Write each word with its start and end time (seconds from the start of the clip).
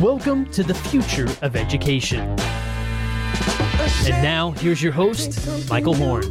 Welcome 0.00 0.50
to 0.52 0.62
the 0.62 0.72
future 0.72 1.28
of 1.42 1.56
education. 1.56 2.20
And 2.30 4.22
now, 4.22 4.52
here's 4.52 4.82
your 4.82 4.92
host, 4.92 5.68
Michael 5.68 5.92
Horn. 5.92 6.24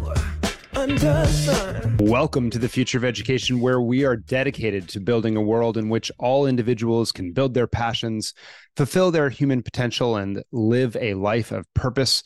Welcome 1.99 2.49
to 2.49 2.57
the 2.57 2.67
future 2.67 2.97
of 2.97 3.05
education, 3.05 3.59
where 3.59 3.79
we 3.79 4.05
are 4.05 4.15
dedicated 4.15 4.89
to 4.89 4.99
building 4.99 5.37
a 5.37 5.41
world 5.43 5.77
in 5.77 5.87
which 5.87 6.11
all 6.17 6.47
individuals 6.47 7.11
can 7.11 7.31
build 7.31 7.53
their 7.53 7.67
passions, 7.67 8.33
fulfill 8.75 9.11
their 9.11 9.29
human 9.29 9.61
potential, 9.61 10.15
and 10.15 10.43
live 10.51 10.97
a 10.99 11.13
life 11.13 11.51
of 11.51 11.71
purpose. 11.75 12.23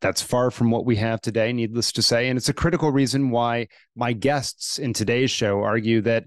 That's 0.00 0.22
far 0.22 0.50
from 0.50 0.70
what 0.70 0.86
we 0.86 0.96
have 0.96 1.20
today, 1.20 1.52
needless 1.52 1.92
to 1.92 2.00
say. 2.00 2.30
And 2.30 2.38
it's 2.38 2.48
a 2.48 2.54
critical 2.54 2.90
reason 2.90 3.28
why 3.28 3.68
my 3.94 4.14
guests 4.14 4.78
in 4.78 4.94
today's 4.94 5.30
show 5.30 5.62
argue 5.62 6.00
that 6.02 6.24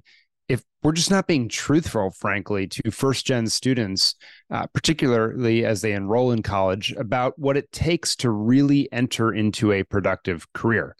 if 0.49 0.63
we're 0.81 0.91
just 0.91 1.11
not 1.11 1.27
being 1.27 1.47
truthful, 1.47 2.09
frankly, 2.09 2.67
to 2.67 2.91
first 2.91 3.25
gen 3.25 3.47
students, 3.47 4.15
uh, 4.49 4.65
particularly 4.73 5.63
as 5.63 5.81
they 5.81 5.93
enroll 5.93 6.31
in 6.31 6.41
college, 6.41 6.91
about 6.93 7.37
what 7.37 7.55
it 7.55 7.71
takes 7.71 8.15
to 8.17 8.31
really 8.31 8.91
enter 8.91 9.31
into 9.31 9.71
a 9.71 9.83
productive 9.83 10.51
career. 10.53 10.95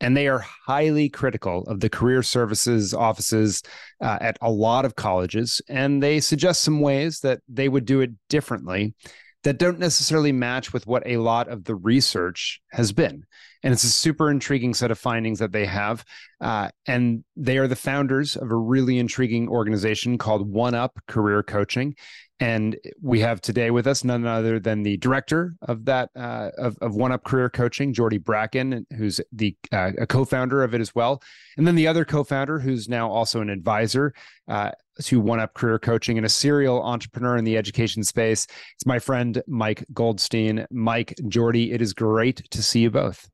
And 0.00 0.16
they 0.16 0.28
are 0.28 0.44
highly 0.66 1.08
critical 1.08 1.64
of 1.64 1.80
the 1.80 1.88
career 1.88 2.22
services 2.22 2.94
offices 2.94 3.62
uh, 4.00 4.18
at 4.20 4.38
a 4.40 4.50
lot 4.50 4.84
of 4.84 4.96
colleges. 4.96 5.60
And 5.68 6.02
they 6.02 6.20
suggest 6.20 6.62
some 6.62 6.80
ways 6.80 7.20
that 7.20 7.40
they 7.48 7.68
would 7.68 7.84
do 7.84 8.00
it 8.00 8.10
differently 8.28 8.94
that 9.42 9.58
don't 9.58 9.78
necessarily 9.78 10.32
match 10.32 10.72
with 10.72 10.86
what 10.86 11.02
a 11.06 11.18
lot 11.18 11.48
of 11.48 11.64
the 11.64 11.74
research 11.74 12.60
has 12.70 12.92
been. 12.92 13.24
And 13.64 13.72
it's 13.72 13.82
a 13.82 13.90
super 13.90 14.30
intriguing 14.30 14.74
set 14.74 14.90
of 14.90 14.98
findings 14.98 15.38
that 15.38 15.50
they 15.50 15.64
have. 15.64 16.04
Uh, 16.40 16.68
and 16.86 17.24
they 17.34 17.56
are 17.56 17.66
the 17.66 17.74
founders 17.74 18.36
of 18.36 18.50
a 18.50 18.56
really 18.56 18.98
intriguing 18.98 19.48
organization 19.48 20.18
called 20.18 20.48
One 20.48 20.74
Up 20.74 21.00
Career 21.08 21.42
Coaching. 21.42 21.96
And 22.40 22.76
we 23.00 23.20
have 23.20 23.40
today 23.40 23.70
with 23.70 23.86
us 23.86 24.04
none 24.04 24.26
other 24.26 24.60
than 24.60 24.82
the 24.82 24.98
director 24.98 25.54
of 25.62 25.86
that 25.86 26.10
uh, 26.14 26.50
of, 26.58 26.76
of 26.82 26.94
One 26.94 27.10
Up 27.10 27.24
Career 27.24 27.48
Coaching, 27.48 27.94
Geordie 27.94 28.18
Brackin, 28.18 28.84
who's 28.98 29.20
the 29.32 29.56
uh, 29.72 29.92
a 29.98 30.06
co-founder 30.06 30.62
of 30.62 30.74
it 30.74 30.80
as 30.80 30.94
well, 30.94 31.22
and 31.56 31.66
then 31.66 31.76
the 31.76 31.86
other 31.86 32.04
co-founder 32.04 32.58
who's 32.58 32.88
now 32.88 33.08
also 33.08 33.40
an 33.40 33.50
advisor 33.50 34.12
uh, 34.48 34.72
to 35.04 35.20
One 35.20 35.38
Up 35.40 35.54
Career 35.54 35.78
Coaching 35.78 36.18
and 36.18 36.26
a 36.26 36.28
serial 36.28 36.82
entrepreneur 36.82 37.36
in 37.36 37.44
the 37.44 37.56
education 37.56 38.02
space. 38.02 38.48
It's 38.74 38.84
my 38.84 38.98
friend 38.98 39.40
Mike 39.46 39.84
Goldstein. 39.94 40.66
Mike, 40.70 41.14
Geordie, 41.28 41.72
it 41.72 41.80
is 41.80 41.92
great 41.94 42.42
to 42.50 42.62
see 42.62 42.80
you 42.80 42.90
both. 42.90 43.30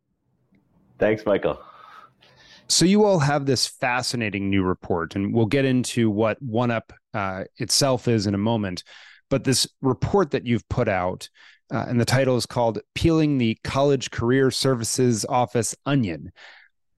Thanks, 1.01 1.25
Michael. 1.25 1.59
So 2.69 2.85
you 2.85 3.05
all 3.05 3.19
have 3.19 3.47
this 3.47 3.67
fascinating 3.67 4.51
new 4.51 4.63
report, 4.63 5.17
and 5.17 5.35
we'll 5.35 5.47
get 5.47 5.65
into 5.65 6.11
what 6.11 6.41
One 6.41 6.71
Up 6.71 6.93
uh, 7.15 7.45
itself 7.57 8.07
is 8.07 8.27
in 8.27 8.35
a 8.35 8.39
moment. 8.39 8.85
But 9.31 9.43
this 9.43 9.67
report 9.81 10.31
that 10.33 10.47
you've 10.47 10.69
put 10.69 10.89
out, 10.89 11.29
uh, 11.73 11.87
and 11.89 11.99
the 12.01 12.05
title 12.05 12.37
is 12.37 12.47
called 12.47 12.81
"Peeling 12.95 13.39
the 13.39 13.59
College 13.65 14.11
Career 14.11 14.51
Services 14.51 15.25
Office 15.25 15.75
Onion." 15.87 16.31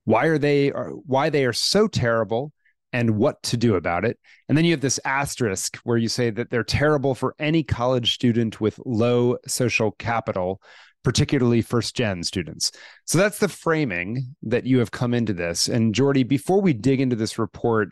Why 0.03 0.25
are 0.25 0.37
they? 0.37 0.69
Why 0.69 1.29
they 1.29 1.45
are 1.45 1.53
so 1.53 1.87
terrible? 1.87 2.51
and 2.95 3.17
what 3.17 3.41
to 3.41 3.57
do 3.57 3.73
about 3.73 4.05
it. 4.05 4.19
And 4.47 4.55
then 4.55 4.65
you 4.65 4.71
have 4.71 4.81
this 4.81 4.99
asterisk 5.03 5.77
where 5.77 5.97
you 5.97 6.07
say 6.07 6.29
that 6.29 6.51
they're 6.51 6.63
terrible 6.63 7.15
for 7.15 7.33
any 7.39 7.63
college 7.63 8.13
student 8.13 8.61
with 8.61 8.79
low 8.85 9.37
social 9.47 9.93
capital 9.93 10.61
particularly 11.03 11.61
first 11.61 11.95
gen 11.95 12.23
students. 12.23 12.71
So 13.05 13.17
that's 13.17 13.39
the 13.39 13.49
framing 13.49 14.35
that 14.43 14.65
you 14.65 14.79
have 14.79 14.91
come 14.91 15.13
into 15.13 15.33
this. 15.33 15.67
And 15.67 15.93
Geordie, 15.93 16.23
before 16.23 16.61
we 16.61 16.73
dig 16.73 17.01
into 17.01 17.15
this 17.15 17.37
report, 17.37 17.89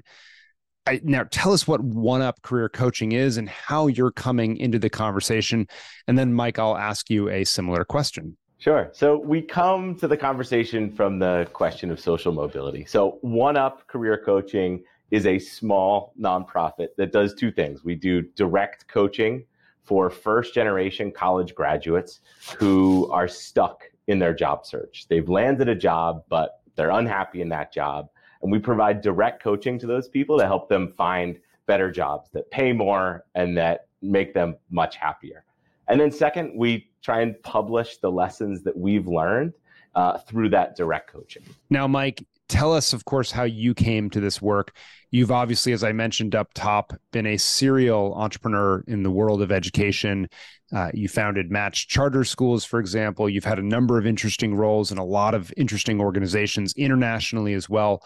I, 0.87 0.99
now 1.03 1.25
tell 1.29 1.53
us 1.53 1.67
what 1.67 1.81
one 1.81 2.21
up 2.21 2.41
career 2.41 2.67
coaching 2.67 3.11
is 3.11 3.37
and 3.37 3.47
how 3.47 3.87
you're 3.87 4.11
coming 4.11 4.57
into 4.57 4.79
the 4.79 4.89
conversation. 4.89 5.67
And 6.07 6.17
then, 6.17 6.33
Mike, 6.33 6.57
I'll 6.57 6.77
ask 6.77 7.09
you 7.09 7.29
a 7.29 7.43
similar 7.43 7.85
question. 7.85 8.37
Sure. 8.57 8.89
So 8.93 9.17
we 9.17 9.41
come 9.41 9.95
to 9.95 10.07
the 10.07 10.17
conversation 10.17 10.91
from 10.91 11.19
the 11.19 11.47
question 11.51 11.91
of 11.91 11.99
social 11.99 12.31
mobility. 12.31 12.85
So 12.85 13.17
One 13.21 13.57
Up 13.57 13.87
Career 13.87 14.21
Coaching 14.23 14.83
is 15.09 15.25
a 15.25 15.39
small 15.39 16.13
nonprofit 16.19 16.89
that 16.97 17.11
does 17.11 17.33
two 17.33 17.51
things. 17.51 17.83
We 17.83 17.95
do 17.95 18.21
direct 18.21 18.87
coaching 18.87 19.45
for 19.91 20.09
first 20.09 20.53
generation 20.53 21.11
college 21.11 21.53
graduates 21.53 22.21
who 22.57 23.11
are 23.11 23.27
stuck 23.27 23.83
in 24.07 24.19
their 24.19 24.33
job 24.33 24.65
search. 24.65 25.05
They've 25.09 25.27
landed 25.27 25.67
a 25.67 25.75
job, 25.75 26.23
but 26.29 26.61
they're 26.77 26.91
unhappy 26.91 27.41
in 27.41 27.49
that 27.49 27.73
job. 27.73 28.07
And 28.41 28.49
we 28.49 28.57
provide 28.57 29.01
direct 29.01 29.43
coaching 29.43 29.77
to 29.79 29.87
those 29.87 30.07
people 30.07 30.37
to 30.37 30.45
help 30.45 30.69
them 30.69 30.87
find 30.87 31.37
better 31.65 31.91
jobs 31.91 32.29
that 32.31 32.49
pay 32.51 32.71
more 32.71 33.25
and 33.35 33.57
that 33.57 33.87
make 34.01 34.33
them 34.33 34.55
much 34.69 34.95
happier. 34.95 35.43
And 35.89 35.99
then, 35.99 36.09
second, 36.09 36.53
we 36.55 36.89
try 37.01 37.19
and 37.19 37.35
publish 37.43 37.97
the 37.97 38.09
lessons 38.09 38.63
that 38.63 38.77
we've 38.77 39.09
learned 39.09 39.51
uh, 39.95 40.19
through 40.19 40.51
that 40.51 40.77
direct 40.77 41.11
coaching. 41.11 41.43
Now, 41.69 41.85
Mike, 41.85 42.25
tell 42.51 42.73
us, 42.73 42.91
of 42.91 43.05
course, 43.05 43.31
how 43.31 43.43
you 43.43 43.73
came 43.73 44.09
to 44.09 44.19
this 44.19 44.41
work. 44.41 44.75
You've 45.09 45.31
obviously, 45.31 45.71
as 45.71 45.83
I 45.83 45.93
mentioned 45.93 46.35
up 46.35 46.53
top, 46.53 46.93
been 47.11 47.25
a 47.25 47.37
serial 47.37 48.13
entrepreneur 48.13 48.83
in 48.87 49.03
the 49.03 49.09
world 49.09 49.41
of 49.41 49.51
education. 49.51 50.27
Uh, 50.75 50.91
you 50.93 51.07
founded 51.07 51.49
Match 51.49 51.87
Charter 51.87 52.25
Schools, 52.25 52.65
for 52.65 52.79
example. 52.79 53.29
You've 53.29 53.45
had 53.45 53.57
a 53.57 53.63
number 53.63 53.97
of 53.97 54.05
interesting 54.05 54.53
roles 54.53 54.91
in 54.91 54.97
a 54.97 55.05
lot 55.05 55.33
of 55.33 55.53
interesting 55.55 56.01
organizations 56.01 56.73
internationally 56.73 57.53
as 57.53 57.69
well. 57.69 58.03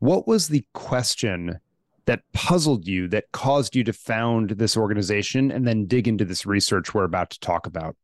What 0.00 0.26
was 0.26 0.48
the 0.48 0.66
question 0.74 1.60
that 2.06 2.22
puzzled 2.32 2.86
you 2.86 3.08
that 3.08 3.24
caused 3.32 3.74
you 3.76 3.84
to 3.84 3.92
found 3.92 4.50
this 4.50 4.76
organization 4.76 5.50
and 5.50 5.66
then 5.66 5.86
dig 5.86 6.08
into 6.08 6.24
this 6.24 6.44
research 6.44 6.92
we're 6.92 7.04
about 7.04 7.30
to 7.30 7.40
talk 7.40 7.66
about? 7.66 7.96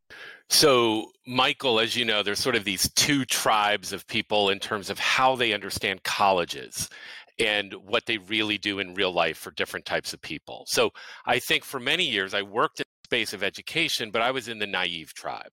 So, 0.48 1.10
Michael, 1.30 1.78
as 1.78 1.94
you 1.94 2.04
know, 2.04 2.24
there's 2.24 2.40
sort 2.40 2.56
of 2.56 2.64
these 2.64 2.90
two 2.94 3.24
tribes 3.24 3.92
of 3.92 4.04
people 4.08 4.50
in 4.50 4.58
terms 4.58 4.90
of 4.90 4.98
how 4.98 5.36
they 5.36 5.52
understand 5.52 6.02
colleges 6.02 6.88
and 7.38 7.72
what 7.72 8.04
they 8.06 8.18
really 8.18 8.58
do 8.58 8.80
in 8.80 8.94
real 8.94 9.12
life 9.12 9.38
for 9.38 9.52
different 9.52 9.86
types 9.86 10.12
of 10.12 10.20
people. 10.20 10.64
So, 10.66 10.90
I 11.26 11.38
think 11.38 11.64
for 11.64 11.78
many 11.78 12.04
years 12.04 12.34
I 12.34 12.42
worked 12.42 12.80
in 12.80 12.84
the 13.04 13.06
space 13.06 13.32
of 13.32 13.44
education, 13.44 14.10
but 14.10 14.22
I 14.22 14.32
was 14.32 14.48
in 14.48 14.58
the 14.58 14.66
naive 14.66 15.14
tribe. 15.14 15.52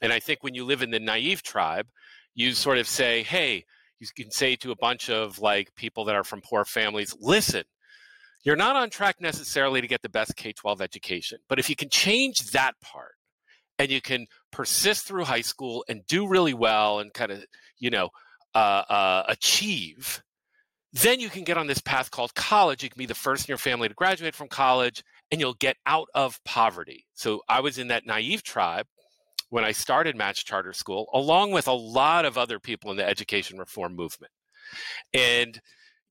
And 0.00 0.12
I 0.12 0.18
think 0.18 0.42
when 0.42 0.54
you 0.54 0.64
live 0.64 0.82
in 0.82 0.90
the 0.90 0.98
naive 0.98 1.44
tribe, 1.44 1.86
you 2.34 2.52
sort 2.52 2.78
of 2.78 2.88
say, 2.88 3.22
hey, 3.22 3.64
you 4.00 4.08
can 4.16 4.32
say 4.32 4.56
to 4.56 4.72
a 4.72 4.76
bunch 4.80 5.08
of 5.08 5.38
like 5.38 5.72
people 5.76 6.04
that 6.06 6.16
are 6.16 6.24
from 6.24 6.40
poor 6.40 6.64
families, 6.64 7.14
listen, 7.20 7.62
you're 8.42 8.56
not 8.56 8.74
on 8.74 8.90
track 8.90 9.20
necessarily 9.20 9.80
to 9.80 9.86
get 9.86 10.02
the 10.02 10.08
best 10.08 10.34
K 10.34 10.52
12 10.52 10.82
education, 10.82 11.38
but 11.48 11.60
if 11.60 11.70
you 11.70 11.76
can 11.76 11.90
change 11.90 12.50
that 12.50 12.72
part, 12.82 13.14
and 13.78 13.90
you 13.90 14.00
can 14.00 14.26
persist 14.52 15.06
through 15.06 15.24
high 15.24 15.40
school 15.40 15.84
and 15.88 16.06
do 16.06 16.28
really 16.28 16.54
well 16.54 17.00
and 17.00 17.12
kind 17.12 17.32
of 17.32 17.44
you 17.78 17.90
know 17.90 18.10
uh, 18.54 18.82
uh, 18.88 19.24
achieve 19.28 20.22
then 20.92 21.20
you 21.20 21.30
can 21.30 21.44
get 21.44 21.56
on 21.56 21.66
this 21.66 21.80
path 21.80 22.10
called 22.10 22.34
college. 22.34 22.82
You 22.82 22.90
can 22.90 22.98
be 22.98 23.06
the 23.06 23.14
first 23.14 23.48
in 23.48 23.50
your 23.50 23.58
family 23.58 23.88
to 23.88 23.94
graduate 23.94 24.34
from 24.34 24.48
college 24.48 25.02
and 25.30 25.40
you'll 25.40 25.54
get 25.54 25.76
out 25.86 26.08
of 26.14 26.38
poverty. 26.44 27.06
So 27.14 27.40
i 27.48 27.60
was 27.60 27.78
in 27.78 27.88
that 27.88 28.06
naive 28.06 28.42
tribe 28.42 28.86
when 29.48 29.64
i 29.64 29.72
started 29.72 30.16
match 30.16 30.44
charter 30.44 30.72
school 30.72 31.08
along 31.12 31.52
with 31.52 31.66
a 31.66 31.72
lot 31.72 32.24
of 32.24 32.38
other 32.38 32.58
people 32.58 32.90
in 32.90 32.96
the 32.96 33.08
education 33.08 33.58
reform 33.58 33.96
movement. 33.96 34.32
And 35.14 35.60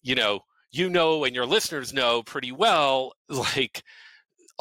you 0.01 0.15
know 0.15 0.41
you 0.71 0.89
know 0.89 1.23
and 1.25 1.35
your 1.35 1.45
listeners 1.45 1.93
know 1.93 2.23
pretty 2.23 2.51
well 2.51 3.13
like 3.29 3.83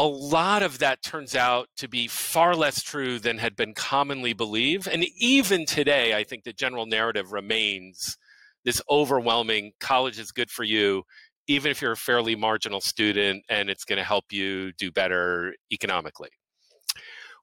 a 0.00 0.06
lot 0.06 0.62
of 0.62 0.78
that 0.78 1.02
turns 1.02 1.36
out 1.36 1.68
to 1.76 1.86
be 1.86 2.08
far 2.08 2.56
less 2.56 2.82
true 2.82 3.18
than 3.18 3.36
had 3.36 3.54
been 3.54 3.74
commonly 3.74 4.32
believed. 4.32 4.88
And 4.88 5.04
even 5.18 5.66
today, 5.66 6.14
I 6.14 6.24
think 6.24 6.44
the 6.44 6.54
general 6.54 6.86
narrative 6.86 7.32
remains 7.32 8.16
this 8.64 8.80
overwhelming 8.88 9.72
college 9.78 10.18
is 10.18 10.32
good 10.32 10.50
for 10.50 10.64
you, 10.64 11.02
even 11.48 11.70
if 11.70 11.82
you're 11.82 11.92
a 11.92 11.98
fairly 11.98 12.34
marginal 12.34 12.80
student 12.80 13.44
and 13.50 13.68
it's 13.68 13.84
going 13.84 13.98
to 13.98 14.02
help 14.02 14.32
you 14.32 14.72
do 14.72 14.90
better 14.90 15.54
economically. 15.70 16.30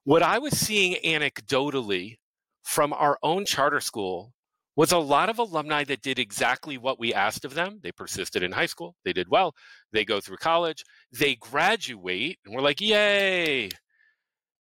What 0.02 0.24
I 0.24 0.40
was 0.40 0.58
seeing 0.58 0.96
anecdotally 1.04 2.16
from 2.64 2.92
our 2.92 3.20
own 3.22 3.44
charter 3.44 3.80
school 3.80 4.32
was 4.78 4.92
a 4.92 4.98
lot 4.98 5.28
of 5.28 5.40
alumni 5.40 5.82
that 5.82 6.02
did 6.02 6.20
exactly 6.20 6.78
what 6.78 7.00
we 7.00 7.12
asked 7.12 7.44
of 7.44 7.54
them. 7.54 7.80
They 7.82 7.90
persisted 7.90 8.44
in 8.44 8.52
high 8.52 8.66
school, 8.66 8.94
they 9.04 9.12
did 9.12 9.28
well, 9.28 9.52
they 9.92 10.04
go 10.04 10.20
through 10.20 10.36
college, 10.36 10.84
they 11.10 11.34
graduate, 11.34 12.38
and 12.46 12.54
we're 12.54 12.62
like, 12.62 12.80
yay. 12.80 13.70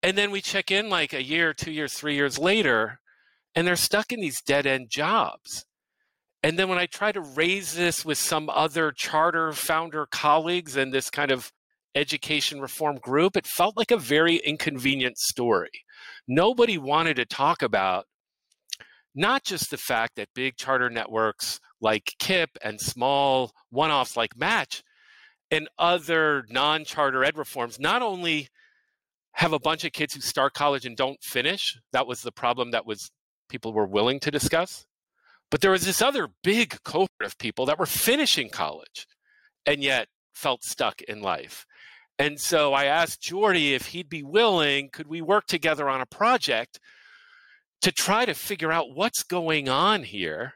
And 0.02 0.18
then 0.18 0.30
we 0.30 0.42
check 0.42 0.70
in 0.70 0.90
like 0.90 1.14
a 1.14 1.22
year, 1.22 1.54
two 1.54 1.72
years, 1.72 1.94
three 1.94 2.14
years 2.14 2.38
later, 2.38 3.00
and 3.54 3.66
they're 3.66 3.74
stuck 3.74 4.12
in 4.12 4.20
these 4.20 4.42
dead 4.42 4.66
end 4.66 4.90
jobs. 4.90 5.64
And 6.42 6.58
then 6.58 6.68
when 6.68 6.76
I 6.76 6.84
try 6.84 7.10
to 7.12 7.22
raise 7.22 7.74
this 7.74 8.04
with 8.04 8.18
some 8.18 8.50
other 8.50 8.92
charter 8.92 9.50
founder 9.52 10.04
colleagues 10.04 10.76
and 10.76 10.92
this 10.92 11.08
kind 11.08 11.30
of 11.30 11.50
education 11.94 12.60
reform 12.60 12.98
group, 12.98 13.34
it 13.34 13.46
felt 13.46 13.78
like 13.78 13.90
a 13.90 13.96
very 13.96 14.36
inconvenient 14.36 15.16
story. 15.16 15.70
Nobody 16.28 16.76
wanted 16.76 17.16
to 17.16 17.24
talk 17.24 17.62
about 17.62 18.04
not 19.14 19.44
just 19.44 19.70
the 19.70 19.76
fact 19.76 20.16
that 20.16 20.28
big 20.34 20.56
charter 20.56 20.88
networks 20.88 21.60
like 21.80 22.14
KIPP 22.18 22.48
and 22.62 22.80
small 22.80 23.52
one 23.70 23.90
offs 23.90 24.16
like 24.16 24.36
Match 24.36 24.82
and 25.50 25.68
other 25.78 26.44
non 26.48 26.84
charter 26.84 27.24
ed 27.24 27.36
reforms 27.36 27.78
not 27.78 28.02
only 28.02 28.48
have 29.34 29.52
a 29.52 29.58
bunch 29.58 29.84
of 29.84 29.92
kids 29.92 30.14
who 30.14 30.20
start 30.20 30.54
college 30.54 30.84
and 30.84 30.96
don't 30.96 31.22
finish. 31.22 31.78
That 31.92 32.06
was 32.06 32.22
the 32.22 32.32
problem 32.32 32.70
that 32.70 32.86
was 32.86 33.10
people 33.48 33.72
were 33.72 33.86
willing 33.86 34.20
to 34.20 34.30
discuss. 34.30 34.86
But 35.50 35.60
there 35.60 35.70
was 35.70 35.84
this 35.84 36.00
other 36.00 36.28
big 36.42 36.82
cohort 36.82 37.10
of 37.22 37.36
people 37.38 37.66
that 37.66 37.78
were 37.78 37.86
finishing 37.86 38.48
college 38.48 39.06
and 39.66 39.82
yet 39.82 40.08
felt 40.34 40.64
stuck 40.64 41.02
in 41.02 41.20
life. 41.20 41.66
And 42.18 42.40
so 42.40 42.72
I 42.72 42.86
asked 42.86 43.20
Geordie 43.20 43.74
if 43.74 43.86
he'd 43.86 44.08
be 44.08 44.22
willing, 44.22 44.88
could 44.90 45.06
we 45.06 45.20
work 45.20 45.46
together 45.46 45.88
on 45.88 46.00
a 46.00 46.06
project 46.06 46.78
to 47.82 47.92
try 47.92 48.24
to 48.24 48.34
figure 48.34 48.72
out 48.72 48.94
what's 48.94 49.22
going 49.22 49.68
on 49.68 50.02
here 50.02 50.54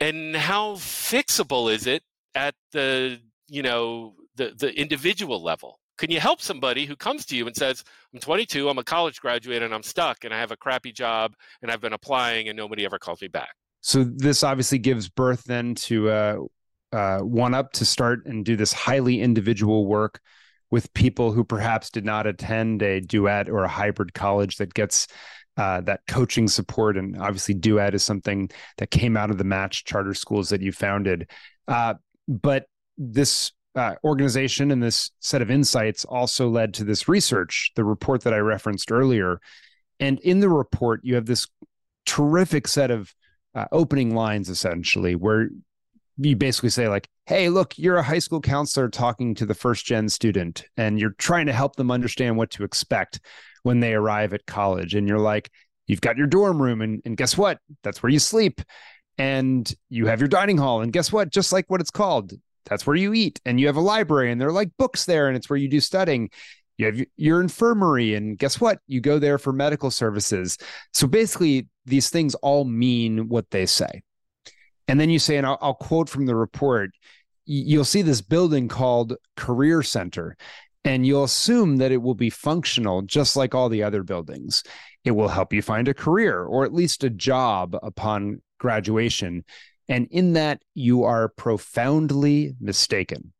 and 0.00 0.34
how 0.34 0.74
fixable 0.74 1.72
is 1.72 1.86
it 1.86 2.02
at 2.34 2.54
the, 2.72 3.20
you 3.48 3.62
know, 3.62 4.14
the, 4.36 4.54
the 4.56 4.78
individual 4.78 5.42
level? 5.42 5.78
Can 5.98 6.10
you 6.10 6.20
help 6.20 6.40
somebody 6.40 6.86
who 6.86 6.94
comes 6.94 7.26
to 7.26 7.36
you 7.36 7.46
and 7.46 7.56
says, 7.56 7.82
I'm 8.14 8.20
22, 8.20 8.68
I'm 8.68 8.78
a 8.78 8.84
college 8.84 9.20
graduate, 9.20 9.62
and 9.62 9.74
I'm 9.74 9.82
stuck, 9.82 10.24
and 10.24 10.32
I 10.32 10.38
have 10.38 10.52
a 10.52 10.56
crappy 10.56 10.92
job, 10.92 11.34
and 11.60 11.70
I've 11.70 11.80
been 11.80 11.92
applying, 11.92 12.48
and 12.48 12.56
nobody 12.56 12.84
ever 12.84 13.00
calls 13.00 13.20
me 13.20 13.28
back? 13.28 13.50
So 13.80 14.04
this 14.04 14.44
obviously 14.44 14.78
gives 14.78 15.08
birth 15.08 15.42
then 15.44 15.74
to 15.74 16.10
uh, 16.10 16.36
uh, 16.92 17.18
one 17.18 17.52
up 17.52 17.72
to 17.72 17.84
start 17.84 18.26
and 18.26 18.44
do 18.44 18.54
this 18.54 18.72
highly 18.72 19.20
individual 19.20 19.86
work 19.86 20.20
with 20.70 20.92
people 20.94 21.32
who 21.32 21.44
perhaps 21.44 21.90
did 21.90 22.04
not 22.04 22.26
attend 22.26 22.82
a 22.82 23.00
duet 23.00 23.48
or 23.48 23.64
a 23.64 23.68
hybrid 23.68 24.14
college 24.14 24.56
that 24.56 24.74
gets 24.74 25.08
uh, 25.58 25.80
that 25.82 26.00
coaching 26.06 26.48
support. 26.48 26.96
And 26.96 27.20
obviously, 27.20 27.54
duet 27.54 27.94
is 27.94 28.04
something 28.04 28.50
that 28.78 28.90
came 28.90 29.16
out 29.16 29.30
of 29.30 29.36
the 29.36 29.44
match 29.44 29.84
charter 29.84 30.14
schools 30.14 30.48
that 30.48 30.62
you 30.62 30.72
founded. 30.72 31.28
Uh, 31.66 31.94
but 32.26 32.66
this 32.96 33.52
uh, 33.74 33.96
organization 34.04 34.70
and 34.70 34.82
this 34.82 35.10
set 35.18 35.42
of 35.42 35.50
insights 35.50 36.04
also 36.04 36.48
led 36.48 36.74
to 36.74 36.84
this 36.84 37.08
research, 37.08 37.72
the 37.74 37.84
report 37.84 38.22
that 38.22 38.32
I 38.32 38.38
referenced 38.38 38.90
earlier. 38.90 39.40
And 40.00 40.20
in 40.20 40.40
the 40.40 40.48
report, 40.48 41.00
you 41.02 41.16
have 41.16 41.26
this 41.26 41.46
terrific 42.06 42.68
set 42.68 42.90
of 42.90 43.12
uh, 43.54 43.66
opening 43.72 44.14
lines, 44.14 44.48
essentially, 44.48 45.16
where 45.16 45.48
you 46.18 46.36
basically 46.36 46.70
say 46.70 46.88
like 46.88 47.08
hey 47.26 47.48
look 47.48 47.78
you're 47.78 47.96
a 47.96 48.02
high 48.02 48.18
school 48.18 48.40
counselor 48.40 48.88
talking 48.88 49.34
to 49.34 49.46
the 49.46 49.54
first 49.54 49.86
gen 49.86 50.08
student 50.08 50.64
and 50.76 50.98
you're 50.98 51.14
trying 51.18 51.46
to 51.46 51.52
help 51.52 51.76
them 51.76 51.90
understand 51.90 52.36
what 52.36 52.50
to 52.50 52.64
expect 52.64 53.20
when 53.62 53.80
they 53.80 53.94
arrive 53.94 54.32
at 54.32 54.46
college. 54.46 54.94
And 54.94 55.08
you're 55.08 55.18
like 55.18 55.50
you've 55.86 56.00
got 56.00 56.16
your 56.16 56.26
dorm 56.26 56.60
room 56.60 56.80
and, 56.82 57.00
and 57.04 57.16
guess 57.16 57.36
what? 57.36 57.58
That's 57.82 58.02
where 58.02 58.10
you 58.10 58.18
sleep. 58.18 58.60
And 59.16 59.72
you 59.88 60.06
have 60.06 60.20
your 60.20 60.28
dining 60.28 60.58
hall 60.58 60.80
and 60.80 60.92
guess 60.92 61.12
what? 61.12 61.30
Just 61.30 61.52
like 61.52 61.66
what 61.68 61.80
it's 61.80 61.90
called 61.90 62.32
that's 62.64 62.86
where 62.86 62.96
you 62.96 63.14
eat. 63.14 63.40
And 63.46 63.58
you 63.58 63.66
have 63.66 63.76
a 63.76 63.80
library 63.80 64.30
and 64.30 64.40
there 64.40 64.48
are 64.48 64.52
like 64.52 64.70
books 64.78 65.06
there 65.06 65.28
and 65.28 65.36
it's 65.36 65.48
where 65.48 65.56
you 65.56 65.68
do 65.68 65.80
studying. 65.80 66.30
You 66.76 66.86
have 66.86 67.00
your 67.16 67.40
infirmary 67.40 68.14
and 68.14 68.38
guess 68.38 68.60
what? 68.60 68.78
You 68.86 69.00
go 69.00 69.18
there 69.18 69.38
for 69.38 69.52
medical 69.52 69.90
services. 69.90 70.58
So 70.92 71.06
basically 71.06 71.66
these 71.86 72.10
things 72.10 72.34
all 72.36 72.64
mean 72.64 73.28
what 73.28 73.50
they 73.50 73.66
say 73.66 74.02
and 74.88 74.98
then 74.98 75.10
you 75.10 75.18
say, 75.18 75.36
and 75.36 75.46
I'll, 75.46 75.58
I'll 75.60 75.74
quote 75.74 76.08
from 76.08 76.26
the 76.26 76.34
report, 76.34 76.90
you'll 77.44 77.84
see 77.84 78.02
this 78.02 78.22
building 78.22 78.68
called 78.68 79.14
Career 79.36 79.82
Center, 79.82 80.36
and 80.84 81.06
you'll 81.06 81.24
assume 81.24 81.76
that 81.76 81.92
it 81.92 82.02
will 82.02 82.14
be 82.14 82.30
functional 82.30 83.02
just 83.02 83.36
like 83.36 83.54
all 83.54 83.68
the 83.68 83.82
other 83.82 84.02
buildings. 84.02 84.62
It 85.04 85.10
will 85.12 85.28
help 85.28 85.52
you 85.52 85.62
find 85.62 85.86
a 85.88 85.94
career 85.94 86.42
or 86.42 86.64
at 86.64 86.72
least 86.72 87.04
a 87.04 87.10
job 87.10 87.76
upon 87.82 88.42
graduation. 88.58 89.44
And 89.88 90.08
in 90.10 90.34
that, 90.34 90.62
you 90.74 91.04
are 91.04 91.28
profoundly 91.28 92.54
mistaken. 92.60 93.32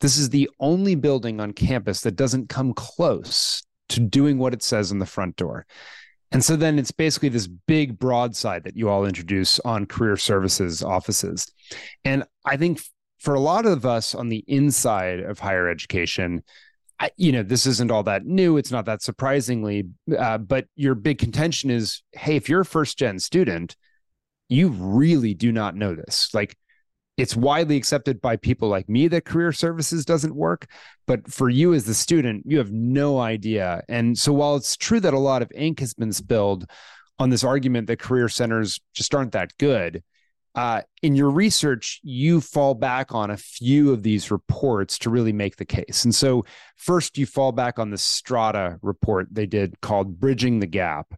This 0.00 0.16
is 0.16 0.30
the 0.30 0.50
only 0.58 0.96
building 0.96 1.40
on 1.40 1.52
campus 1.52 2.00
that 2.00 2.16
doesn't 2.16 2.48
come 2.48 2.74
close 2.74 3.62
to 3.90 4.00
doing 4.00 4.38
what 4.38 4.54
it 4.54 4.62
says 4.62 4.90
in 4.90 4.98
the 4.98 5.06
front 5.06 5.36
door. 5.36 5.66
And 6.32 6.44
so 6.44 6.56
then 6.56 6.78
it's 6.78 6.90
basically 6.90 7.28
this 7.28 7.46
big 7.46 7.98
broadside 7.98 8.64
that 8.64 8.76
you 8.76 8.88
all 8.88 9.04
introduce 9.04 9.60
on 9.60 9.86
career 9.86 10.16
services 10.16 10.82
offices. 10.82 11.46
And 12.04 12.24
I 12.44 12.56
think 12.56 12.80
for 13.18 13.34
a 13.34 13.40
lot 13.40 13.66
of 13.66 13.84
us 13.84 14.14
on 14.14 14.28
the 14.28 14.44
inside 14.48 15.20
of 15.20 15.38
higher 15.38 15.68
education, 15.68 16.42
I, 16.98 17.10
you 17.16 17.32
know, 17.32 17.42
this 17.42 17.66
isn't 17.66 17.90
all 17.90 18.02
that 18.04 18.24
new. 18.24 18.56
It's 18.56 18.70
not 18.70 18.86
that 18.86 19.02
surprisingly, 19.02 19.88
uh, 20.18 20.38
but 20.38 20.66
your 20.74 20.94
big 20.94 21.18
contention 21.18 21.70
is, 21.70 22.02
hey, 22.12 22.36
if 22.36 22.48
you're 22.48 22.60
a 22.60 22.64
first 22.64 22.98
gen 22.98 23.18
student, 23.18 23.76
you 24.48 24.68
really 24.68 25.34
do 25.34 25.52
not 25.52 25.76
know 25.76 25.94
this. 25.94 26.30
Like, 26.32 26.56
it's 27.16 27.36
widely 27.36 27.76
accepted 27.76 28.20
by 28.20 28.36
people 28.36 28.68
like 28.68 28.88
me 28.88 29.06
that 29.08 29.24
career 29.24 29.52
services 29.52 30.04
doesn't 30.04 30.34
work 30.34 30.66
but 31.06 31.30
for 31.30 31.48
you 31.50 31.74
as 31.74 31.84
the 31.84 31.94
student 31.94 32.44
you 32.46 32.58
have 32.58 32.72
no 32.72 33.18
idea. 33.18 33.82
And 33.88 34.18
so 34.18 34.32
while 34.32 34.56
it's 34.56 34.76
true 34.76 35.00
that 35.00 35.14
a 35.14 35.18
lot 35.18 35.42
of 35.42 35.52
ink 35.54 35.80
has 35.80 35.94
been 35.94 36.12
spilled 36.12 36.68
on 37.18 37.30
this 37.30 37.44
argument 37.44 37.86
that 37.88 37.98
career 37.98 38.28
centers 38.28 38.80
just 38.94 39.14
aren't 39.14 39.32
that 39.32 39.56
good 39.58 40.02
uh, 40.54 40.82
in 41.02 41.14
your 41.14 41.30
research 41.30 42.00
you 42.02 42.40
fall 42.40 42.74
back 42.74 43.14
on 43.14 43.30
a 43.30 43.36
few 43.36 43.92
of 43.92 44.02
these 44.02 44.30
reports 44.30 44.98
to 44.98 45.10
really 45.10 45.32
make 45.32 45.56
the 45.56 45.64
case. 45.64 46.04
And 46.04 46.14
so 46.14 46.44
first 46.76 47.16
you 47.16 47.26
fall 47.26 47.52
back 47.52 47.78
on 47.78 47.90
the 47.90 47.98
Strada 47.98 48.78
report 48.82 49.28
they 49.30 49.46
did 49.46 49.80
called 49.80 50.20
bridging 50.20 50.60
the 50.60 50.66
gap. 50.66 51.14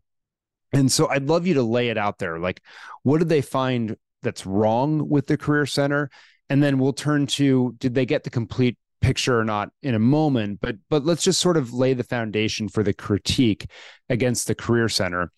And 0.73 0.91
so 0.91 1.09
I'd 1.09 1.27
love 1.29 1.47
you 1.47 1.55
to 1.55 1.63
lay 1.63 1.89
it 1.89 1.99
out 1.99 2.19
there. 2.19 2.39
Like, 2.39 2.61
what 3.03 3.19
did 3.19 3.29
they 3.29 3.43
find 3.43 3.97
that's 4.25 4.45
wrong 4.45 5.09
with 5.09 5.27
the 5.27 5.37
career 5.37 5.67
center. 5.67 6.11
And 6.51 6.63
then 6.63 6.79
we'll 6.79 6.93
turn 6.93 7.27
to 7.29 7.75
did 7.79 7.95
they 7.95 8.05
get 8.05 8.25
the 8.25 8.31
complete 8.31 8.77
picture 9.01 9.39
or 9.39 9.45
not 9.45 9.71
in 9.83 9.95
a 9.95 10.01
moment? 10.01 10.61
But 10.61 10.77
but 10.91 11.05
let's 11.05 11.23
just 11.23 11.41
sort 11.41 11.57
of 11.57 11.73
lay 11.73 11.95
the 11.95 12.05
foundation 12.05 12.69
for 12.69 12.83
the 12.83 12.93
critique 12.93 13.71
against 14.09 14.47
the 14.47 14.55
career 14.55 14.89
center. 14.89 15.31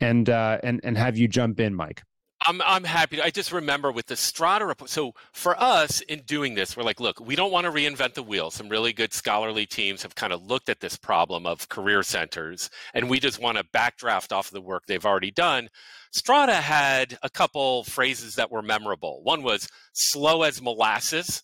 And 0.00 0.28
uh 0.30 0.58
and 0.62 0.80
and 0.84 0.96
have 0.96 1.16
you 1.18 1.28
jump 1.28 1.60
in 1.60 1.74
mike 1.74 2.02
I'm 2.46 2.60
I'm 2.62 2.84
happy. 2.84 3.22
I 3.22 3.30
just 3.30 3.52
remember 3.52 3.90
with 3.90 4.06
the 4.06 4.16
Strada 4.16 4.66
report. 4.66 4.90
So 4.90 5.12
for 5.32 5.60
us 5.60 6.00
in 6.02 6.20
doing 6.22 6.54
this, 6.54 6.76
we're 6.76 6.82
like, 6.82 7.00
look, 7.00 7.18
we 7.20 7.36
don't 7.36 7.52
want 7.52 7.64
to 7.64 7.72
reinvent 7.72 8.14
the 8.14 8.22
wheel. 8.22 8.50
Some 8.50 8.68
really 8.68 8.92
good 8.92 9.12
scholarly 9.14 9.66
teams 9.66 10.02
have 10.02 10.14
kind 10.14 10.32
of 10.32 10.42
looked 10.42 10.68
at 10.68 10.80
this 10.80 10.96
problem 10.96 11.46
of 11.46 11.68
career 11.68 12.02
centers, 12.02 12.68
and 12.92 13.08
we 13.08 13.18
just 13.18 13.40
want 13.40 13.56
to 13.58 13.64
backdraft 13.64 14.32
off 14.32 14.48
of 14.48 14.52
the 14.52 14.60
work 14.60 14.84
they've 14.86 15.06
already 15.06 15.30
done. 15.30 15.68
Strada 16.12 16.54
had 16.54 17.18
a 17.22 17.30
couple 17.30 17.84
phrases 17.84 18.34
that 18.34 18.50
were 18.50 18.62
memorable. 18.62 19.22
One 19.22 19.42
was 19.42 19.68
slow 19.94 20.42
as 20.42 20.60
molasses 20.60 21.42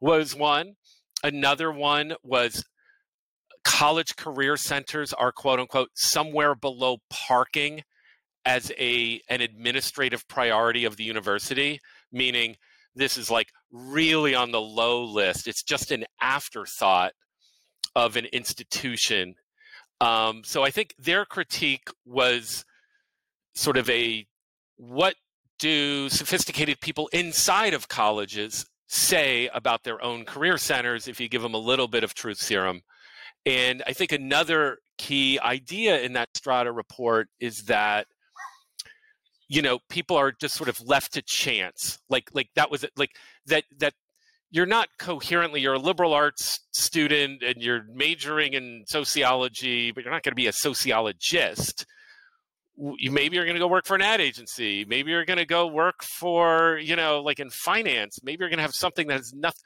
was 0.00 0.34
one. 0.34 0.74
Another 1.22 1.70
one 1.70 2.14
was 2.24 2.64
college 3.64 4.16
career 4.16 4.56
centers 4.56 5.12
are 5.12 5.32
quote 5.32 5.60
unquote 5.60 5.90
somewhere 5.94 6.54
below 6.54 6.98
parking 7.10 7.82
as 8.44 8.72
a 8.78 9.20
an 9.28 9.40
administrative 9.40 10.26
priority 10.28 10.84
of 10.84 10.96
the 10.96 11.04
university, 11.04 11.80
meaning 12.12 12.56
this 12.94 13.16
is 13.16 13.30
like 13.30 13.48
really 13.70 14.34
on 14.34 14.50
the 14.50 14.60
low 14.60 15.04
list. 15.04 15.46
It's 15.46 15.62
just 15.62 15.90
an 15.90 16.04
afterthought 16.20 17.12
of 17.94 18.16
an 18.16 18.26
institution. 18.26 19.34
Um, 20.00 20.42
so 20.44 20.62
I 20.62 20.70
think 20.70 20.94
their 20.98 21.24
critique 21.24 21.88
was 22.04 22.64
sort 23.54 23.76
of 23.76 23.88
a 23.90 24.26
what 24.76 25.14
do 25.58 26.08
sophisticated 26.08 26.80
people 26.80 27.08
inside 27.12 27.74
of 27.74 27.88
colleges 27.88 28.64
say 28.88 29.48
about 29.52 29.84
their 29.84 30.02
own 30.02 30.24
career 30.24 30.56
centers 30.56 31.06
if 31.06 31.20
you 31.20 31.28
give 31.28 31.42
them 31.42 31.54
a 31.54 31.58
little 31.58 31.86
bit 31.86 32.02
of 32.02 32.14
truth 32.14 32.38
serum. 32.38 32.80
And 33.46 33.82
I 33.86 33.92
think 33.92 34.12
another 34.12 34.78
key 34.98 35.38
idea 35.38 36.00
in 36.00 36.14
that 36.14 36.30
Strada 36.34 36.72
report 36.72 37.28
is 37.38 37.64
that 37.64 38.06
you 39.50 39.60
know 39.60 39.80
people 39.90 40.16
are 40.16 40.32
just 40.32 40.54
sort 40.54 40.68
of 40.68 40.80
left 40.86 41.12
to 41.12 41.22
chance 41.22 41.98
like 42.08 42.30
like 42.32 42.48
that 42.54 42.70
was 42.70 42.86
like 42.96 43.10
that 43.46 43.64
that 43.78 43.92
you're 44.52 44.64
not 44.64 44.88
coherently 44.98 45.60
you're 45.60 45.74
a 45.74 45.78
liberal 45.78 46.14
arts 46.14 46.60
student 46.70 47.42
and 47.42 47.56
you're 47.56 47.84
majoring 47.92 48.54
in 48.54 48.84
sociology 48.86 49.90
but 49.90 50.04
you're 50.04 50.12
not 50.12 50.22
going 50.22 50.32
to 50.32 50.36
be 50.36 50.46
a 50.46 50.52
sociologist. 50.52 51.84
You 52.76 53.10
maybe 53.10 53.36
you're 53.36 53.44
going 53.44 53.56
to 53.56 53.60
go 53.60 53.68
work 53.68 53.84
for 53.84 53.96
an 53.96 54.02
ad 54.02 54.20
agency 54.22 54.86
maybe 54.88 55.10
you're 55.10 55.26
going 55.26 55.38
to 55.38 55.44
go 55.44 55.66
work 55.66 56.02
for 56.02 56.78
you 56.78 56.96
know 56.96 57.20
like 57.20 57.40
in 57.40 57.50
finance 57.50 58.20
maybe 58.22 58.40
you're 58.40 58.48
going 58.48 58.58
to 58.58 58.62
have 58.62 58.74
something 58.74 59.08
that 59.08 59.18
has 59.18 59.34
nothing 59.34 59.60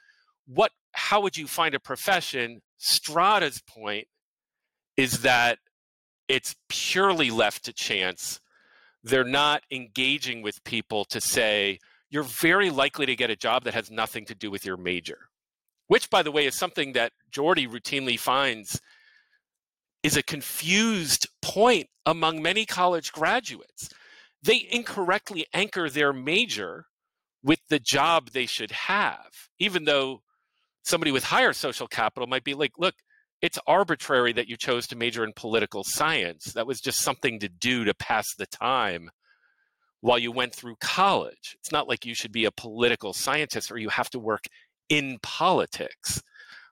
what 0.47 0.71
how 0.93 1.21
would 1.21 1.37
you 1.37 1.47
find 1.47 1.75
a 1.75 1.79
profession? 1.79 2.61
Strada's 2.79 3.61
point 3.61 4.07
is 4.97 5.21
that 5.21 5.59
it's 6.27 6.55
purely 6.69 7.29
left 7.29 7.65
to 7.65 7.73
chance 7.73 8.39
they're 9.05 9.23
not 9.23 9.61
engaging 9.71 10.41
with 10.41 10.63
people 10.63 11.05
to 11.05 11.21
say, 11.21 11.79
you're 12.09 12.23
very 12.23 12.71
likely 12.71 13.05
to 13.05 13.15
get 13.15 13.29
a 13.29 13.35
job 13.35 13.63
that 13.63 13.75
has 13.75 13.91
nothing 13.91 14.25
to 14.25 14.35
do 14.35 14.49
with 14.49 14.65
your 14.65 14.77
major, 14.77 15.29
which, 15.87 16.09
by 16.09 16.23
the 16.23 16.31
way, 16.31 16.47
is 16.47 16.55
something 16.55 16.93
that 16.93 17.13
Geordie 17.31 17.67
routinely 17.67 18.19
finds 18.19 18.81
is 20.01 20.17
a 20.17 20.23
confused 20.23 21.27
point 21.41 21.87
among 22.05 22.41
many 22.41 22.65
college 22.65 23.11
graduates. 23.11 23.89
They 24.41 24.67
incorrectly 24.71 25.45
anchor 25.53 25.89
their 25.89 26.11
major 26.11 26.85
with 27.43 27.59
the 27.69 27.79
job 27.79 28.31
they 28.31 28.47
should 28.47 28.71
have, 28.71 29.49
even 29.59 29.85
though 29.85 30.21
somebody 30.83 31.11
with 31.11 31.25
higher 31.25 31.53
social 31.53 31.87
capital 31.87 32.27
might 32.27 32.43
be 32.43 32.55
like, 32.55 32.73
look, 32.79 32.95
it's 33.41 33.59
arbitrary 33.67 34.33
that 34.33 34.47
you 34.47 34.57
chose 34.57 34.87
to 34.87 34.95
major 34.95 35.23
in 35.23 35.33
political 35.35 35.83
science. 35.83 36.53
That 36.53 36.67
was 36.67 36.81
just 36.81 37.01
something 37.01 37.39
to 37.39 37.49
do 37.49 37.83
to 37.85 37.93
pass 37.93 38.33
the 38.35 38.47
time 38.47 39.09
while 40.01 40.19
you 40.19 40.31
went 40.31 40.53
through 40.53 40.75
college. 40.79 41.55
It's 41.59 41.71
not 41.71 41.87
like 41.87 42.05
you 42.05 42.13
should 42.13 42.31
be 42.31 42.45
a 42.45 42.51
political 42.51 43.13
scientist 43.13 43.71
or 43.71 43.77
you 43.77 43.89
have 43.89 44.09
to 44.11 44.19
work 44.19 44.45
in 44.89 45.17
politics. 45.21 46.21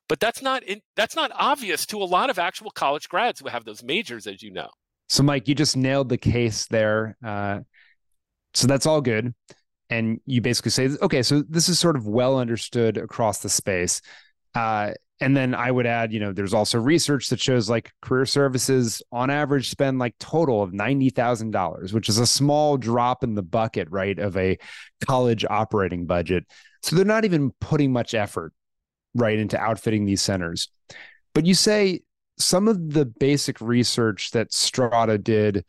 But 0.10 0.20
that's 0.20 0.41
not 0.41 0.63
in, 0.63 0.82
that's 0.96 1.15
not 1.15 1.32
obvious 1.34 1.86
to 1.88 1.98
a 1.98 2.05
lot 2.05 2.29
of 2.29 2.38
actual 2.38 2.72
college 2.72 3.10
grads 3.10 3.39
who 3.39 3.48
have 3.48 3.65
those 3.65 3.84
majors, 3.84 4.27
as 4.27 4.43
you 4.43 4.51
know. 4.51 4.70
So, 5.10 5.24
Mike, 5.24 5.48
you 5.48 5.55
just 5.55 5.77
nailed 5.77 6.10
the 6.10 6.17
case 6.17 6.65
there. 6.67 7.17
Uh, 7.24 7.62
so 8.53 8.67
that's 8.67 8.86
all 8.86 9.01
good. 9.01 9.34
And 9.89 10.20
you 10.25 10.41
basically 10.41 10.72
say, 10.72 10.89
okay, 11.01 11.24
so 11.24 11.43
this 11.48 11.70
is 11.70 11.79
sort 11.79 11.96
of 11.96 12.08
well 12.08 12.38
understood 12.38 12.98
across 12.98 13.39
the 13.39 13.50
space. 13.50 14.01
Uh, 14.55 14.93
and 15.24 15.38
then 15.38 15.56
I 15.56 15.72
would 15.72 15.86
add, 15.86 16.12
you 16.12 16.20
know, 16.20 16.34
there's 16.34 16.53
also 16.53 16.77
research 16.77 17.30
that 17.30 17.39
shows 17.39 17.70
like 17.70 17.94
career 18.01 18.25
services 18.25 19.01
on 19.10 19.30
average 19.30 19.70
spend 19.70 19.98
like 19.98 20.18
total 20.20 20.62
of 20.62 20.72
$90,000, 20.72 21.94
which 21.94 22.10
is 22.10 22.18
a 22.18 22.27
small 22.27 22.75
drop 22.75 23.24
in 23.24 23.34
the 23.34 23.42
bucket, 23.42 23.88
right, 23.89 24.20
of 24.20 24.36
a 24.36 24.58
college 25.06 25.46
operating 25.50 26.06
budget. 26.06 26.44
So 26.82 26.98
they're 26.98 27.06
not 27.06 27.24
even 27.24 27.51
putting 27.62 27.94
much 27.94 28.13
effort, 28.13 28.51
right, 29.15 29.39
into 29.39 29.58
outfitting 29.58 30.03
these 30.03 30.22
centers. 30.22 30.68
But 31.34 31.46
you 31.46 31.53
say 31.53 32.01
some 32.38 32.68
of 32.68 32.92
the 32.92 33.06
basic 33.06 33.62
research 33.62 34.32
that 34.32 34.51
Strada 34.51 35.18
did 35.18 35.63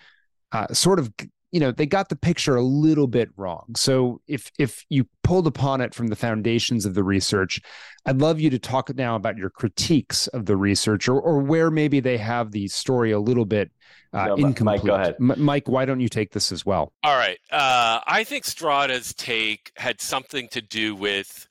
uh, 0.50 0.74
sort 0.74 0.98
of 0.98 1.12
you 1.54 1.60
know 1.60 1.70
they 1.70 1.86
got 1.86 2.08
the 2.08 2.16
picture 2.16 2.56
a 2.56 2.62
little 2.62 3.06
bit 3.06 3.30
wrong. 3.36 3.66
So 3.76 4.20
if 4.26 4.50
if 4.58 4.84
you 4.88 5.06
pulled 5.22 5.46
upon 5.46 5.80
it 5.80 5.94
from 5.94 6.08
the 6.08 6.16
foundations 6.16 6.84
of 6.84 6.92
the 6.94 7.02
research 7.02 7.60
i'd 8.06 8.20
love 8.20 8.38
you 8.38 8.50
to 8.50 8.58
talk 8.58 8.94
now 8.94 9.16
about 9.16 9.38
your 9.38 9.48
critiques 9.48 10.26
of 10.28 10.44
the 10.44 10.54
research 10.54 11.08
or, 11.08 11.18
or 11.18 11.38
where 11.38 11.70
maybe 11.70 11.98
they 11.98 12.18
have 12.18 12.52
the 12.52 12.68
story 12.68 13.10
a 13.10 13.18
little 13.18 13.46
bit 13.46 13.72
uh, 14.12 14.26
no, 14.26 14.34
incomplete 14.34 14.64
mike 14.64 14.84
go 14.84 14.94
ahead. 14.94 15.14
M- 15.18 15.42
mike 15.42 15.66
why 15.66 15.86
don't 15.86 16.00
you 16.00 16.10
take 16.10 16.30
this 16.32 16.52
as 16.52 16.66
well? 16.66 16.92
All 17.02 17.16
right. 17.16 17.38
Uh, 17.50 18.00
i 18.06 18.22
think 18.22 18.44
strada's 18.44 19.14
take 19.14 19.72
had 19.76 20.00
something 20.02 20.46
to 20.48 20.60
do 20.60 20.94
with 20.94 21.48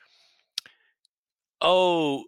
oh 1.62 2.25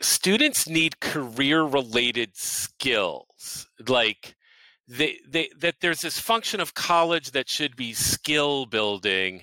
students 0.00 0.68
need 0.68 1.00
career 1.00 1.62
related 1.62 2.36
skills. 2.36 3.68
Like 3.86 4.34
they, 4.90 5.50
that 5.58 5.76
there's 5.80 6.00
this 6.00 6.18
function 6.18 6.60
of 6.60 6.74
college 6.74 7.30
that 7.30 7.48
should 7.48 7.76
be 7.76 7.92
skill 7.92 8.66
building 8.66 9.42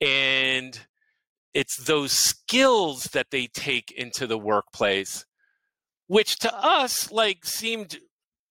and 0.00 0.86
it's 1.54 1.76
those 1.84 2.12
skills 2.12 3.04
that 3.12 3.26
they 3.30 3.48
take 3.48 3.90
into 3.90 4.26
the 4.26 4.38
workplace 4.38 5.24
which 6.08 6.38
to 6.38 6.54
us 6.54 7.12
like 7.12 7.44
seemed 7.44 7.98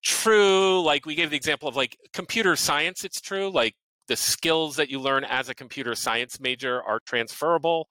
true. 0.03 0.81
Like 0.81 1.05
we 1.05 1.15
gave 1.15 1.29
the 1.29 1.35
example 1.35 1.67
of 1.67 1.75
like 1.75 1.97
computer 2.13 2.55
science 2.55 3.03
it's 3.03 3.19
true. 3.19 3.49
Like 3.51 3.75
the 4.07 4.15
skills 4.15 4.77
that 4.77 4.89
you 4.89 4.99
learn 4.99 5.25
as 5.25 5.49
a 5.49 5.55
computer 5.55 5.93
science 5.95 6.39
major 6.39 6.81
are 6.81 7.01
transferable 7.05 7.89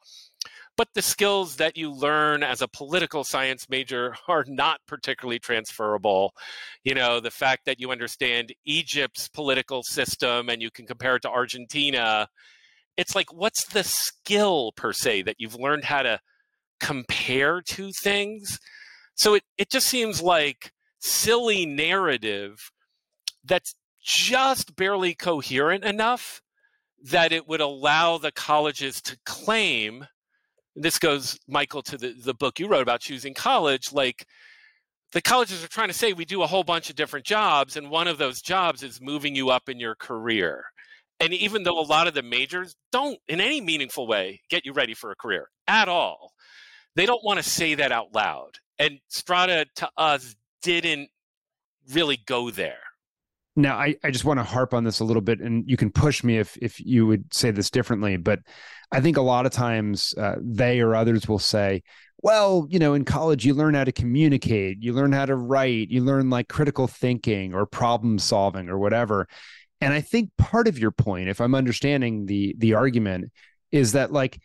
but 0.76 0.88
the 0.94 1.02
skills 1.02 1.56
that 1.56 1.76
you 1.76 1.90
learn 1.90 2.42
as 2.42 2.60
a 2.60 2.68
political 2.68 3.24
science 3.24 3.68
major 3.68 4.14
are 4.28 4.44
not 4.46 4.80
particularly 4.86 5.38
transferable. 5.38 6.34
You 6.84 6.94
know, 6.94 7.18
the 7.20 7.30
fact 7.30 7.64
that 7.64 7.80
you 7.80 7.90
understand 7.90 8.54
Egypt's 8.64 9.28
political 9.28 9.82
system 9.82 10.48
and 10.48 10.60
you 10.60 10.70
can 10.70 10.86
compare 10.86 11.16
it 11.16 11.22
to 11.22 11.30
Argentina, 11.30 12.28
it's 12.96 13.14
like, 13.14 13.32
what's 13.32 13.66
the 13.66 13.84
skill 13.84 14.72
per 14.76 14.92
se 14.92 15.22
that 15.22 15.36
you've 15.38 15.58
learned 15.58 15.84
how 15.84 16.02
to 16.02 16.20
compare 16.78 17.62
two 17.62 17.90
things? 18.02 18.58
So 19.14 19.34
it, 19.34 19.44
it 19.56 19.70
just 19.70 19.88
seems 19.88 20.20
like 20.20 20.72
silly 21.00 21.64
narrative 21.64 22.70
that's 23.44 23.74
just 24.02 24.76
barely 24.76 25.14
coherent 25.14 25.84
enough 25.84 26.42
that 27.02 27.32
it 27.32 27.48
would 27.48 27.60
allow 27.60 28.18
the 28.18 28.32
colleges 28.32 29.00
to 29.00 29.16
claim 29.24 30.06
this 30.76 30.98
goes, 30.98 31.38
Michael, 31.48 31.82
to 31.82 31.96
the, 31.96 32.12
the 32.12 32.34
book 32.34 32.60
you 32.60 32.68
wrote 32.68 32.82
about 32.82 33.00
choosing 33.00 33.34
college. 33.34 33.92
Like 33.92 34.26
the 35.12 35.22
colleges 35.22 35.64
are 35.64 35.68
trying 35.68 35.88
to 35.88 35.94
say 35.94 36.12
we 36.12 36.24
do 36.24 36.42
a 36.42 36.46
whole 36.46 36.64
bunch 36.64 36.90
of 36.90 36.96
different 36.96 37.24
jobs, 37.24 37.76
and 37.76 37.90
one 37.90 38.06
of 38.06 38.18
those 38.18 38.42
jobs 38.42 38.82
is 38.82 39.00
moving 39.00 39.34
you 39.34 39.50
up 39.50 39.68
in 39.68 39.80
your 39.80 39.94
career. 39.94 40.64
And 41.18 41.32
even 41.32 41.62
though 41.62 41.80
a 41.80 41.80
lot 41.80 42.06
of 42.06 42.14
the 42.14 42.22
majors 42.22 42.76
don't, 42.92 43.18
in 43.26 43.40
any 43.40 43.60
meaningful 43.60 44.06
way, 44.06 44.42
get 44.50 44.66
you 44.66 44.72
ready 44.74 44.92
for 44.92 45.10
a 45.10 45.16
career 45.16 45.48
at 45.66 45.88
all, 45.88 46.32
they 46.94 47.06
don't 47.06 47.24
want 47.24 47.38
to 47.38 47.42
say 47.42 47.74
that 47.74 47.90
out 47.90 48.14
loud. 48.14 48.50
And 48.78 48.98
Strada 49.08 49.64
to 49.76 49.88
us 49.96 50.34
didn't 50.62 51.08
really 51.92 52.18
go 52.26 52.50
there. 52.50 52.78
Now, 53.56 53.76
I, 53.78 53.96
I 54.04 54.10
just 54.10 54.26
want 54.26 54.38
to 54.38 54.44
harp 54.44 54.74
on 54.74 54.84
this 54.84 55.00
a 55.00 55.04
little 55.04 55.22
bit, 55.22 55.40
and 55.40 55.68
you 55.68 55.78
can 55.78 55.90
push 55.90 56.22
me 56.22 56.38
if 56.38 56.56
if 56.60 56.78
you 56.78 57.06
would 57.06 57.32
say 57.32 57.50
this 57.50 57.70
differently. 57.70 58.18
But 58.18 58.40
I 58.92 59.00
think 59.00 59.16
a 59.16 59.22
lot 59.22 59.46
of 59.46 59.52
times 59.52 60.14
uh, 60.18 60.36
they 60.40 60.80
or 60.80 60.94
others 60.94 61.26
will 61.26 61.38
say, 61.38 61.82
well, 62.18 62.66
you 62.70 62.78
know, 62.78 62.94
in 62.94 63.04
college, 63.04 63.44
you 63.44 63.54
learn 63.54 63.74
how 63.74 63.84
to 63.84 63.92
communicate, 63.92 64.82
you 64.82 64.92
learn 64.92 65.12
how 65.12 65.26
to 65.26 65.36
write, 65.36 65.90
you 65.90 66.02
learn 66.02 66.30
like 66.30 66.48
critical 66.48 66.86
thinking 66.86 67.54
or 67.54 67.66
problem 67.66 68.18
solving 68.18 68.68
or 68.68 68.78
whatever. 68.78 69.26
And 69.80 69.92
I 69.92 70.00
think 70.00 70.30
part 70.38 70.68
of 70.68 70.78
your 70.78 70.90
point, 70.90 71.28
if 71.28 71.40
I'm 71.40 71.54
understanding 71.54 72.26
the 72.26 72.54
the 72.58 72.74
argument, 72.74 73.32
is 73.72 73.92
that 73.92 74.12
like 74.12 74.38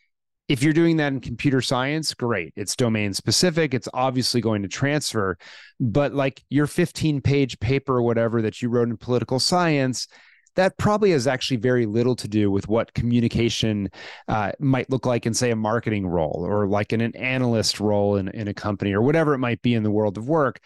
if 0.52 0.62
you're 0.62 0.74
doing 0.74 0.98
that 0.98 1.14
in 1.14 1.22
computer 1.22 1.62
science, 1.62 2.14
great. 2.14 2.52
It's 2.58 2.76
domain 2.76 3.14
specific. 3.14 3.74
It's 3.74 3.88
obviously 3.94 4.42
going 4.42 4.64
to 4.64 4.68
transfer. 4.68 5.38
But 5.80 6.14
like 6.14 6.44
your 6.50 6.68
15 6.68 7.22
page 7.22 7.58
paper 7.62 7.96
or 7.96 8.02
whatever 8.02 8.42
that 8.42 8.62
you 8.62 8.68
wrote 8.68 8.90
in 8.90 8.98
political 8.98 9.40
science, 9.40 10.10
that 10.58 10.78
probably 10.78 11.12
has 11.12 11.26
actually 11.26 11.56
very 11.56 11.86
little 11.86 12.18
to 12.18 12.28
do 12.28 12.52
with 12.52 12.68
what 12.68 12.94
communication 12.94 13.90
uh, 14.28 14.52
might 14.60 14.90
look 14.90 15.06
like 15.06 15.26
in, 15.26 15.34
say, 15.34 15.52
a 15.52 15.56
marketing 15.56 16.06
role 16.06 16.46
or 16.46 16.68
like 16.68 16.92
in 16.92 17.00
an 17.00 17.16
analyst 17.16 17.80
role 17.80 18.18
in, 18.18 18.28
in 18.28 18.50
a 18.50 18.54
company 18.54 18.92
or 18.92 19.02
whatever 19.02 19.34
it 19.34 19.40
might 19.40 19.62
be 19.62 19.74
in 19.74 19.84
the 19.84 19.92
world 19.92 20.18
of 20.18 20.28
work. 20.28 20.60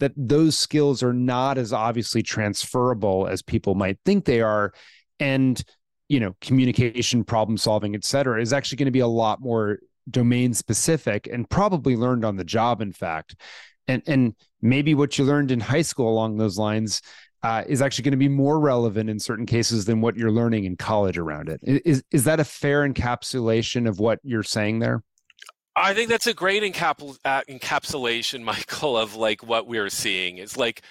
That 0.00 0.12
those 0.18 0.58
skills 0.58 1.02
are 1.02 1.14
not 1.14 1.56
as 1.56 1.72
obviously 1.72 2.22
transferable 2.22 3.26
as 3.26 3.40
people 3.40 3.74
might 3.74 3.96
think 4.04 4.26
they 4.26 4.42
are. 4.42 4.74
And 5.18 5.62
you 6.10 6.20
know 6.20 6.34
communication 6.40 7.24
problem 7.24 7.56
solving 7.56 7.94
et 7.94 8.04
cetera 8.04 8.42
is 8.42 8.52
actually 8.52 8.76
going 8.76 8.86
to 8.86 8.92
be 8.92 9.00
a 9.00 9.06
lot 9.06 9.40
more 9.40 9.78
domain 10.10 10.52
specific 10.52 11.28
and 11.32 11.48
probably 11.48 11.96
learned 11.96 12.24
on 12.24 12.36
the 12.36 12.44
job 12.44 12.82
in 12.82 12.92
fact 12.92 13.36
and 13.86 14.02
and 14.06 14.34
maybe 14.60 14.94
what 14.94 15.16
you 15.16 15.24
learned 15.24 15.50
in 15.50 15.60
high 15.60 15.82
school 15.82 16.10
along 16.10 16.36
those 16.36 16.58
lines 16.58 17.00
uh, 17.42 17.64
is 17.66 17.80
actually 17.80 18.02
going 18.02 18.12
to 18.12 18.18
be 18.18 18.28
more 18.28 18.60
relevant 18.60 19.08
in 19.08 19.18
certain 19.18 19.46
cases 19.46 19.86
than 19.86 20.00
what 20.00 20.16
you're 20.16 20.30
learning 20.30 20.64
in 20.64 20.76
college 20.76 21.16
around 21.16 21.48
it. 21.48 21.58
Is 21.62 22.04
is 22.10 22.24
that 22.24 22.38
a 22.38 22.44
fair 22.44 22.86
encapsulation 22.86 23.88
of 23.88 23.98
what 23.98 24.18
you're 24.22 24.42
saying 24.42 24.80
there? 24.80 25.02
I 25.74 25.94
think 25.94 26.10
that's 26.10 26.26
a 26.26 26.34
great 26.34 26.62
uh, 26.62 26.66
encapsulation, 26.68 28.42
Michael, 28.44 28.98
of 28.98 29.16
like 29.16 29.42
what 29.42 29.66
we're 29.66 29.88
seeing. 29.88 30.36
Is 30.36 30.56
like 30.58 30.82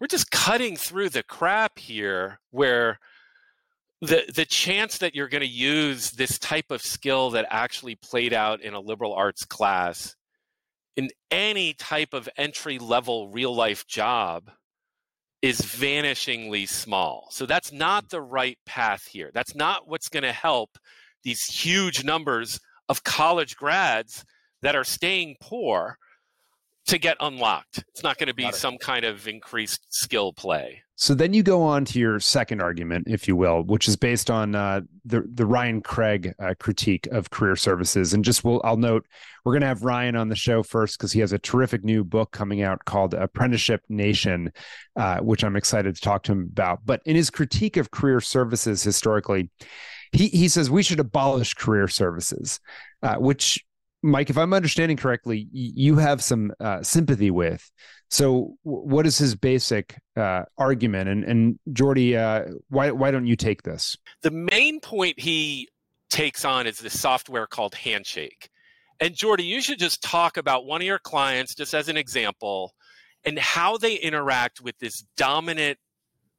we're 0.00 0.06
just 0.06 0.30
cutting 0.30 0.76
through 0.76 1.08
the 1.08 1.24
crap 1.24 1.78
here, 1.78 2.38
where 2.50 3.00
the 4.00 4.24
the 4.34 4.44
chance 4.44 4.98
that 4.98 5.14
you're 5.14 5.28
going 5.28 5.42
to 5.42 5.46
use 5.46 6.10
this 6.12 6.38
type 6.38 6.70
of 6.70 6.82
skill 6.82 7.30
that 7.30 7.46
actually 7.50 7.94
played 7.94 8.32
out 8.32 8.60
in 8.60 8.74
a 8.74 8.80
liberal 8.80 9.14
arts 9.14 9.44
class 9.44 10.14
in 10.96 11.10
any 11.30 11.74
type 11.74 12.12
of 12.12 12.28
entry 12.36 12.78
level 12.78 13.28
real 13.28 13.54
life 13.54 13.86
job 13.86 14.50
is 15.42 15.60
vanishingly 15.60 16.68
small. 16.68 17.28
So 17.30 17.46
that's 17.46 17.72
not 17.72 18.08
the 18.08 18.22
right 18.22 18.58
path 18.66 19.06
here. 19.06 19.30
That's 19.32 19.54
not 19.54 19.86
what's 19.86 20.08
going 20.08 20.22
to 20.22 20.32
help 20.32 20.78
these 21.22 21.44
huge 21.44 22.04
numbers 22.04 22.58
of 22.88 23.04
college 23.04 23.56
grads 23.56 24.24
that 24.62 24.74
are 24.74 24.84
staying 24.84 25.36
poor 25.40 25.98
to 26.86 26.98
get 26.98 27.16
unlocked. 27.20 27.84
It's 27.88 28.02
not 28.02 28.18
going 28.18 28.28
to 28.28 28.34
be 28.34 28.50
some 28.52 28.78
kind 28.78 29.04
of 29.04 29.26
increased 29.26 29.86
skill 29.90 30.32
play. 30.32 30.82
So 30.98 31.14
then 31.14 31.34
you 31.34 31.42
go 31.42 31.62
on 31.62 31.84
to 31.86 31.98
your 31.98 32.18
second 32.20 32.62
argument, 32.62 33.06
if 33.06 33.28
you 33.28 33.36
will, 33.36 33.62
which 33.62 33.86
is 33.86 33.96
based 33.96 34.30
on 34.30 34.54
uh, 34.54 34.80
the 35.04 35.24
the 35.30 35.44
Ryan 35.44 35.82
Craig 35.82 36.32
uh, 36.38 36.54
critique 36.58 37.06
of 37.08 37.28
career 37.28 37.54
services. 37.54 38.14
And 38.14 38.24
just 38.24 38.44
will 38.44 38.62
I'll 38.64 38.78
note 38.78 39.06
we're 39.44 39.52
going 39.52 39.60
to 39.60 39.66
have 39.66 39.82
Ryan 39.82 40.16
on 40.16 40.30
the 40.30 40.36
show 40.36 40.62
first 40.62 40.98
because 40.98 41.12
he 41.12 41.20
has 41.20 41.32
a 41.32 41.38
terrific 41.38 41.84
new 41.84 42.02
book 42.02 42.32
coming 42.32 42.62
out 42.62 42.82
called 42.86 43.12
Apprenticeship 43.12 43.82
Nation, 43.90 44.50
uh, 44.96 45.18
which 45.18 45.44
I'm 45.44 45.56
excited 45.56 45.94
to 45.94 46.00
talk 46.00 46.22
to 46.24 46.32
him 46.32 46.48
about. 46.50 46.80
But 46.86 47.02
in 47.04 47.14
his 47.14 47.28
critique 47.28 47.76
of 47.76 47.90
career 47.90 48.22
services 48.22 48.82
historically, 48.82 49.50
he 50.12 50.28
he 50.28 50.48
says 50.48 50.70
we 50.70 50.82
should 50.82 51.00
abolish 51.00 51.52
career 51.52 51.88
services, 51.88 52.58
uh, 53.02 53.16
which 53.16 53.62
Mike, 54.02 54.30
if 54.30 54.38
I'm 54.38 54.52
understanding 54.52 54.96
correctly, 54.96 55.48
you 55.50 55.96
have 55.96 56.22
some 56.22 56.52
uh, 56.60 56.82
sympathy 56.82 57.30
with. 57.30 57.70
So, 58.08 58.56
what 58.62 59.06
is 59.06 59.18
his 59.18 59.34
basic 59.34 59.98
uh, 60.16 60.44
argument? 60.58 61.08
And 61.08 61.24
and 61.24 61.58
Geordie, 61.72 62.16
uh, 62.16 62.44
why 62.68 62.90
why 62.92 63.10
don't 63.10 63.26
you 63.26 63.36
take 63.36 63.62
this? 63.62 63.96
The 64.22 64.30
main 64.30 64.80
point 64.80 65.18
he 65.18 65.68
takes 66.10 66.44
on 66.44 66.66
is 66.66 66.78
this 66.78 66.98
software 66.98 67.46
called 67.46 67.74
Handshake. 67.74 68.48
And 69.00 69.14
Geordie, 69.14 69.44
you 69.44 69.60
should 69.60 69.78
just 69.78 70.02
talk 70.02 70.36
about 70.36 70.64
one 70.64 70.80
of 70.80 70.86
your 70.86 70.98
clients, 70.98 71.54
just 71.54 71.74
as 71.74 71.88
an 71.88 71.96
example, 71.96 72.72
and 73.24 73.38
how 73.38 73.76
they 73.76 73.96
interact 73.96 74.60
with 74.60 74.78
this 74.78 75.04
dominant 75.16 75.78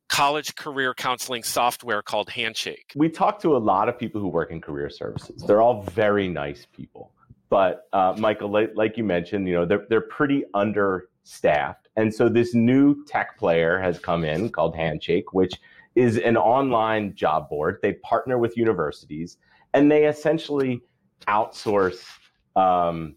college 0.09 0.55
career 0.55 0.93
counseling 0.93 1.43
software 1.43 2.01
called 2.01 2.29
Handshake. 2.29 2.93
We 2.95 3.09
talk 3.09 3.39
to 3.41 3.55
a 3.55 3.59
lot 3.59 3.89
of 3.89 3.99
people 3.99 4.21
who 4.21 4.29
work 4.29 4.51
in 4.51 4.61
career 4.61 4.89
services. 4.89 5.43
They're 5.45 5.61
all 5.61 5.83
very 5.83 6.27
nice 6.27 6.65
people. 6.71 7.11
But 7.49 7.87
uh, 7.93 8.15
Michael, 8.17 8.51
like, 8.51 8.71
like, 8.75 8.97
you 8.97 9.03
mentioned, 9.03 9.47
you 9.47 9.53
know, 9.53 9.65
they're, 9.65 9.85
they're 9.89 10.01
pretty 10.01 10.43
understaffed. 10.53 11.87
And 11.95 12.13
so 12.13 12.29
this 12.29 12.53
new 12.53 13.05
tech 13.05 13.37
player 13.37 13.79
has 13.79 13.99
come 13.99 14.25
in 14.25 14.49
called 14.49 14.75
Handshake, 14.75 15.33
which 15.33 15.53
is 15.95 16.17
an 16.17 16.37
online 16.37 17.15
job 17.15 17.49
board. 17.49 17.79
They 17.81 17.93
partner 17.93 18.37
with 18.37 18.57
universities 18.57 19.37
and 19.73 19.91
they 19.91 20.05
essentially 20.05 20.81
outsource 21.27 22.03
um, 22.55 23.15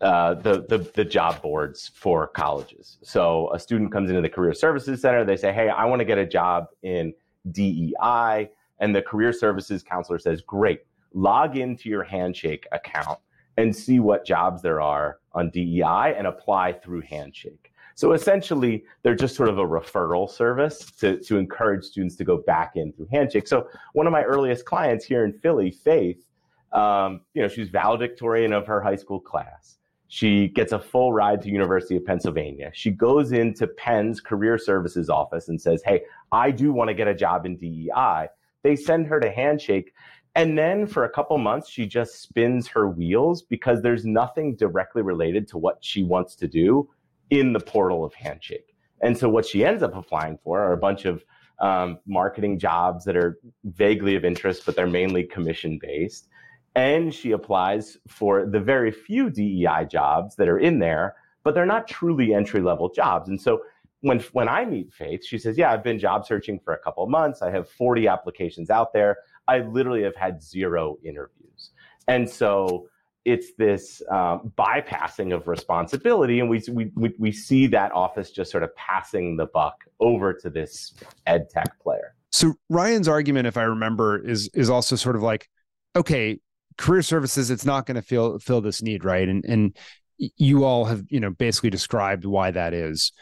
uh, 0.00 0.34
the, 0.34 0.66
the, 0.68 0.78
the 0.94 1.04
job 1.04 1.40
boards 1.42 1.90
for 1.94 2.26
colleges. 2.26 2.98
So 3.02 3.52
a 3.54 3.58
student 3.58 3.92
comes 3.92 4.10
into 4.10 4.20
the 4.20 4.28
Career 4.28 4.52
Services 4.52 5.00
Center. 5.00 5.24
They 5.24 5.36
say, 5.36 5.52
"Hey, 5.52 5.68
I 5.68 5.84
want 5.84 6.00
to 6.00 6.04
get 6.04 6.18
a 6.18 6.26
job 6.26 6.66
in 6.82 7.14
DEI," 7.52 8.50
and 8.80 8.96
the 8.96 9.02
Career 9.02 9.32
Services 9.32 9.82
counselor 9.82 10.18
says, 10.18 10.40
"Great, 10.40 10.80
log 11.14 11.56
into 11.56 11.88
your 11.88 12.02
Handshake 12.02 12.66
account 12.72 13.18
and 13.56 13.74
see 13.74 14.00
what 14.00 14.24
jobs 14.24 14.62
there 14.62 14.80
are 14.80 15.18
on 15.32 15.50
DEI 15.50 16.14
and 16.16 16.26
apply 16.26 16.72
through 16.72 17.02
Handshake." 17.02 17.72
So 17.94 18.12
essentially, 18.12 18.84
they're 19.02 19.14
just 19.14 19.36
sort 19.36 19.48
of 19.48 19.58
a 19.58 19.64
referral 19.64 20.28
service 20.28 20.90
to, 20.98 21.18
to 21.20 21.36
encourage 21.36 21.84
students 21.84 22.16
to 22.16 22.24
go 22.24 22.38
back 22.38 22.72
in 22.76 22.92
through 22.92 23.08
Handshake. 23.12 23.46
So 23.46 23.68
one 23.92 24.06
of 24.06 24.12
my 24.12 24.22
earliest 24.22 24.64
clients 24.64 25.04
here 25.04 25.24
in 25.24 25.32
Philly, 25.32 25.70
Faith, 25.70 26.24
um, 26.72 27.20
you 27.34 27.42
know, 27.42 27.48
she's 27.48 27.68
valedictorian 27.68 28.52
of 28.52 28.66
her 28.66 28.80
high 28.80 28.96
school 28.96 29.20
class. 29.20 29.76
She 30.08 30.48
gets 30.48 30.72
a 30.72 30.78
full 30.78 31.12
ride 31.12 31.40
to 31.42 31.48
University 31.48 31.96
of 31.96 32.04
Pennsylvania. 32.04 32.70
She 32.74 32.90
goes 32.90 33.32
into 33.32 33.66
Penn's 33.66 34.20
career 34.20 34.58
services 34.58 35.08
office 35.08 35.48
and 35.48 35.60
says, 35.60 35.82
"Hey, 35.86 36.02
I 36.30 36.50
do 36.50 36.72
want 36.72 36.88
to 36.88 36.94
get 36.94 37.08
a 37.08 37.14
job 37.14 37.46
in 37.46 37.56
DEI." 37.56 38.28
They 38.62 38.76
send 38.76 39.06
her 39.06 39.20
to 39.20 39.30
Handshake, 39.30 39.92
and 40.34 40.56
then 40.56 40.86
for 40.86 41.04
a 41.04 41.08
couple 41.10 41.36
months 41.38 41.68
she 41.68 41.86
just 41.86 42.22
spins 42.22 42.66
her 42.68 42.88
wheels 42.88 43.42
because 43.42 43.82
there's 43.82 44.04
nothing 44.04 44.56
directly 44.56 45.02
related 45.02 45.46
to 45.48 45.58
what 45.58 45.78
she 45.80 46.02
wants 46.02 46.34
to 46.36 46.48
do 46.48 46.88
in 47.30 47.52
the 47.52 47.60
portal 47.60 48.04
of 48.04 48.14
Handshake. 48.14 48.74
And 49.02 49.16
so 49.16 49.28
what 49.28 49.46
she 49.46 49.64
ends 49.64 49.82
up 49.82 49.96
applying 49.96 50.38
for 50.44 50.60
are 50.60 50.72
a 50.72 50.78
bunch 50.78 51.06
of 51.06 51.24
um, 51.60 51.98
marketing 52.06 52.58
jobs 52.58 53.04
that 53.04 53.16
are 53.16 53.38
vaguely 53.64 54.16
of 54.16 54.24
interest, 54.24 54.64
but 54.64 54.76
they're 54.76 54.86
mainly 54.86 55.24
commission 55.24 55.78
based 55.80 56.28
and 56.74 57.12
she 57.12 57.32
applies 57.32 57.98
for 58.08 58.46
the 58.46 58.60
very 58.60 58.90
few 58.90 59.30
DEI 59.30 59.86
jobs 59.90 60.36
that 60.36 60.48
are 60.48 60.58
in 60.58 60.78
there, 60.78 61.16
but 61.44 61.54
they're 61.54 61.66
not 61.66 61.86
truly 61.86 62.34
entry 62.34 62.60
level 62.60 62.90
jobs. 62.90 63.28
And 63.28 63.40
so 63.40 63.62
when 64.00 64.20
when 64.32 64.48
I 64.48 64.64
meet 64.64 64.92
Faith, 64.92 65.24
she 65.24 65.38
says, 65.38 65.58
"Yeah, 65.58 65.72
I've 65.72 65.84
been 65.84 65.98
job 65.98 66.26
searching 66.26 66.58
for 66.58 66.74
a 66.74 66.78
couple 66.78 67.04
of 67.04 67.10
months. 67.10 67.42
I 67.42 67.50
have 67.50 67.68
40 67.68 68.08
applications 68.08 68.70
out 68.70 68.92
there. 68.92 69.18
I 69.48 69.60
literally 69.60 70.02
have 70.02 70.16
had 70.16 70.42
zero 70.42 70.98
interviews." 71.04 71.70
And 72.08 72.28
so 72.28 72.88
it's 73.24 73.54
this 73.56 74.02
um, 74.10 74.52
bypassing 74.58 75.34
of 75.34 75.46
responsibility, 75.46 76.40
and 76.40 76.48
we, 76.50 76.62
we 76.94 77.14
we 77.18 77.32
see 77.32 77.66
that 77.68 77.92
office 77.92 78.30
just 78.30 78.50
sort 78.50 78.62
of 78.62 78.74
passing 78.76 79.36
the 79.36 79.46
buck 79.46 79.76
over 80.00 80.32
to 80.34 80.50
this 80.50 80.94
ed 81.26 81.48
tech 81.50 81.78
player. 81.80 82.14
So 82.30 82.54
Ryan's 82.68 83.08
argument, 83.08 83.46
if 83.46 83.56
I 83.56 83.64
remember, 83.64 84.18
is 84.18 84.50
is 84.54 84.70
also 84.70 84.96
sort 84.96 85.16
of 85.16 85.22
like, 85.22 85.48
okay, 85.94 86.40
career 86.78 87.02
services 87.02 87.50
it's 87.50 87.64
not 87.64 87.86
going 87.86 87.94
to 87.96 88.02
fill 88.02 88.38
fill 88.38 88.60
this 88.60 88.82
need 88.82 89.04
right 89.04 89.28
and 89.28 89.44
and 89.44 89.76
you 90.18 90.64
all 90.64 90.84
have 90.84 91.04
you 91.08 91.20
know 91.20 91.30
basically 91.30 91.70
described 91.70 92.24
why 92.24 92.50
that 92.50 92.74
is 92.74 93.12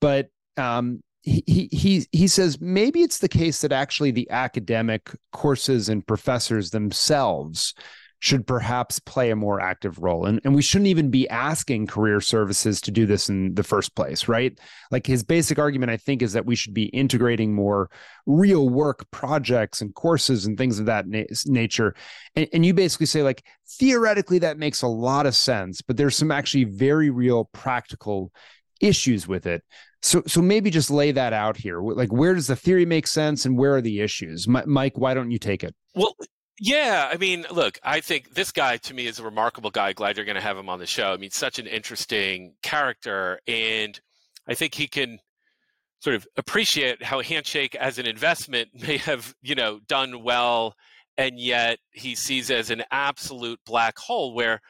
but 0.00 0.28
um 0.56 1.00
he 1.28 1.68
he 1.72 2.06
he 2.12 2.28
says 2.28 2.60
maybe 2.60 3.02
it's 3.02 3.18
the 3.18 3.28
case 3.28 3.60
that 3.60 3.72
actually 3.72 4.10
the 4.10 4.30
academic 4.30 5.10
courses 5.32 5.88
and 5.88 6.06
professors 6.06 6.70
themselves 6.70 7.74
should 8.20 8.46
perhaps 8.46 8.98
play 8.98 9.30
a 9.30 9.36
more 9.36 9.60
active 9.60 9.98
role. 9.98 10.26
And, 10.26 10.40
and 10.42 10.54
we 10.54 10.62
shouldn't 10.62 10.88
even 10.88 11.10
be 11.10 11.28
asking 11.28 11.86
career 11.86 12.20
services 12.20 12.80
to 12.80 12.90
do 12.90 13.06
this 13.06 13.28
in 13.28 13.54
the 13.54 13.62
first 13.62 13.94
place, 13.94 14.26
right? 14.26 14.58
Like 14.90 15.06
his 15.06 15.22
basic 15.22 15.58
argument, 15.58 15.90
I 15.90 15.98
think, 15.98 16.22
is 16.22 16.32
that 16.32 16.44
we 16.44 16.56
should 16.56 16.74
be 16.74 16.86
integrating 16.86 17.54
more 17.54 17.90
real 18.26 18.68
work 18.68 19.08
projects 19.12 19.80
and 19.80 19.94
courses 19.94 20.46
and 20.46 20.58
things 20.58 20.80
of 20.80 20.86
that 20.86 21.06
na- 21.06 21.24
nature. 21.46 21.94
And, 22.34 22.48
and 22.52 22.66
you 22.66 22.74
basically 22.74 23.06
say, 23.06 23.22
like, 23.22 23.44
theoretically, 23.68 24.40
that 24.40 24.58
makes 24.58 24.82
a 24.82 24.88
lot 24.88 25.26
of 25.26 25.36
sense, 25.36 25.80
but 25.80 25.96
there's 25.96 26.16
some 26.16 26.32
actually 26.32 26.64
very 26.64 27.10
real 27.10 27.44
practical 27.52 28.32
issues 28.80 29.26
with 29.26 29.46
it. 29.46 29.62
So, 30.02 30.22
so 30.26 30.40
maybe 30.40 30.70
just 30.70 30.90
lay 30.90 31.10
that 31.12 31.32
out 31.32 31.56
here. 31.56 31.80
Like, 31.80 32.12
where 32.12 32.34
does 32.34 32.46
the 32.46 32.56
theory 32.56 32.86
make 32.86 33.06
sense, 33.06 33.44
and 33.44 33.58
where 33.58 33.74
are 33.74 33.80
the 33.80 34.00
issues? 34.00 34.46
Mike, 34.46 34.96
why 34.96 35.14
don't 35.14 35.30
you 35.30 35.38
take 35.38 35.64
it? 35.64 35.74
Well, 35.94 36.14
yeah, 36.60 37.08
I 37.12 37.16
mean, 37.16 37.46
look, 37.50 37.78
I 37.82 38.00
think 38.00 38.34
this 38.34 38.50
guy 38.50 38.78
to 38.78 38.94
me 38.94 39.06
is 39.06 39.18
a 39.18 39.24
remarkable 39.24 39.70
guy. 39.70 39.92
Glad 39.92 40.16
you're 40.16 40.26
going 40.26 40.36
to 40.36 40.42
have 40.42 40.56
him 40.56 40.68
on 40.68 40.78
the 40.78 40.86
show. 40.86 41.12
I 41.12 41.16
mean, 41.16 41.30
such 41.30 41.58
an 41.58 41.66
interesting 41.66 42.54
character, 42.62 43.40
and 43.46 43.98
I 44.48 44.54
think 44.54 44.74
he 44.74 44.88
can 44.88 45.20
sort 46.00 46.16
of 46.16 46.26
appreciate 46.36 47.02
how 47.02 47.20
Handshake 47.20 47.74
as 47.74 47.98
an 47.98 48.06
investment 48.06 48.70
may 48.74 48.98
have, 48.98 49.34
you 49.42 49.54
know, 49.54 49.80
done 49.86 50.22
well, 50.22 50.74
and 51.16 51.38
yet 51.38 51.78
he 51.92 52.14
sees 52.14 52.50
as 52.50 52.70
an 52.70 52.82
absolute 52.90 53.60
black 53.66 53.98
hole 53.98 54.34
where, 54.34 54.60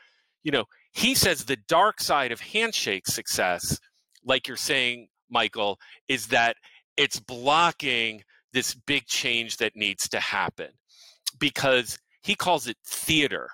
you 0.42 0.52
know, 0.52 0.64
he 0.92 1.14
says 1.14 1.44
the 1.44 1.58
dark 1.68 2.00
side 2.00 2.32
of 2.32 2.40
Handshake 2.40 3.06
success, 3.06 3.78
like 4.24 4.48
you're 4.48 4.56
saying, 4.56 5.08
Michael, 5.30 5.78
is 6.08 6.28
that 6.28 6.56
it's 6.96 7.20
blocking 7.20 8.22
this 8.52 8.74
big 8.74 9.06
change 9.06 9.58
that 9.58 9.76
needs 9.76 10.08
to 10.08 10.20
happen 10.20 10.68
because 11.38 11.98
he 12.22 12.34
calls 12.34 12.66
it 12.66 12.76
theater. 12.84 13.50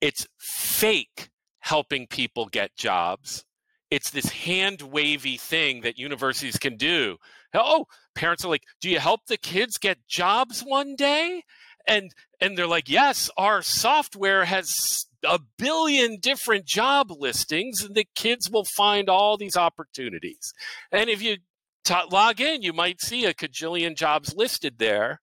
It's 0.00 0.26
fake 0.38 1.30
helping 1.60 2.06
people 2.06 2.46
get 2.46 2.76
jobs. 2.76 3.44
It's 3.90 4.10
this 4.10 4.28
hand 4.28 4.82
wavy 4.82 5.36
thing 5.36 5.80
that 5.82 5.98
universities 5.98 6.58
can 6.58 6.76
do. 6.76 7.16
Oh, 7.54 7.86
parents 8.14 8.44
are 8.44 8.48
like, 8.48 8.64
"Do 8.80 8.90
you 8.90 8.98
help 8.98 9.26
the 9.26 9.36
kids 9.36 9.78
get 9.78 10.06
jobs 10.08 10.60
one 10.60 10.96
day?" 10.96 11.44
And 11.86 12.12
and 12.40 12.56
they're 12.58 12.66
like, 12.66 12.88
"Yes, 12.88 13.30
our 13.36 13.62
software 13.62 14.44
has 14.44 15.06
a 15.24 15.40
billion 15.58 16.18
different 16.20 16.66
job 16.66 17.10
listings 17.10 17.82
and 17.82 17.94
the 17.94 18.06
kids 18.14 18.50
will 18.50 18.66
find 18.76 19.08
all 19.08 19.36
these 19.36 19.56
opportunities." 19.56 20.52
And 20.92 21.10
if 21.10 21.22
you 21.22 21.38
t- 21.84 21.94
log 22.10 22.40
in, 22.40 22.62
you 22.62 22.72
might 22.72 23.00
see 23.00 23.24
a 23.24 23.34
cajillion 23.34 23.96
jobs 23.96 24.34
listed 24.34 24.78
there. 24.78 25.20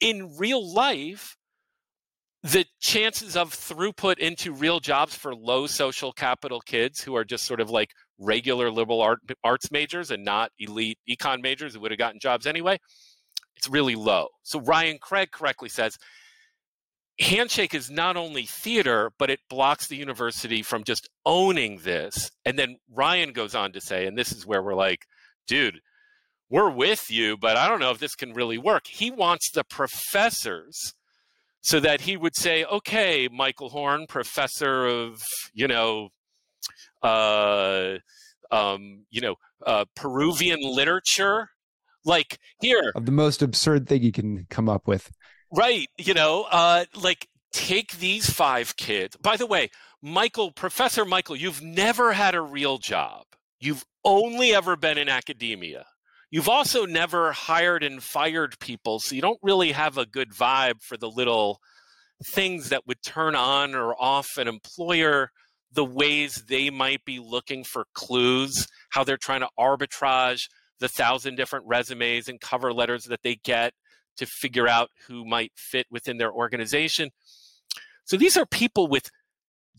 In 0.00 0.36
real 0.38 0.72
life, 0.74 1.36
the 2.42 2.66
chances 2.80 3.36
of 3.36 3.52
throughput 3.52 4.18
into 4.18 4.52
real 4.52 4.80
jobs 4.80 5.14
for 5.14 5.34
low 5.34 5.66
social 5.66 6.12
capital 6.12 6.60
kids 6.60 7.02
who 7.02 7.16
are 7.16 7.24
just 7.24 7.44
sort 7.44 7.60
of 7.60 7.68
like 7.68 7.90
regular 8.18 8.70
liberal 8.70 9.00
art, 9.00 9.20
arts 9.42 9.70
majors 9.70 10.10
and 10.10 10.24
not 10.24 10.52
elite 10.58 10.98
econ 11.08 11.42
majors 11.42 11.74
who 11.74 11.80
would 11.80 11.90
have 11.90 11.98
gotten 11.98 12.20
jobs 12.20 12.46
anyway, 12.46 12.78
it's 13.56 13.68
really 13.68 13.96
low. 13.96 14.28
So 14.44 14.60
Ryan 14.60 14.98
Craig 15.00 15.30
correctly 15.32 15.68
says 15.68 15.96
handshake 17.18 17.74
is 17.74 17.90
not 17.90 18.16
only 18.16 18.44
theater, 18.44 19.10
but 19.18 19.30
it 19.30 19.40
blocks 19.48 19.88
the 19.88 19.96
university 19.96 20.62
from 20.62 20.84
just 20.84 21.08
owning 21.26 21.78
this. 21.78 22.30
And 22.44 22.58
then 22.58 22.76
Ryan 22.92 23.32
goes 23.32 23.54
on 23.54 23.72
to 23.72 23.80
say, 23.80 24.06
and 24.06 24.16
this 24.16 24.32
is 24.32 24.46
where 24.46 24.62
we're 24.62 24.74
like, 24.74 25.06
dude, 25.46 25.80
we're 26.50 26.70
with 26.70 27.10
you, 27.10 27.36
but 27.36 27.56
I 27.56 27.68
don't 27.68 27.80
know 27.80 27.90
if 27.90 27.98
this 27.98 28.14
can 28.14 28.32
really 28.32 28.58
work. 28.58 28.86
He 28.86 29.10
wants 29.10 29.50
the 29.50 29.64
professors 29.64 30.94
so 31.60 31.80
that 31.80 32.02
he 32.02 32.16
would 32.16 32.36
say, 32.36 32.64
okay, 32.64 33.28
Michael 33.30 33.68
Horn, 33.68 34.06
professor 34.08 34.86
of, 34.86 35.20
you 35.52 35.68
know, 35.68 36.08
uh, 37.02 37.96
um, 38.50 39.04
you 39.10 39.20
know, 39.20 39.34
uh, 39.66 39.84
Peruvian 39.94 40.60
literature, 40.62 41.50
like 42.04 42.38
here. 42.60 42.92
Of 42.94 43.06
the 43.06 43.12
most 43.12 43.42
absurd 43.42 43.88
thing 43.88 44.02
you 44.02 44.12
can 44.12 44.46
come 44.48 44.68
up 44.68 44.86
with. 44.86 45.10
Right. 45.50 45.88
You 45.96 46.14
know, 46.14 46.46
uh, 46.50 46.84
like 46.94 47.28
take 47.52 47.98
these 47.98 48.28
five 48.30 48.76
kids. 48.76 49.16
By 49.16 49.36
the 49.36 49.46
way, 49.46 49.70
Michael, 50.02 50.52
Professor 50.52 51.04
Michael, 51.04 51.36
you've 51.36 51.62
never 51.62 52.12
had 52.12 52.34
a 52.34 52.40
real 52.40 52.78
job. 52.78 53.24
You've 53.60 53.84
only 54.04 54.54
ever 54.54 54.76
been 54.76 54.98
in 54.98 55.08
academia. 55.08 55.86
You've 56.30 56.48
also 56.48 56.84
never 56.84 57.32
hired 57.32 57.82
and 57.82 58.02
fired 58.02 58.58
people, 58.60 59.00
so 59.00 59.14
you 59.14 59.22
don't 59.22 59.40
really 59.42 59.72
have 59.72 59.96
a 59.96 60.06
good 60.06 60.30
vibe 60.30 60.82
for 60.82 60.96
the 60.98 61.10
little 61.10 61.58
things 62.22 62.68
that 62.68 62.86
would 62.86 63.02
turn 63.02 63.34
on 63.34 63.74
or 63.74 63.94
off 63.98 64.36
an 64.36 64.46
employer, 64.46 65.30
the 65.72 65.84
ways 65.84 66.44
they 66.48 66.68
might 66.68 67.04
be 67.04 67.18
looking 67.18 67.64
for 67.64 67.86
clues, 67.94 68.68
how 68.90 69.04
they're 69.04 69.16
trying 69.16 69.40
to 69.40 69.48
arbitrage 69.58 70.48
the 70.80 70.88
thousand 70.88 71.36
different 71.36 71.66
resumes 71.66 72.28
and 72.28 72.40
cover 72.40 72.72
letters 72.72 73.04
that 73.04 73.22
they 73.22 73.36
get 73.36 73.72
to 74.18 74.26
figure 74.26 74.68
out 74.68 74.90
who 75.06 75.24
might 75.24 75.52
fit 75.56 75.86
within 75.90 76.18
their 76.18 76.32
organization. 76.32 77.10
So 78.04 78.16
these 78.16 78.36
are 78.36 78.46
people 78.46 78.86
with 78.86 79.10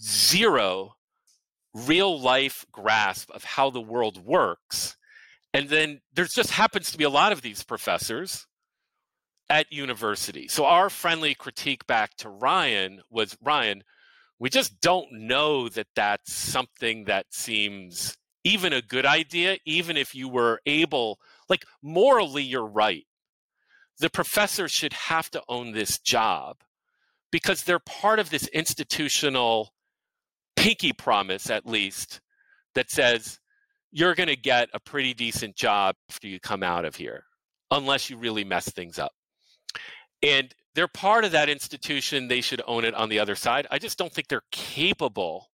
zero 0.01 0.95
real 1.73 2.19
life 2.19 2.65
grasp 2.71 3.29
of 3.31 3.43
how 3.43 3.69
the 3.69 3.81
world 3.81 4.23
works. 4.23 4.97
And 5.53 5.69
then 5.69 6.01
there 6.13 6.25
just 6.25 6.51
happens 6.51 6.91
to 6.91 6.97
be 6.97 7.03
a 7.03 7.09
lot 7.09 7.31
of 7.31 7.41
these 7.41 7.63
professors 7.63 8.45
at 9.49 9.71
university. 9.71 10.47
So 10.47 10.65
our 10.65 10.89
friendly 10.89 11.33
critique 11.33 11.87
back 11.87 12.15
to 12.17 12.29
Ryan 12.29 13.01
was 13.09 13.35
Ryan, 13.41 13.83
we 14.37 14.49
just 14.49 14.79
don't 14.79 15.11
know 15.11 15.67
that 15.69 15.87
that's 15.95 16.33
something 16.33 17.05
that 17.05 17.25
seems 17.31 18.15
even 18.43 18.73
a 18.73 18.81
good 18.81 19.05
idea, 19.05 19.57
even 19.65 19.97
if 19.97 20.15
you 20.15 20.29
were 20.29 20.61
able, 20.65 21.19
like 21.49 21.65
morally, 21.81 22.43
you're 22.43 22.65
right. 22.65 23.05
The 23.99 24.09
professors 24.09 24.71
should 24.71 24.93
have 24.93 25.29
to 25.31 25.43
own 25.47 25.71
this 25.71 25.99
job 25.99 26.57
because 27.31 27.63
they're 27.63 27.79
part 27.79 28.19
of 28.19 28.29
this 28.29 28.47
institutional 28.47 29.73
pinky 30.55 30.93
promise, 30.93 31.49
at 31.49 31.65
least, 31.65 32.21
that 32.75 32.89
says 32.89 33.39
you're 33.91 34.15
going 34.15 34.29
to 34.29 34.35
get 34.35 34.69
a 34.73 34.79
pretty 34.79 35.13
decent 35.13 35.55
job 35.55 35.95
after 36.09 36.27
you 36.27 36.39
come 36.39 36.63
out 36.63 36.85
of 36.85 36.95
here, 36.95 37.23
unless 37.71 38.09
you 38.09 38.17
really 38.17 38.43
mess 38.43 38.69
things 38.69 38.99
up. 38.99 39.11
And 40.21 40.53
they're 40.75 40.87
part 40.87 41.25
of 41.25 41.31
that 41.31 41.49
institution. 41.49 42.27
They 42.27 42.41
should 42.41 42.61
own 42.67 42.85
it 42.85 42.93
on 42.93 43.09
the 43.09 43.19
other 43.19 43.35
side. 43.35 43.67
I 43.71 43.79
just 43.79 43.97
don't 43.97 44.13
think 44.13 44.27
they're 44.27 44.43
capable 44.51 45.49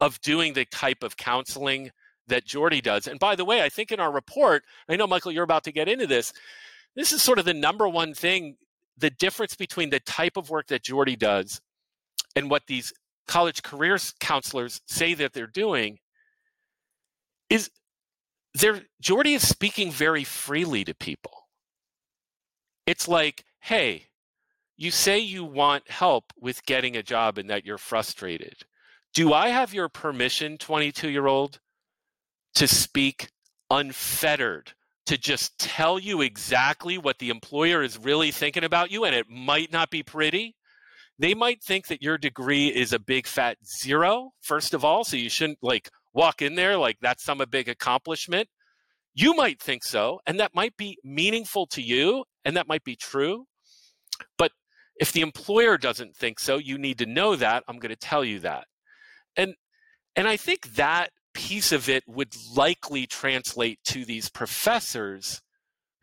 of 0.00 0.20
doing 0.20 0.52
the 0.52 0.64
type 0.66 1.02
of 1.02 1.16
counseling 1.16 1.90
that 2.26 2.44
Geordie 2.44 2.80
does. 2.80 3.06
And 3.06 3.18
by 3.18 3.34
the 3.36 3.44
way, 3.44 3.62
I 3.62 3.68
think 3.68 3.92
in 3.92 4.00
our 4.00 4.12
report, 4.12 4.62
I 4.88 4.96
know, 4.96 5.06
Michael, 5.06 5.32
you're 5.32 5.44
about 5.44 5.64
to 5.64 5.72
get 5.72 5.88
into 5.88 6.06
this. 6.06 6.32
This 6.96 7.12
is 7.12 7.22
sort 7.22 7.38
of 7.38 7.44
the 7.44 7.54
number 7.54 7.88
one 7.88 8.14
thing 8.14 8.56
the 8.96 9.10
difference 9.10 9.54
between 9.54 9.90
the 9.90 10.00
type 10.00 10.36
of 10.36 10.50
work 10.50 10.66
that 10.68 10.82
Geordie 10.82 11.16
does 11.16 11.60
and 12.36 12.50
what 12.50 12.66
these 12.66 12.92
college 13.26 13.62
careers 13.62 14.12
counselors 14.20 14.80
say 14.86 15.14
that 15.14 15.32
they're 15.32 15.46
doing 15.46 15.98
is 17.48 17.70
there 18.54 18.82
Geordie 19.00 19.34
is 19.34 19.46
speaking 19.46 19.90
very 19.90 20.24
freely 20.24 20.84
to 20.84 20.94
people. 20.94 21.48
It's 22.86 23.08
like, 23.08 23.44
hey, 23.60 24.06
you 24.76 24.90
say 24.90 25.18
you 25.18 25.44
want 25.44 25.90
help 25.90 26.32
with 26.38 26.64
getting 26.66 26.96
a 26.96 27.02
job 27.02 27.38
and 27.38 27.48
that 27.50 27.64
you're 27.64 27.78
frustrated. 27.78 28.54
Do 29.14 29.32
I 29.32 29.48
have 29.48 29.74
your 29.74 29.88
permission, 29.88 30.58
22 30.58 31.08
year 31.08 31.26
old, 31.26 31.60
to 32.54 32.66
speak 32.66 33.28
unfettered 33.70 34.72
to 35.10 35.18
just 35.18 35.58
tell 35.58 35.98
you 35.98 36.20
exactly 36.20 36.96
what 36.96 37.18
the 37.18 37.30
employer 37.30 37.82
is 37.82 37.98
really 37.98 38.30
thinking 38.30 38.62
about 38.62 38.92
you, 38.92 39.04
and 39.04 39.12
it 39.12 39.26
might 39.28 39.72
not 39.72 39.90
be 39.90 40.04
pretty. 40.04 40.54
They 41.18 41.34
might 41.34 41.60
think 41.64 41.88
that 41.88 42.00
your 42.00 42.16
degree 42.16 42.68
is 42.68 42.92
a 42.92 43.00
big 43.00 43.26
fat 43.26 43.56
zero, 43.66 44.30
first 44.40 44.72
of 44.72 44.84
all, 44.84 45.02
so 45.02 45.16
you 45.16 45.28
shouldn't 45.28 45.58
like 45.62 45.90
walk 46.14 46.42
in 46.42 46.54
there 46.54 46.76
like 46.76 46.96
that's 47.00 47.24
some 47.24 47.42
big 47.50 47.68
accomplishment. 47.68 48.46
You 49.12 49.34
might 49.34 49.60
think 49.60 49.82
so, 49.82 50.20
and 50.28 50.38
that 50.38 50.54
might 50.54 50.76
be 50.76 50.96
meaningful 51.02 51.66
to 51.72 51.82
you, 51.82 52.24
and 52.44 52.56
that 52.56 52.68
might 52.68 52.84
be 52.84 52.94
true. 52.94 53.46
But 54.38 54.52
if 55.00 55.10
the 55.10 55.22
employer 55.22 55.76
doesn't 55.76 56.14
think 56.14 56.38
so, 56.38 56.58
you 56.58 56.78
need 56.78 56.98
to 56.98 57.06
know 57.06 57.34
that. 57.34 57.64
I'm 57.66 57.80
going 57.80 57.90
to 57.90 57.96
tell 57.96 58.24
you 58.24 58.38
that. 58.40 58.68
And 59.36 59.54
and 60.14 60.28
I 60.28 60.36
think 60.36 60.74
that 60.76 61.10
piece 61.34 61.72
of 61.72 61.88
it 61.88 62.04
would 62.06 62.34
likely 62.54 63.06
translate 63.06 63.78
to 63.84 64.04
these 64.04 64.28
professors 64.28 65.42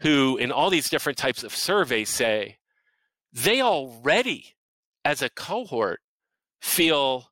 who, 0.01 0.37
in 0.37 0.51
all 0.51 0.69
these 0.69 0.89
different 0.89 1.17
types 1.17 1.43
of 1.43 1.55
surveys, 1.55 2.09
say 2.09 2.57
they 3.33 3.61
already, 3.61 4.55
as 5.03 5.21
a 5.21 5.29
cohort, 5.29 5.99
feel 6.61 7.31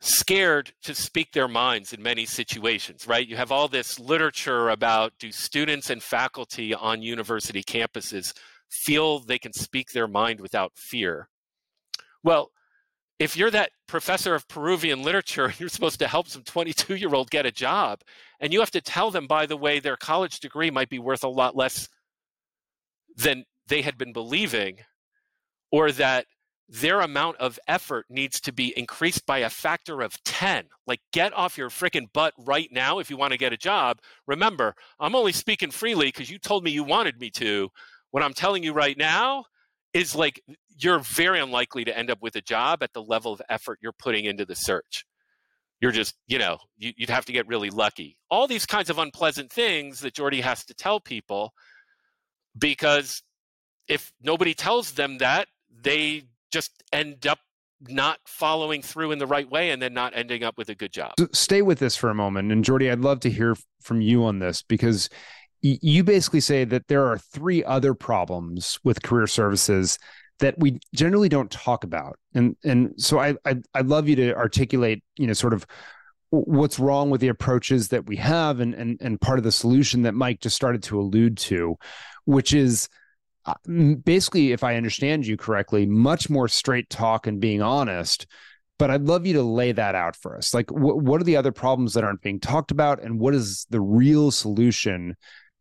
scared 0.00 0.72
to 0.82 0.94
speak 0.94 1.32
their 1.32 1.48
minds 1.48 1.92
in 1.92 2.02
many 2.02 2.26
situations, 2.26 3.06
right? 3.06 3.26
You 3.26 3.36
have 3.36 3.50
all 3.50 3.68
this 3.68 3.98
literature 3.98 4.68
about 4.68 5.12
do 5.18 5.32
students 5.32 5.88
and 5.88 6.02
faculty 6.02 6.74
on 6.74 7.02
university 7.02 7.62
campuses 7.62 8.34
feel 8.68 9.18
they 9.18 9.38
can 9.38 9.52
speak 9.52 9.92
their 9.92 10.08
mind 10.08 10.40
without 10.40 10.72
fear? 10.74 11.28
Well, 12.22 12.50
if 13.18 13.36
you're 13.36 13.50
that 13.50 13.70
professor 13.86 14.34
of 14.34 14.48
Peruvian 14.48 15.02
literature, 15.02 15.46
and 15.46 15.60
you're 15.60 15.68
supposed 15.68 15.98
to 16.00 16.08
help 16.08 16.28
some 16.28 16.42
22 16.42 16.96
year 16.96 17.14
old 17.14 17.30
get 17.30 17.46
a 17.46 17.52
job, 17.52 18.00
and 18.40 18.52
you 18.52 18.60
have 18.60 18.70
to 18.72 18.80
tell 18.80 19.10
them, 19.10 19.26
by 19.26 19.46
the 19.46 19.56
way, 19.56 19.80
their 19.80 19.96
college 19.96 20.40
degree 20.40 20.70
might 20.70 20.88
be 20.88 20.98
worth 20.98 21.24
a 21.24 21.28
lot 21.28 21.56
less 21.56 21.88
than 23.16 23.44
they 23.68 23.82
had 23.82 23.96
been 23.96 24.12
believing, 24.12 24.78
or 25.70 25.92
that 25.92 26.26
their 26.68 27.00
amount 27.00 27.36
of 27.36 27.58
effort 27.68 28.06
needs 28.08 28.40
to 28.40 28.52
be 28.52 28.76
increased 28.76 29.26
by 29.26 29.38
a 29.38 29.50
factor 29.50 30.00
of 30.00 30.22
10. 30.24 30.64
Like, 30.86 31.00
get 31.12 31.34
off 31.34 31.58
your 31.58 31.68
freaking 31.68 32.10
butt 32.12 32.32
right 32.38 32.68
now 32.72 32.98
if 32.98 33.10
you 33.10 33.16
want 33.18 33.32
to 33.32 33.38
get 33.38 33.52
a 33.52 33.56
job. 33.56 33.98
Remember, 34.26 34.74
I'm 34.98 35.14
only 35.14 35.32
speaking 35.32 35.70
freely 35.70 36.06
because 36.06 36.30
you 36.30 36.38
told 36.38 36.64
me 36.64 36.70
you 36.70 36.82
wanted 36.82 37.20
me 37.20 37.30
to. 37.32 37.68
What 38.12 38.22
I'm 38.22 38.32
telling 38.32 38.62
you 38.64 38.72
right 38.72 38.96
now 38.96 39.44
is 39.94 40.14
like 40.14 40.42
you're 40.76 40.98
very 40.98 41.40
unlikely 41.40 41.84
to 41.84 41.96
end 41.96 42.10
up 42.10 42.20
with 42.20 42.36
a 42.36 42.40
job 42.40 42.82
at 42.82 42.92
the 42.92 43.02
level 43.02 43.32
of 43.32 43.40
effort 43.48 43.78
you're 43.80 43.92
putting 43.92 44.24
into 44.24 44.44
the 44.44 44.56
search. 44.56 45.06
You're 45.80 45.92
just, 45.92 46.14
you 46.26 46.38
know, 46.38 46.58
you, 46.76 46.92
would 46.98 47.10
have 47.10 47.24
to 47.26 47.32
get 47.32 47.46
really 47.46 47.70
lucky. 47.70 48.18
All 48.30 48.46
these 48.46 48.66
kinds 48.66 48.90
of 48.90 48.98
unpleasant 48.98 49.52
things 49.52 50.00
that 50.00 50.14
Geordie 50.14 50.40
has 50.40 50.64
to 50.66 50.74
tell 50.74 50.98
people 50.98 51.52
because 52.58 53.22
if 53.88 54.12
nobody 54.20 54.54
tells 54.54 54.92
them 54.92 55.18
that, 55.18 55.46
they 55.70 56.24
just 56.52 56.82
end 56.92 57.26
up 57.26 57.38
not 57.88 58.18
following 58.26 58.80
through 58.80 59.12
in 59.12 59.18
the 59.18 59.26
right 59.26 59.50
way 59.50 59.70
and 59.70 59.82
then 59.82 59.92
not 59.92 60.12
ending 60.16 60.42
up 60.42 60.56
with 60.56 60.68
a 60.70 60.74
good 60.74 60.92
job. 60.92 61.12
So 61.18 61.28
stay 61.32 61.60
with 61.60 61.78
this 61.78 61.96
for 61.96 62.08
a 62.08 62.14
moment. 62.14 62.50
And 62.50 62.64
Geordie, 62.64 62.90
I'd 62.90 63.00
love 63.00 63.20
to 63.20 63.30
hear 63.30 63.56
from 63.82 64.00
you 64.00 64.24
on 64.24 64.38
this 64.38 64.62
because 64.62 65.10
you 65.64 66.04
basically 66.04 66.40
say 66.40 66.64
that 66.64 66.88
there 66.88 67.06
are 67.06 67.16
three 67.16 67.64
other 67.64 67.94
problems 67.94 68.78
with 68.84 69.02
career 69.02 69.26
services 69.26 69.98
that 70.40 70.58
we 70.58 70.78
generally 70.94 71.28
don't 71.28 71.50
talk 71.50 71.84
about. 71.84 72.18
And 72.34 72.56
and 72.64 72.92
so 72.96 73.18
i 73.18 73.34
i 73.44 73.56
i'd 73.74 73.86
love 73.86 74.08
you 74.08 74.16
to 74.16 74.34
articulate 74.34 75.02
you 75.16 75.26
know 75.26 75.32
sort 75.32 75.54
of 75.54 75.66
what's 76.30 76.78
wrong 76.78 77.10
with 77.10 77.20
the 77.20 77.28
approaches 77.28 77.88
that 77.88 78.06
we 78.06 78.16
have 78.16 78.60
and 78.60 78.74
and 78.74 78.98
and 79.00 79.20
part 79.20 79.38
of 79.38 79.44
the 79.44 79.52
solution 79.52 80.02
that 80.02 80.14
mike 80.14 80.40
just 80.40 80.56
started 80.56 80.82
to 80.82 80.98
allude 80.98 81.36
to 81.36 81.76
which 82.24 82.52
is 82.52 82.88
uh, 83.46 83.54
basically 84.02 84.50
if 84.50 84.64
i 84.64 84.74
understand 84.74 85.24
you 85.24 85.36
correctly 85.36 85.86
much 85.86 86.28
more 86.28 86.48
straight 86.48 86.90
talk 86.90 87.26
and 87.26 87.40
being 87.40 87.62
honest. 87.62 88.26
But 88.76 88.90
I'd 88.90 89.02
love 89.02 89.24
you 89.24 89.34
to 89.34 89.42
lay 89.42 89.70
that 89.70 89.94
out 89.94 90.16
for 90.16 90.36
us. 90.36 90.52
Like, 90.52 90.68
wh- 90.68 90.98
what 90.98 91.20
are 91.20 91.24
the 91.24 91.36
other 91.36 91.52
problems 91.52 91.94
that 91.94 92.02
aren't 92.02 92.22
being 92.22 92.40
talked 92.40 92.72
about, 92.72 93.00
and 93.00 93.20
what 93.20 93.32
is 93.32 93.68
the 93.70 93.80
real 93.80 94.32
solution 94.32 95.14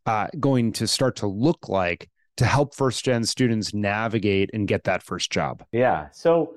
uh, 0.06 0.28
going 0.40 0.72
to 0.74 0.88
start 0.88 1.16
to 1.18 1.28
look 1.28 1.70
like 1.70 2.10
to 2.38 2.46
help 2.46 2.74
first 2.76 3.06
gen 3.06 3.24
students 3.24 3.74
navigate 3.74 4.50
and 4.54 4.68
get 4.68 4.84
that 4.86 5.04
first 5.04 5.32
job? 5.32 5.64
Yeah. 5.72 6.08
So 6.12 6.56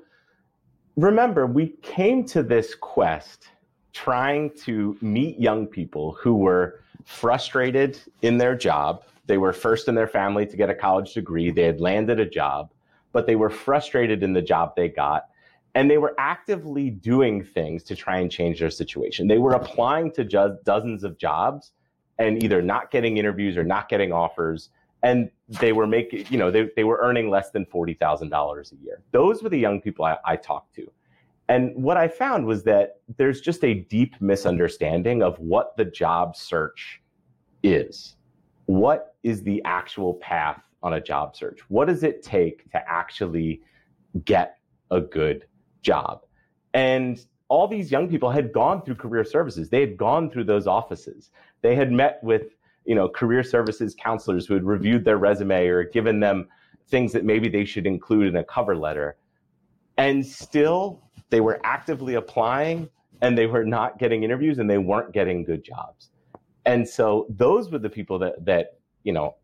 remember, 0.95 1.45
we 1.45 1.75
came 1.81 2.25
to 2.25 2.43
this 2.43 2.75
quest 2.75 3.49
trying 3.93 4.51
to 4.51 4.97
meet 5.01 5.39
young 5.39 5.65
people 5.65 6.13
who 6.13 6.35
were 6.35 6.81
frustrated 7.05 7.99
in 8.21 8.37
their 8.37 8.55
job. 8.55 9.03
They 9.25 9.37
were 9.37 9.53
first 9.53 9.87
in 9.87 9.95
their 9.95 10.07
family 10.07 10.45
to 10.45 10.57
get 10.57 10.69
a 10.69 10.75
college 10.75 11.13
degree, 11.13 11.51
they 11.51 11.63
had 11.63 11.79
landed 11.79 12.19
a 12.19 12.25
job, 12.25 12.71
but 13.11 13.25
they 13.25 13.35
were 13.35 13.49
frustrated 13.49 14.23
in 14.23 14.33
the 14.33 14.41
job 14.41 14.75
they 14.75 14.89
got. 14.89 15.29
And 15.75 15.89
they 15.91 15.97
were 15.99 16.15
actively 16.17 16.89
doing 16.89 17.43
things 17.43 17.83
to 17.83 17.95
try 17.95 18.17
and 18.17 18.31
change 18.31 18.59
their 18.59 18.69
situation. 18.69 19.27
They 19.27 19.37
were 19.37 19.53
applying 19.53 20.11
to 20.13 20.25
just 20.25 20.63
dozens 20.63 21.03
of 21.03 21.17
jobs 21.19 21.73
and 22.19 22.41
either 22.43 22.61
not 22.61 22.91
getting 22.91 23.17
interviews 23.17 23.57
or 23.57 23.63
not 23.63 23.89
getting 23.89 24.11
offers 24.11 24.69
and 25.03 25.29
they 25.47 25.71
were 25.71 25.87
making 25.87 26.25
you 26.29 26.37
know 26.37 26.51
they, 26.51 26.69
they 26.75 26.83
were 26.83 26.99
earning 27.01 27.29
less 27.29 27.51
than 27.51 27.65
$40000 27.65 28.71
a 28.71 28.75
year. 28.83 29.01
Those 29.11 29.43
were 29.43 29.49
the 29.49 29.59
young 29.59 29.81
people 29.81 30.05
I, 30.05 30.17
I 30.25 30.35
talked 30.35 30.75
to. 30.75 30.91
And 31.49 31.71
what 31.81 31.95
i 31.95 32.07
found 32.07 32.45
was 32.45 32.63
that 32.63 32.99
there's 33.17 33.39
just 33.39 33.63
a 33.63 33.73
deep 33.73 34.15
misunderstanding 34.19 35.23
of 35.23 35.39
what 35.39 35.77
the 35.77 35.85
job 35.85 36.35
search 36.35 37.01
is. 37.63 38.15
What 38.65 39.15
is 39.23 39.43
the 39.43 39.61
actual 39.63 40.15
path 40.15 40.61
on 40.83 40.93
a 40.93 41.01
job 41.01 41.35
search? 41.35 41.61
What 41.69 41.87
does 41.87 42.03
it 42.03 42.21
take 42.21 42.69
to 42.71 42.89
actually 42.89 43.61
get 44.25 44.57
a 44.91 44.99
good 44.99 45.45
job? 45.81 46.21
And 46.73 47.25
all 47.49 47.67
these 47.67 47.91
young 47.91 48.09
people 48.09 48.29
had 48.29 48.51
gone 48.51 48.81
through 48.81 48.95
career 48.95 49.23
services. 49.23 49.69
They 49.69 49.81
had 49.81 49.97
gone 49.97 50.29
through 50.29 50.45
those 50.45 50.67
offices. 50.67 51.31
They 51.61 51.75
had 51.75 51.91
met 51.91 52.19
with, 52.21 52.55
you 52.85 52.95
know, 52.95 53.07
career 53.07 53.43
services 53.43 53.95
counselors 53.97 54.45
who 54.45 54.53
had 54.53 54.63
reviewed 54.63 55.05
their 55.05 55.17
resume 55.17 55.67
or 55.67 55.83
given 55.83 56.19
them 56.19 56.47
things 56.89 57.13
that 57.13 57.23
maybe 57.23 57.49
they 57.49 57.65
should 57.65 57.85
include 57.85 58.27
in 58.27 58.35
a 58.35 58.43
cover 58.43 58.75
letter. 58.75 59.17
And 59.97 60.25
still 60.25 61.01
they 61.29 61.41
were 61.41 61.59
actively 61.63 62.15
applying 62.15 62.89
and 63.21 63.37
they 63.37 63.47
were 63.47 63.65
not 63.65 63.97
getting 63.97 64.23
interviews 64.23 64.59
and 64.59 64.69
they 64.69 64.77
weren't 64.77 65.11
getting 65.13 65.43
good 65.43 65.63
jobs. 65.63 66.11
And 66.65 66.87
so 66.87 67.25
those 67.29 67.71
were 67.71 67.79
the 67.79 67.89
people 67.89 68.19
that 68.19 68.45
that, 68.45 68.79
you 69.03 69.13
know, 69.13 69.35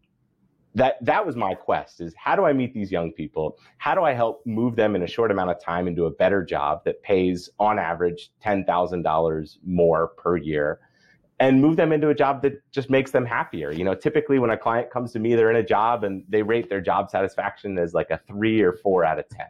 that 0.76 1.04
that 1.06 1.26
was 1.26 1.36
my 1.36 1.54
quest 1.54 2.02
is 2.02 2.14
how 2.18 2.36
do 2.36 2.46
I 2.46 2.54
meet 2.54 2.74
these 2.74 2.92
young 2.92 3.12
people? 3.12 3.58
How 3.78 3.94
do 3.94 4.04
I 4.04 4.14
help 4.14 4.46
move 4.46 4.76
them 4.76 4.96
in 4.96 5.04
a 5.04 5.08
short 5.08 5.32
amount 5.32 5.52
of 5.52 5.62
time 5.62 5.88
into 5.88 6.06
a 6.06 6.12
better 6.12 6.44
job 6.44 6.84
that 6.86 7.02
pays 7.04 7.50
on 7.60 7.78
average 7.78 8.32
$10,000 8.44 9.58
more 9.64 10.08
per 10.10 10.38
year? 10.38 10.80
and 11.40 11.62
move 11.62 11.76
them 11.76 11.92
into 11.92 12.10
a 12.10 12.16
job 12.16 12.42
that 12.42 12.62
just 12.72 12.90
makes 12.90 13.12
them 13.12 13.26
happier. 13.26 13.72
You 13.72 13.84
know, 13.84 13.96
typically 13.96 14.40
when 14.40 14.52
a 14.52 14.58
client 14.58 14.90
comes 14.92 15.12
to 15.14 15.20
me, 15.20 15.36
they're 15.36 15.50
in 15.50 15.58
a 15.58 15.64
job 15.64 16.04
and 16.04 16.24
they 16.30 16.42
rate 16.42 16.70
their 16.70 16.80
job 16.80 17.10
satisfaction 17.10 17.78
as 17.78 17.94
like 17.94 18.12
a 18.12 18.20
three 18.28 18.62
or 18.62 18.72
four 18.72 19.04
out 19.04 19.20
of 19.20 19.28
10. 19.30 19.48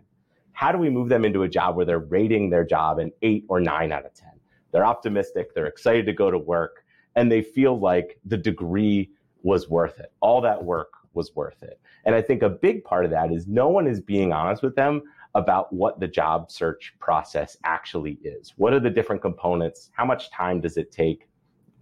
How 0.53 0.71
do 0.71 0.77
we 0.77 0.89
move 0.89 1.09
them 1.09 1.25
into 1.25 1.43
a 1.43 1.47
job 1.47 1.75
where 1.75 1.85
they're 1.85 1.99
rating 1.99 2.49
their 2.49 2.63
job 2.63 2.99
an 2.99 3.11
eight 3.21 3.45
or 3.47 3.59
nine 3.59 3.91
out 3.91 4.05
of 4.05 4.13
10? 4.13 4.29
They're 4.71 4.85
optimistic, 4.85 5.53
they're 5.53 5.67
excited 5.67 6.05
to 6.07 6.13
go 6.13 6.31
to 6.31 6.37
work, 6.37 6.83
and 7.15 7.31
they 7.31 7.41
feel 7.41 7.79
like 7.79 8.17
the 8.25 8.37
degree 8.37 9.11
was 9.43 9.69
worth 9.69 9.99
it. 9.99 10.11
All 10.19 10.41
that 10.41 10.63
work 10.63 10.93
was 11.13 11.35
worth 11.35 11.61
it. 11.63 11.79
And 12.05 12.15
I 12.15 12.21
think 12.21 12.41
a 12.41 12.49
big 12.49 12.83
part 12.83 13.05
of 13.05 13.11
that 13.11 13.31
is 13.31 13.47
no 13.47 13.69
one 13.69 13.87
is 13.87 13.99
being 13.99 14.33
honest 14.33 14.63
with 14.63 14.75
them 14.75 15.01
about 15.35 15.73
what 15.73 15.99
the 15.99 16.07
job 16.07 16.51
search 16.51 16.93
process 16.99 17.57
actually 17.63 18.19
is. 18.23 18.53
What 18.57 18.73
are 18.73 18.79
the 18.79 18.89
different 18.89 19.21
components? 19.21 19.89
How 19.93 20.05
much 20.05 20.29
time 20.31 20.61
does 20.61 20.77
it 20.77 20.91
take? 20.91 21.27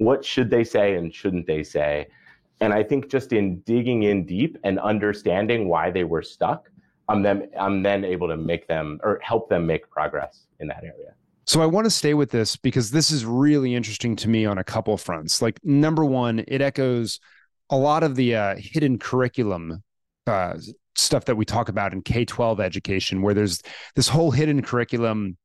what 0.01 0.25
should 0.25 0.49
they 0.49 0.63
say 0.63 0.95
and 0.95 1.13
shouldn't 1.13 1.45
they 1.45 1.63
say? 1.63 2.07
And 2.59 2.73
I 2.73 2.83
think 2.83 3.09
just 3.09 3.33
in 3.33 3.59
digging 3.61 4.03
in 4.03 4.25
deep 4.25 4.57
and 4.63 4.79
understanding 4.79 5.67
why 5.67 5.91
they 5.91 6.03
were 6.03 6.23
stuck, 6.23 6.69
I'm 7.07 7.21
then 7.21 7.49
I'm 7.59 7.83
then 7.83 8.03
able 8.03 8.27
to 8.27 8.37
make 8.37 8.67
them 8.67 8.99
or 9.03 9.19
help 9.21 9.49
them 9.49 9.67
make 9.67 9.89
progress 9.89 10.47
in 10.59 10.67
that 10.67 10.83
area. 10.83 11.13
So 11.45 11.61
I 11.61 11.65
want 11.65 11.85
to 11.85 11.91
stay 11.91 12.13
with 12.13 12.31
this 12.31 12.55
because 12.55 12.91
this 12.91 13.11
is 13.11 13.25
really 13.25 13.75
interesting 13.75 14.15
to 14.17 14.29
me 14.29 14.45
on 14.45 14.57
a 14.57 14.63
couple 14.63 14.95
fronts. 14.97 15.41
Like 15.41 15.63
number 15.63 16.05
one, 16.05 16.43
it 16.47 16.61
echoes 16.61 17.19
a 17.71 17.77
lot 17.77 18.03
of 18.03 18.15
the 18.15 18.35
uh, 18.35 18.55
hidden 18.57 18.99
curriculum 18.99 19.81
uh, 20.27 20.57
stuff 20.95 21.25
that 21.25 21.37
we 21.37 21.45
talk 21.45 21.69
about 21.69 21.93
in 21.93 22.01
K 22.01 22.25
12 22.25 22.59
education, 22.59 23.21
where 23.21 23.33
there's 23.33 23.61
this 23.95 24.09
whole 24.09 24.31
hidden 24.31 24.61
curriculum 24.61 25.37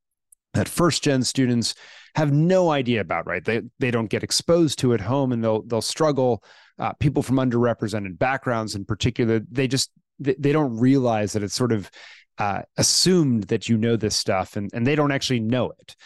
that 0.53 0.69
first 0.69 1.05
gen 1.05 1.23
students 1.23 1.75
have 2.17 2.33
no 2.33 2.71
idea 2.71 3.01
about 3.01 3.27
right? 3.27 3.45
They 3.45 3.63
they 3.79 3.91
don't 3.91 4.11
get 4.11 4.23
exposed 4.23 4.79
to 4.81 4.95
at 4.95 5.01
home 5.01 5.33
and 5.33 5.43
they'll 5.43 5.63
they'll 5.63 5.83
struggle. 5.83 6.43
Uh, 6.79 6.93
people 6.95 7.23
from 7.23 7.37
underrepresented 7.37 8.19
backgrounds 8.19 8.75
in 8.75 8.85
particular 8.85 9.41
they 9.51 9.67
just 9.67 9.91
they, 10.19 10.35
they 10.39 10.53
don't 10.53 10.79
realize 10.79 11.33
that 11.33 11.43
it's 11.43 11.55
sort 11.55 11.73
of 11.73 11.91
uh, 12.37 12.61
assumed 12.77 13.45
that 13.45 13.67
you 13.67 13.79
know 13.79 13.97
this 13.97 14.17
stuff 14.17 14.57
and 14.57 14.71
and 14.75 14.87
they 14.87 14.95
don't 14.95 15.13
actually 15.13 15.41
know 15.41 15.73
it. 15.79 15.97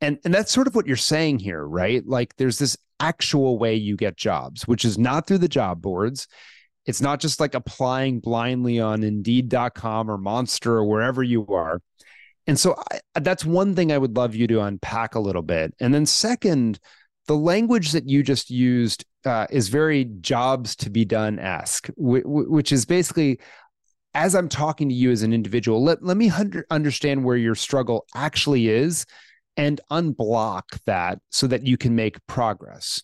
And 0.00 0.18
and 0.24 0.32
that's 0.32 0.52
sort 0.52 0.66
of 0.66 0.74
what 0.74 0.86
you're 0.86 0.96
saying 0.96 1.38
here 1.38 1.64
right? 1.64 2.06
Like 2.06 2.36
there's 2.36 2.58
this 2.58 2.76
actual 3.00 3.58
way 3.58 3.74
you 3.74 3.96
get 3.96 4.16
jobs 4.16 4.68
which 4.68 4.84
is 4.84 4.98
not 4.98 5.26
through 5.26 5.38
the 5.38 5.48
job 5.48 5.80
boards 5.82 6.28
it's 6.86 7.00
not 7.00 7.20
just 7.20 7.40
like 7.40 7.54
applying 7.54 8.20
blindly 8.20 8.80
on 8.80 9.02
indeed.com 9.02 10.10
or 10.10 10.18
monster 10.18 10.74
or 10.74 10.84
wherever 10.84 11.22
you 11.22 11.46
are 11.48 11.80
and 12.46 12.58
so 12.58 12.74
I, 12.90 13.20
that's 13.20 13.44
one 13.44 13.74
thing 13.74 13.92
I 13.92 13.98
would 13.98 14.16
love 14.16 14.34
you 14.34 14.46
to 14.48 14.62
unpack 14.62 15.14
a 15.14 15.20
little 15.20 15.42
bit. 15.42 15.72
And 15.78 15.94
then, 15.94 16.04
second, 16.04 16.80
the 17.26 17.36
language 17.36 17.92
that 17.92 18.08
you 18.08 18.24
just 18.24 18.50
used 18.50 19.04
uh, 19.24 19.46
is 19.50 19.68
very 19.68 20.06
jobs 20.20 20.74
to 20.76 20.90
be 20.90 21.04
done 21.04 21.38
esque, 21.38 21.90
which 21.96 22.72
is 22.72 22.84
basically 22.84 23.38
as 24.14 24.34
I'm 24.34 24.48
talking 24.48 24.88
to 24.88 24.94
you 24.94 25.12
as 25.12 25.22
an 25.22 25.32
individual, 25.32 25.84
let, 25.84 26.02
let 26.02 26.16
me 26.16 26.32
understand 26.70 27.22
where 27.22 27.36
your 27.36 27.54
struggle 27.54 28.06
actually 28.16 28.68
is 28.68 29.06
and 29.56 29.80
unblock 29.90 30.78
that 30.86 31.18
so 31.30 31.46
that 31.46 31.66
you 31.66 31.76
can 31.76 31.94
make 31.94 32.24
progress. 32.26 33.02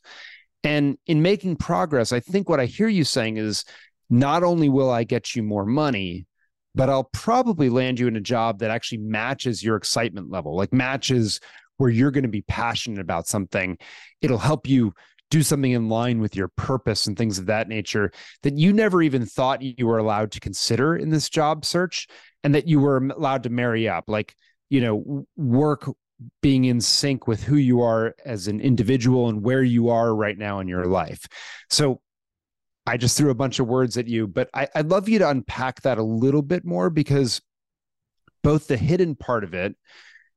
And 0.65 0.99
in 1.07 1.23
making 1.23 1.57
progress, 1.57 2.13
I 2.13 2.21
think 2.21 2.49
what 2.49 2.61
I 2.61 2.67
hear 2.67 2.89
you 2.89 3.05
saying 3.05 3.37
is 3.37 3.65
not 4.11 4.43
only 4.43 4.69
will 4.69 4.91
I 4.91 5.05
get 5.05 5.35
you 5.35 5.43
more 5.43 5.67
money, 5.67 6.27
but 6.75 6.91
I'll 6.91 7.11
probably 7.13 7.69
land 7.69 7.99
you 7.99 8.07
in 8.07 8.17
a 8.17 8.21
job 8.21 8.59
that 8.59 8.71
actually 8.71 8.99
matches 8.99 9.63
your 9.63 9.77
excitement 9.77 10.31
level, 10.31 10.57
like 10.57 10.73
matches 10.73 11.41
where 11.79 11.91
you're 11.91 12.11
going 12.11 12.23
to 12.23 12.29
be 12.29 12.43
passionate 12.43 13.01
about 13.01 13.27
something. 13.27 13.79
It'll 14.21 14.39
help 14.39 14.69
you 14.69 14.93
do 15.31 15.43
something 15.43 15.73
in 15.73 15.89
line 15.89 16.21
with 16.21 16.37
your 16.37 16.49
purpose 16.49 17.07
and 17.07 17.17
things 17.17 17.39
of 17.39 17.47
that 17.47 17.69
nature 17.69 18.13
that 18.43 18.57
you 18.57 18.73
never 18.73 19.03
even 19.03 19.27
thought 19.27 19.63
you 19.63 19.87
were 19.87 19.99
allowed 19.99 20.31
to 20.33 20.41
consider 20.41 20.97
in 20.97 21.11
this 21.11 21.29
job 21.29 21.65
search 21.65 22.07
and 22.45 22.55
that 22.55 22.69
you 22.69 22.79
were 22.79 22.97
allowed 22.97 23.43
to 23.43 23.51
marry 23.51 23.89
up 23.89 24.05
like 24.07 24.37
you 24.71 24.81
know 24.81 25.27
work 25.37 25.91
being 26.41 26.65
in 26.65 26.81
sync 26.81 27.27
with 27.27 27.43
who 27.43 27.57
you 27.57 27.83
are 27.83 28.15
as 28.25 28.49
an 28.49 28.61
individual 28.61 29.29
and 29.29 29.43
where 29.43 29.63
you 29.63 29.89
are 29.91 30.15
right 30.15 30.39
now 30.39 30.61
in 30.61 30.69
your 30.69 30.87
life 30.87 31.27
so 31.71 32.01
I 32.87 32.97
just 32.97 33.19
threw 33.19 33.31
a 33.31 33.35
bunch 33.35 33.59
of 33.59 33.67
words 33.67 33.99
at 33.99 34.07
you, 34.07 34.29
but 34.29 34.49
I, 34.55 34.69
would 34.77 34.91
love 34.91 35.09
you 35.09 35.19
to 35.19 35.29
unpack 35.29 35.83
that 35.83 35.99
a 35.99 36.05
little 36.05 36.43
bit 36.43 36.65
more 36.65 36.89
because 36.89 37.43
both 38.45 38.69
the 38.69 38.77
hidden 38.77 39.17
part 39.17 39.43
of 39.43 39.55
it 39.55 39.75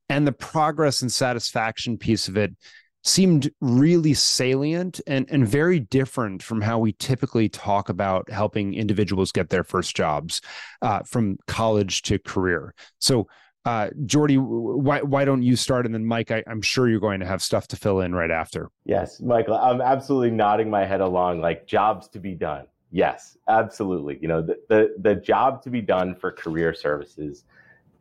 and 0.10 0.26
the 0.26 0.32
progress 0.32 1.04
and 1.04 1.12
satisfaction 1.12 1.98
piece 1.98 2.28
of 2.28 2.38
it 2.38 2.56
seemed 3.04 3.52
really 3.62 4.16
salient 4.16 5.00
and, 5.06 5.30
and 5.30 5.48
very 5.48 5.80
different 5.80 6.42
from 6.42 6.60
how 6.60 6.80
we 6.80 6.92
typically 6.94 7.48
talk 7.48 7.88
about 7.88 8.30
helping 8.30 8.74
individuals 8.74 9.32
get 9.32 9.50
their 9.50 9.64
first 9.64 9.96
jobs 9.96 10.42
uh, 10.82 11.02
from 11.04 11.38
college 11.48 12.02
to 12.02 12.18
career. 12.18 12.74
So 12.98 13.28
uh, 13.66 13.90
Geordie, 14.06 14.38
why 14.38 15.02
why 15.02 15.26
don't 15.26 15.44
you 15.44 15.56
start 15.56 15.86
and 15.86 15.94
then 15.94 16.06
Mike? 16.06 16.32
I, 16.32 16.44
am 16.48 16.62
sure 16.62 16.90
you're 16.90 17.00
going 17.00 17.20
to 17.20 17.26
have 17.26 17.42
stuff 17.42 17.68
to 17.70 17.76
fill 17.76 18.00
in 18.00 18.16
right 18.16 18.32
after. 18.32 18.70
Yes, 18.86 19.20
Michael, 19.20 19.56
I'm 19.56 19.82
absolutely 19.82 20.32
nodding 20.32 20.70
my 20.70 20.86
head 20.86 21.02
along, 21.02 21.42
like 21.42 21.68
jobs 21.68 22.08
to 22.10 22.20
be 22.20 22.36
done. 22.36 22.68
Yes, 22.92 23.38
absolutely. 23.48 24.18
You 24.22 24.30
know, 24.30 24.42
the 24.42 24.60
the, 24.70 24.96
the 25.00 25.16
job 25.16 25.62
to 25.64 25.70
be 25.70 25.82
done 25.82 26.16
for 26.16 26.32
career 26.32 26.74
services 26.74 27.44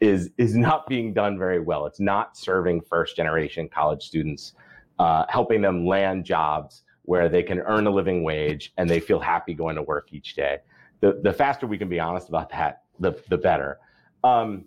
is 0.00 0.30
is 0.38 0.56
not 0.56 0.86
being 0.86 1.12
done 1.12 1.36
very 1.36 1.60
well. 1.60 1.86
It's 1.86 2.00
not 2.00 2.36
serving 2.36 2.82
first 2.82 3.16
generation 3.16 3.68
college 3.68 4.04
students, 4.04 4.54
uh, 5.00 5.24
helping 5.28 5.60
them 5.60 5.86
land 5.86 6.24
jobs 6.24 6.84
where 7.02 7.28
they 7.28 7.42
can 7.42 7.58
earn 7.60 7.86
a 7.86 7.90
living 7.90 8.22
wage 8.22 8.72
and 8.76 8.88
they 8.88 9.00
feel 9.00 9.18
happy 9.18 9.54
going 9.54 9.74
to 9.74 9.82
work 9.82 10.12
each 10.12 10.36
day. 10.36 10.58
The 11.00 11.20
the 11.22 11.32
faster 11.32 11.66
we 11.66 11.78
can 11.78 11.88
be 11.88 11.98
honest 11.98 12.28
about 12.28 12.50
that, 12.50 12.84
the 13.00 13.20
the 13.28 13.38
better. 13.38 13.78
Um, 14.22 14.66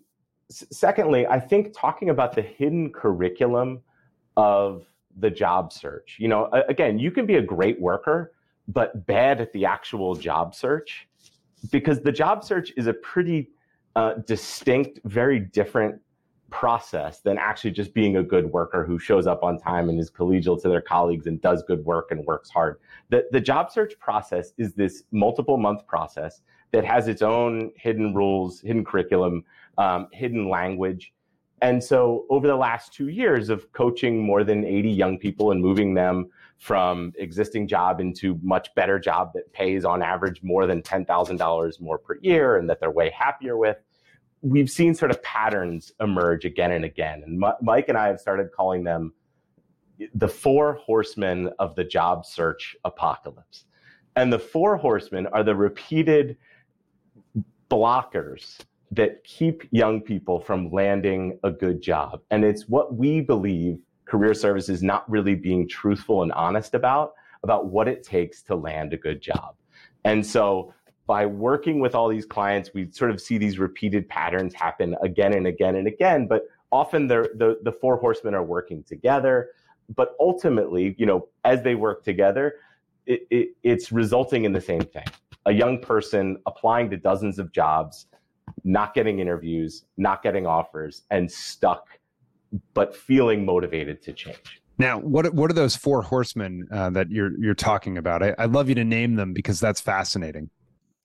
secondly, 0.52 1.26
I 1.28 1.40
think 1.40 1.74
talking 1.76 2.10
about 2.10 2.36
the 2.36 2.42
hidden 2.42 2.92
curriculum 2.92 3.82
of 4.38 4.86
the 5.18 5.30
job 5.30 5.74
search. 5.74 6.18
You 6.20 6.28
know, 6.28 6.50
again, 6.70 7.00
you 7.00 7.12
can 7.12 7.26
be 7.26 7.36
a 7.36 7.42
great 7.42 7.80
worker, 7.80 8.34
but 8.68 9.06
bad 9.06 9.42
at 9.42 9.52
the 9.54 9.66
actual 9.66 10.16
job 10.16 10.56
search 10.56 11.08
because 11.72 12.02
the 12.02 12.12
job 12.12 12.44
search 12.44 12.72
is 12.78 12.88
a 12.88 12.94
pretty 12.94 13.50
uh, 13.96 14.14
distinct, 14.26 15.00
very 15.06 15.40
different 15.40 16.00
process 16.50 17.22
than 17.22 17.38
actually 17.38 17.72
just 17.72 17.94
being 17.94 18.18
a 18.18 18.24
good 18.24 18.46
worker 18.52 18.86
who 18.86 19.00
shows 19.00 19.26
up 19.26 19.42
on 19.42 19.58
time 19.58 19.90
and 19.90 20.00
is 20.00 20.12
collegial 20.12 20.62
to 20.62 20.68
their 20.68 20.82
colleagues 20.82 21.28
and 21.28 21.42
does 21.42 21.64
good 21.64 21.84
work 21.86 22.12
and 22.12 22.26
works 22.26 22.50
hard. 22.50 22.80
The, 23.10 23.26
the 23.32 23.40
job 23.40 23.72
search 23.72 23.98
process 24.00 24.52
is 24.58 24.74
this 24.74 25.04
multiple 25.12 25.58
month 25.58 25.88
process 25.88 26.42
that 26.72 26.86
has 26.86 27.08
its 27.08 27.22
own 27.22 27.72
hidden 27.76 28.14
rules, 28.14 28.62
hidden 28.62 28.86
curriculum, 28.86 29.44
um, 29.78 30.08
hidden 30.12 30.50
language. 30.50 31.14
And 31.62 31.84
so, 31.84 32.26
over 32.30 32.48
the 32.48 32.56
last 32.56 32.94
two 32.94 33.10
years 33.10 33.50
of 33.50 33.72
coaching 33.72 34.24
more 34.24 34.44
than 34.44 34.66
80 34.66 34.90
young 34.90 35.20
people 35.20 35.52
and 35.52 35.62
moving 35.62 35.94
them 35.94 36.30
from 36.58 37.14
existing 37.18 37.68
job 37.68 38.00
into 38.00 38.40
much 38.42 38.74
better 38.76 39.00
job 39.00 39.32
that 39.34 39.52
pays 39.52 39.86
on 39.86 40.02
average 40.02 40.42
more 40.44 40.68
than 40.68 40.82
$10,000 40.82 41.82
more 41.82 41.98
per 41.98 42.18
year 42.22 42.58
and 42.58 42.70
that 42.70 42.80
they're 42.80 42.92
way 42.92 43.12
happier 43.12 43.58
with, 43.58 43.78
we've 44.42 44.70
seen 44.70 44.94
sort 44.94 45.12
of 45.12 45.22
patterns 45.24 45.92
emerge 46.00 46.46
again 46.46 46.72
and 46.72 46.86
again. 46.86 47.24
And 47.26 47.44
Mike 47.62 47.90
and 47.90 47.98
I 47.98 48.08
have 48.08 48.20
started 48.20 48.52
calling 48.56 48.84
them 48.84 49.14
the 50.16 50.28
four 50.28 50.74
horsemen 50.74 51.50
of 51.60 51.76
the 51.76 51.84
job 51.84 52.26
search 52.26 52.76
apocalypse. 52.86 53.66
And 54.16 54.32
the 54.32 54.40
four 54.40 54.78
horsemen 54.78 55.28
are 55.28 55.44
the 55.44 55.56
repeated 55.56 56.38
blockers 57.72 58.60
that 58.92 59.24
keep 59.24 59.64
young 59.72 60.02
people 60.02 60.40
from 60.40 60.70
landing 60.72 61.40
a 61.44 61.52
good 61.52 61.82
job. 61.82 62.22
And 62.30 62.44
it's 62.44 62.68
what 62.68 62.96
we 62.96 63.22
believe 63.22 63.80
career 64.06 64.34
services 64.34 64.84
not 64.84 65.10
really 65.10 65.36
being 65.36 65.68
truthful 65.68 66.24
and 66.24 66.32
honest 66.34 66.74
about, 66.74 67.14
about 67.44 67.68
what 67.68 67.88
it 67.88 68.04
takes 68.04 68.44
to 68.44 68.56
land 68.56 68.94
a 68.94 68.98
good 68.98 69.22
job. 69.22 69.56
And 70.04 70.26
so 70.26 70.74
by 71.08 71.26
working 71.26 71.80
with 71.80 71.96
all 71.96 72.10
these 72.10 72.26
clients, 72.26 72.72
we 72.74 72.92
sort 72.92 73.12
of 73.12 73.22
see 73.22 73.38
these 73.38 73.58
repeated 73.58 74.10
patterns 74.10 74.54
happen 74.54 74.96
again 75.02 75.34
and 75.34 75.48
again 75.48 75.76
and 75.76 75.88
again. 75.88 76.28
But 76.28 76.44
often 76.72 77.08
the, 77.08 77.30
the 77.64 77.72
four 77.72 77.98
horsemen 77.98 78.34
are 78.34 78.44
working 78.44 78.84
together. 78.84 79.52
But 79.96 80.16
ultimately, 80.20 80.96
you 80.98 81.06
know, 81.06 81.28
as 81.46 81.64
they 81.64 81.76
work 81.76 82.04
together, 82.04 82.56
it, 83.06 83.28
it, 83.30 83.50
it's 83.64 83.92
resulting 83.92 84.44
in 84.46 84.54
the 84.54 84.62
same 84.62 84.82
thing. 84.82 85.08
A 85.46 85.52
young 85.52 85.80
person 85.80 86.38
applying 86.46 86.90
to 86.92 86.98
dozens 86.98 87.40
of 87.40 87.52
jobs, 87.52 88.08
not 88.64 88.94
getting 88.94 89.20
interviews, 89.20 89.86
not 89.98 90.22
getting 90.22 90.46
offers, 90.46 91.04
and 91.10 91.32
stuck, 91.32 91.88
but 92.74 92.96
feeling 92.96 93.46
motivated 93.46 94.02
to 94.04 94.14
change. 94.14 94.62
Now, 94.78 95.00
what 95.00 95.34
what 95.34 95.52
are 95.52 95.54
those 95.54 95.76
four 95.76 96.02
horsemen 96.02 96.68
uh, 96.72 96.90
that 96.92 97.10
you're 97.10 97.32
you're 97.40 97.54
talking 97.54 97.98
about? 97.98 98.24
I, 98.24 98.36
I'd 98.38 98.52
love 98.52 98.70
you 98.70 98.76
to 98.76 98.84
name 98.84 99.16
them 99.16 99.34
because 99.34 99.60
that's 99.60 99.82
fascinating. 99.82 100.50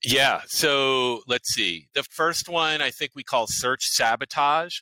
Yeah. 0.04 0.42
So 0.46 1.20
let's 1.26 1.52
see. 1.52 1.88
The 1.94 2.02
first 2.04 2.48
one 2.48 2.80
I 2.80 2.90
think 2.90 3.12
we 3.14 3.22
call 3.22 3.46
search 3.48 3.84
sabotage. 3.84 4.78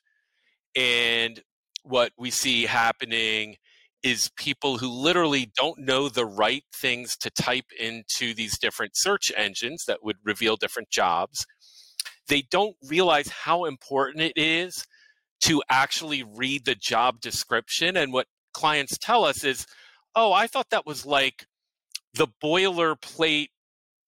And 0.77 1.41
what 1.85 2.13
we 2.19 2.31
see 2.31 2.65
happening 2.65 3.57
is 4.05 4.31
people 4.37 4.77
who 4.77 4.89
literally 4.89 5.51
don't 5.57 5.79
know 5.79 6.11
the 6.11 6.27
right 6.27 6.63
things 6.75 7.17
to 7.17 7.31
type 7.31 7.65
into 7.81 8.35
these 8.35 8.59
different 8.59 8.93
search 8.95 9.33
engines 9.35 9.87
that 9.87 10.05
would 10.05 10.19
reveal 10.23 10.57
different 10.57 10.91
jobs. 10.91 11.47
They 12.29 12.43
don't 12.51 12.77
realize 12.87 13.29
how 13.29 13.65
important 13.65 14.23
it 14.23 14.35
is 14.37 14.85
to 15.45 15.63
actually 15.71 16.23
read 16.23 16.67
the 16.67 16.75
job 16.75 17.21
description. 17.21 17.97
And 17.97 18.13
what 18.13 18.27
clients 18.53 18.99
tell 18.99 19.25
us 19.25 19.43
is, 19.43 19.67
oh, 20.15 20.35
I 20.35 20.49
thought 20.49 20.71
that 20.71 20.87
was 20.87 21.07
like 21.07 21.47
the 22.13 22.29
boilerplate 22.43 23.49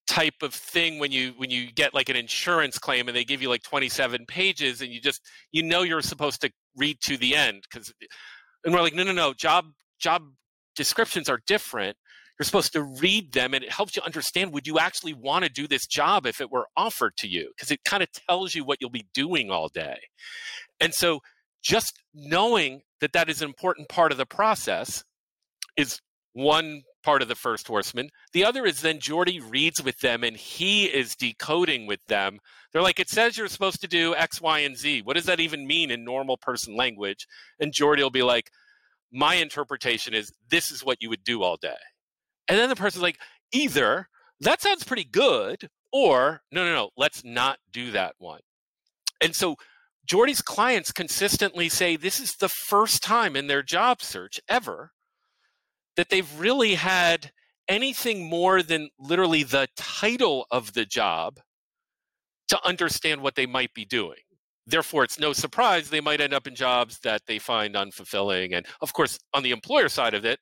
type 0.07 0.41
of 0.41 0.53
thing 0.53 0.99
when 0.99 1.11
you 1.11 1.33
when 1.35 1.49
you 1.49 1.69
get 1.69 1.93
like 1.93 2.07
an 2.07 2.15
insurance 2.15 2.79
claim 2.79 3.09
and 3.09 3.17
they 3.17 3.25
give 3.25 3.41
you 3.41 3.49
like 3.49 3.61
27 3.63 4.25
pages 4.25 4.81
and 4.81 4.89
you 4.89 5.01
just 5.01 5.21
you 5.51 5.61
know 5.61 5.81
you're 5.81 6.01
supposed 6.01 6.39
to 6.39 6.49
read 6.77 6.97
to 7.01 7.17
the 7.17 7.35
end 7.35 7.61
because 7.69 7.93
and 8.63 8.73
we're 8.73 8.81
like 8.81 8.93
no 8.93 9.03
no 9.03 9.11
no 9.11 9.33
job 9.33 9.65
job 9.99 10.23
descriptions 10.75 11.29
are 11.29 11.39
different 11.47 11.97
you're 12.37 12.45
supposed 12.45 12.73
to 12.73 12.83
read 12.83 13.33
them 13.33 13.55
and 13.55 13.63
it 13.63 13.71
helps 13.71 13.95
you 13.95 14.01
understand 14.03 14.53
would 14.53 14.67
you 14.67 14.77
actually 14.77 15.13
want 15.13 15.43
to 15.43 15.49
do 15.49 15.67
this 15.67 15.87
job 15.87 16.25
if 16.25 16.39
it 16.39 16.51
were 16.51 16.67
offered 16.77 17.15
to 17.17 17.27
you 17.27 17.51
because 17.55 17.71
it 17.71 17.83
kind 17.83 18.03
of 18.03 18.09
tells 18.11 18.53
you 18.53 18.63
what 18.63 18.77
you'll 18.79 18.89
be 18.89 19.07
doing 19.13 19.49
all 19.49 19.67
day 19.69 19.97
and 20.79 20.93
so 20.93 21.19
just 21.63 21.99
knowing 22.13 22.81
that 23.01 23.13
that 23.13 23.29
is 23.29 23.41
an 23.41 23.47
important 23.47 23.89
part 23.89 24.11
of 24.11 24.17
the 24.17 24.25
process 24.25 25.03
is 25.75 25.99
one 26.33 26.83
part 27.03 27.21
of 27.21 27.27
the 27.27 27.35
first 27.35 27.67
horseman. 27.67 28.09
The 28.33 28.45
other 28.45 28.65
is 28.65 28.81
then 28.81 28.99
Geordie 28.99 29.39
reads 29.39 29.81
with 29.81 29.99
them 29.99 30.23
and 30.23 30.37
he 30.37 30.85
is 30.85 31.15
decoding 31.15 31.87
with 31.87 31.99
them. 32.07 32.39
They're 32.71 32.81
like, 32.81 32.99
it 32.99 33.09
says 33.09 33.37
you're 33.37 33.47
supposed 33.47 33.81
to 33.81 33.87
do 33.87 34.13
X, 34.15 34.41
Y, 34.41 34.59
and 34.59 34.77
Z. 34.77 35.01
What 35.03 35.15
does 35.15 35.25
that 35.25 35.39
even 35.39 35.65
mean 35.65 35.89
in 35.89 36.03
normal 36.03 36.37
person 36.37 36.75
language? 36.75 37.27
And 37.59 37.73
Geordie 37.73 38.03
will 38.03 38.09
be 38.09 38.23
like, 38.23 38.51
my 39.11 39.35
interpretation 39.35 40.13
is 40.13 40.33
this 40.49 40.71
is 40.71 40.83
what 40.83 41.01
you 41.01 41.09
would 41.09 41.23
do 41.23 41.43
all 41.43 41.57
day. 41.57 41.77
And 42.47 42.57
then 42.57 42.69
the 42.69 42.75
person's 42.75 43.03
like, 43.03 43.19
either 43.51 44.07
that 44.41 44.61
sounds 44.61 44.83
pretty 44.83 45.03
good, 45.03 45.69
or 45.91 46.41
no, 46.51 46.65
no, 46.65 46.73
no, 46.73 46.89
let's 46.97 47.23
not 47.23 47.59
do 47.71 47.91
that 47.91 48.15
one. 48.19 48.41
And 49.21 49.35
so 49.35 49.55
Geordie's 50.05 50.41
clients 50.41 50.91
consistently 50.91 51.69
say 51.69 51.95
this 51.95 52.19
is 52.19 52.35
the 52.35 52.49
first 52.49 53.03
time 53.03 53.35
in 53.35 53.47
their 53.47 53.63
job 53.63 54.01
search 54.01 54.39
ever 54.47 54.91
that 55.95 56.09
they've 56.09 56.39
really 56.39 56.75
had 56.75 57.31
anything 57.67 58.29
more 58.29 58.63
than 58.63 58.89
literally 58.97 59.43
the 59.43 59.67
title 59.75 60.45
of 60.51 60.73
the 60.73 60.85
job 60.85 61.39
to 62.47 62.65
understand 62.65 63.21
what 63.21 63.35
they 63.35 63.45
might 63.45 63.73
be 63.73 63.83
doing. 63.83 64.19
Therefore, 64.67 65.03
it's 65.03 65.17
no 65.19 65.33
surprise 65.33 65.89
they 65.89 66.01
might 66.01 66.21
end 66.21 66.33
up 66.33 66.45
in 66.45 66.53
jobs 66.55 66.99
that 66.99 67.21
they 67.25 67.39
find 67.39 67.75
unfulfilling. 67.75 68.53
And 68.53 68.65
of 68.81 68.93
course, 68.93 69.17
on 69.33 69.43
the 69.43 69.51
employer 69.51 69.89
side 69.89 70.13
of 70.13 70.25
it, 70.25 70.39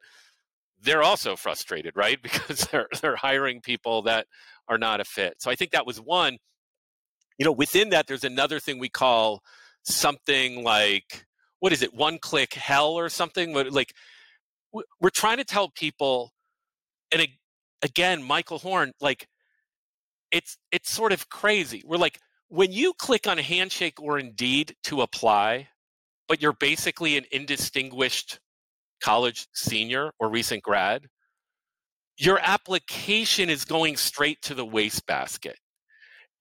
they're 0.82 1.04
also 1.04 1.36
frustrated, 1.36 1.96
right? 1.96 2.20
Because 2.24 2.68
they're 2.72 2.88
they're 3.02 3.16
hiring 3.16 3.62
people 3.62 4.02
that 4.04 4.28
are 4.68 4.78
not 4.78 5.00
a 5.00 5.06
fit. 5.06 5.36
So 5.40 5.52
I 5.52 5.56
think 5.56 5.72
that 5.72 5.86
was 5.86 6.02
one. 6.02 6.38
You 7.38 7.46
know, 7.46 7.52
within 7.52 7.90
that, 7.90 8.08
there's 8.08 8.24
another 8.24 8.60
thing 8.60 8.80
we 8.80 8.90
call 8.90 9.42
something 9.84 10.64
like 10.64 11.26
what 11.60 11.74
is 11.74 11.82
it, 11.82 11.94
one 11.94 12.20
click 12.20 12.54
hell 12.54 12.92
or 12.92 13.10
something? 13.10 13.54
Like 13.54 13.94
we're 15.00 15.10
trying 15.10 15.38
to 15.38 15.44
tell 15.44 15.70
people 15.70 16.32
and 17.12 17.28
again 17.82 18.22
michael 18.22 18.60
horn 18.60 18.92
like 19.00 19.28
it's 20.32 20.58
it's 20.72 20.92
sort 20.92 21.12
of 21.12 21.30
crazy 21.30 21.84
we're 21.86 21.98
like 21.98 22.20
when 22.50 22.72
you 22.72 22.94
click 22.94 23.28
on 23.28 23.38
handshake 23.38 24.00
or 24.02 24.20
indeed 24.20 24.76
to 24.84 25.02
apply 25.02 25.68
but 26.28 26.42
you're 26.42 26.54
basically 26.54 27.18
an 27.18 27.26
indistinguished 27.32 28.40
college 29.04 29.48
senior 29.54 30.12
or 30.20 30.30
recent 30.30 30.64
grad 30.64 31.08
your 32.18 32.40
application 32.42 33.50
is 33.50 33.66
going 33.66 33.98
straight 33.98 34.42
to 34.42 34.54
the 34.54 34.66
wastebasket 34.66 35.58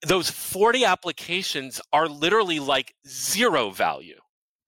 those 0.06 0.30
40 0.30 0.84
applications 0.84 1.80
are 1.92 2.08
literally 2.08 2.60
like 2.60 2.94
zero 3.06 3.70
value 3.70 4.18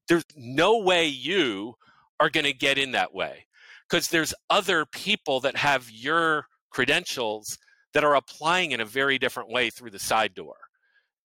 there's 0.08 0.24
no 0.36 0.78
way 0.78 1.06
you 1.06 1.74
are 2.20 2.30
going 2.30 2.44
to 2.44 2.52
get 2.52 2.78
in 2.78 2.92
that 2.92 3.14
way 3.14 3.46
because 3.88 4.08
there's 4.08 4.34
other 4.50 4.84
people 4.86 5.40
that 5.40 5.56
have 5.56 5.90
your 5.90 6.46
credentials 6.70 7.58
that 7.94 8.04
are 8.04 8.16
applying 8.16 8.72
in 8.72 8.80
a 8.80 8.84
very 8.84 9.18
different 9.18 9.50
way 9.50 9.70
through 9.70 9.90
the 9.90 9.98
side 9.98 10.34
door. 10.34 10.56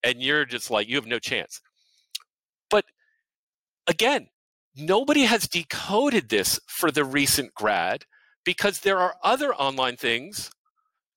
And 0.03 0.21
you're 0.21 0.45
just 0.45 0.71
like, 0.71 0.87
you 0.87 0.95
have 0.95 1.05
no 1.05 1.19
chance. 1.19 1.61
But 2.69 2.85
again, 3.87 4.27
nobody 4.75 5.23
has 5.23 5.47
decoded 5.47 6.29
this 6.29 6.59
for 6.67 6.91
the 6.91 7.05
recent 7.05 7.53
grad 7.53 8.05
because 8.43 8.79
there 8.79 8.99
are 8.99 9.15
other 9.23 9.53
online 9.53 9.97
things, 9.97 10.49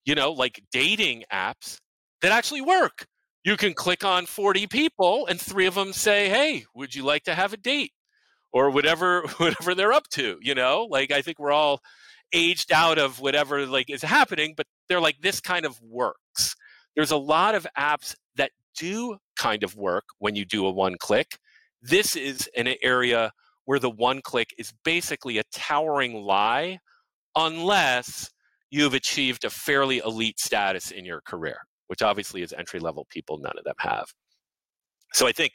you 0.04 0.14
know, 0.14 0.32
like 0.32 0.62
dating 0.72 1.24
apps 1.32 1.78
that 2.20 2.32
actually 2.32 2.60
work. 2.60 3.06
You 3.44 3.56
can 3.56 3.74
click 3.74 4.04
on 4.04 4.26
40 4.26 4.66
people 4.66 5.26
and 5.26 5.40
three 5.40 5.66
of 5.66 5.74
them 5.74 5.92
say, 5.92 6.28
Hey, 6.28 6.64
would 6.74 6.94
you 6.94 7.04
like 7.04 7.24
to 7.24 7.34
have 7.34 7.52
a 7.52 7.58
date? 7.58 7.92
or 8.54 8.70
whatever 8.70 9.22
whatever 9.36 9.74
they're 9.74 9.92
up 9.92 10.08
to 10.08 10.38
you 10.40 10.54
know 10.54 10.86
like 10.88 11.10
i 11.10 11.20
think 11.20 11.38
we're 11.38 11.52
all 11.52 11.80
aged 12.32 12.72
out 12.72 12.98
of 12.98 13.20
whatever 13.20 13.66
like 13.66 13.90
is 13.90 14.02
happening 14.02 14.54
but 14.56 14.66
they're 14.88 15.00
like 15.00 15.20
this 15.20 15.40
kind 15.40 15.66
of 15.66 15.78
works 15.82 16.54
there's 16.96 17.10
a 17.10 17.16
lot 17.16 17.54
of 17.54 17.66
apps 17.78 18.14
do 18.78 19.16
kind 19.38 19.62
of 19.62 19.76
work 19.76 20.04
when 20.18 20.34
you 20.34 20.44
do 20.44 20.66
a 20.66 20.70
one 20.70 20.96
click 20.98 21.38
this 21.82 22.16
is 22.16 22.48
an 22.56 22.68
area 22.82 23.30
where 23.66 23.78
the 23.78 23.90
one 23.90 24.20
click 24.22 24.48
is 24.58 24.72
basically 24.84 25.38
a 25.38 25.44
towering 25.52 26.14
lie 26.14 26.78
unless 27.36 28.30
you've 28.70 28.94
achieved 28.94 29.44
a 29.44 29.50
fairly 29.50 29.98
elite 29.98 30.38
status 30.38 30.90
in 30.90 31.04
your 31.04 31.20
career 31.22 31.58
which 31.88 32.02
obviously 32.02 32.42
is 32.42 32.52
entry 32.52 32.80
level 32.80 33.06
people 33.10 33.38
none 33.38 33.58
of 33.58 33.64
them 33.64 33.74
have 33.78 34.06
so 35.12 35.26
i 35.26 35.32
think 35.32 35.54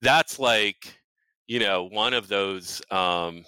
that's 0.00 0.38
like 0.38 0.98
you 1.48 1.58
know, 1.58 1.84
one 1.84 2.14
of 2.14 2.28
those. 2.28 2.80
Um, 2.90 3.44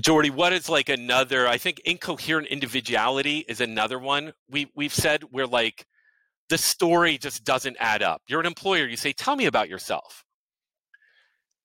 Geordie, 0.00 0.30
what 0.30 0.52
is 0.52 0.68
like 0.68 0.88
another? 0.88 1.46
I 1.46 1.58
think 1.58 1.80
incoherent 1.84 2.48
individuality 2.48 3.44
is 3.48 3.60
another 3.60 3.98
one. 3.98 4.32
We 4.48 4.70
we've 4.74 4.94
said 4.94 5.24
we're 5.32 5.46
like 5.46 5.86
the 6.48 6.58
story 6.58 7.18
just 7.18 7.44
doesn't 7.44 7.76
add 7.80 8.02
up. 8.02 8.22
You're 8.28 8.40
an 8.40 8.46
employer. 8.46 8.86
You 8.86 8.96
say, 8.96 9.12
"Tell 9.12 9.36
me 9.36 9.46
about 9.46 9.68
yourself." 9.68 10.24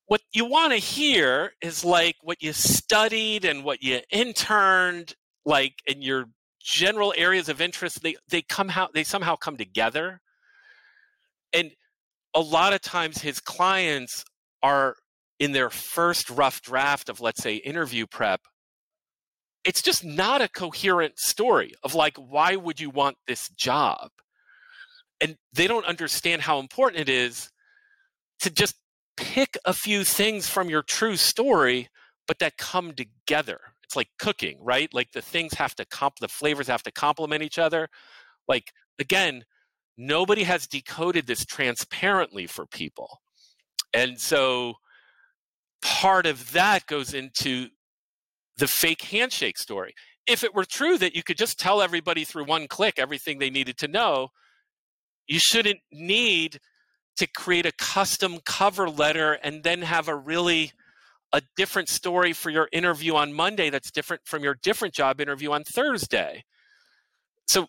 What 0.07 0.21
you 0.33 0.45
want 0.45 0.73
to 0.73 0.77
hear 0.79 1.53
is 1.61 1.85
like 1.85 2.17
what 2.21 2.41
you 2.41 2.53
studied 2.53 3.45
and 3.45 3.63
what 3.63 3.81
you 3.81 4.01
interned, 4.11 5.15
like 5.45 5.75
in 5.85 6.01
your 6.01 6.25
general 6.59 7.13
areas 7.17 7.49
of 7.49 7.61
interest. 7.61 8.03
They 8.03 8.15
they 8.29 8.41
come 8.41 8.71
out. 8.71 8.93
They 8.93 9.03
somehow 9.03 9.35
come 9.35 9.57
together, 9.57 10.21
and 11.53 11.71
a 12.33 12.41
lot 12.41 12.73
of 12.73 12.81
times 12.81 13.19
his 13.19 13.39
clients 13.39 14.23
are 14.63 14.95
in 15.39 15.53
their 15.53 15.71
first 15.71 16.29
rough 16.29 16.61
draft 16.61 17.09
of, 17.09 17.19
let's 17.19 17.41
say, 17.41 17.55
interview 17.55 18.05
prep, 18.05 18.41
it's 19.63 19.81
just 19.81 20.03
not 20.05 20.41
a 20.41 20.47
coherent 20.47 21.17
story 21.17 21.73
of 21.83 21.95
like, 21.95 22.15
why 22.17 22.55
would 22.55 22.79
you 22.79 22.91
want 22.91 23.17
this 23.27 23.49
job? 23.49 24.09
And 25.21 25.37
they 25.53 25.67
don't 25.67 25.85
understand 25.85 26.41
how 26.41 26.59
important 26.59 27.01
it 27.01 27.09
is 27.09 27.51
to 28.39 28.49
just 28.49 28.75
pick 29.17 29.55
a 29.65 29.73
few 29.73 30.03
things 30.03 30.49
from 30.49 30.69
your 30.69 30.81
true 30.81 31.15
story, 31.15 31.89
but 32.27 32.39
that 32.39 32.57
come 32.57 32.93
together. 32.93 33.59
It's 33.83 33.95
like 33.95 34.09
cooking, 34.17 34.57
right? 34.61 34.91
Like 34.93 35.11
the 35.11 35.21
things 35.21 35.53
have 35.53 35.75
to 35.75 35.85
comp, 35.85 36.15
the 36.19 36.27
flavors 36.27 36.67
have 36.67 36.83
to 36.83 36.91
complement 36.91 37.43
each 37.43 37.59
other. 37.59 37.87
Like, 38.47 38.71
again, 38.99 39.43
nobody 39.97 40.43
has 40.43 40.65
decoded 40.65 41.27
this 41.27 41.45
transparently 41.45 42.47
for 42.47 42.65
people. 42.65 43.21
And 43.93 44.19
so 44.19 44.75
part 45.81 46.25
of 46.25 46.51
that 46.53 46.87
goes 46.87 47.13
into 47.13 47.67
the 48.57 48.67
fake 48.67 49.01
handshake 49.03 49.57
story. 49.57 49.93
If 50.27 50.43
it 50.43 50.55
were 50.55 50.65
true 50.65 50.97
that 50.97 51.15
you 51.15 51.23
could 51.23 51.37
just 51.37 51.59
tell 51.59 51.81
everybody 51.81 52.23
through 52.23 52.45
one 52.45 52.67
click 52.67 52.97
everything 52.97 53.39
they 53.39 53.49
needed 53.49 53.77
to 53.79 53.87
know, 53.87 54.29
you 55.31 55.39
shouldn't 55.39 55.79
need 55.93 56.59
to 57.15 57.25
create 57.25 57.65
a 57.65 57.71
custom 57.71 58.39
cover 58.45 58.89
letter 58.89 59.39
and 59.41 59.63
then 59.63 59.81
have 59.81 60.09
a 60.09 60.15
really 60.15 60.73
a 61.31 61.41
different 61.55 61.87
story 61.87 62.33
for 62.33 62.49
your 62.49 62.67
interview 62.73 63.15
on 63.15 63.31
Monday 63.31 63.69
that's 63.69 63.91
different 63.91 64.23
from 64.25 64.43
your 64.43 64.55
different 64.61 64.93
job 64.93 65.21
interview 65.21 65.51
on 65.51 65.63
Thursday. 65.63 66.43
So 67.47 67.67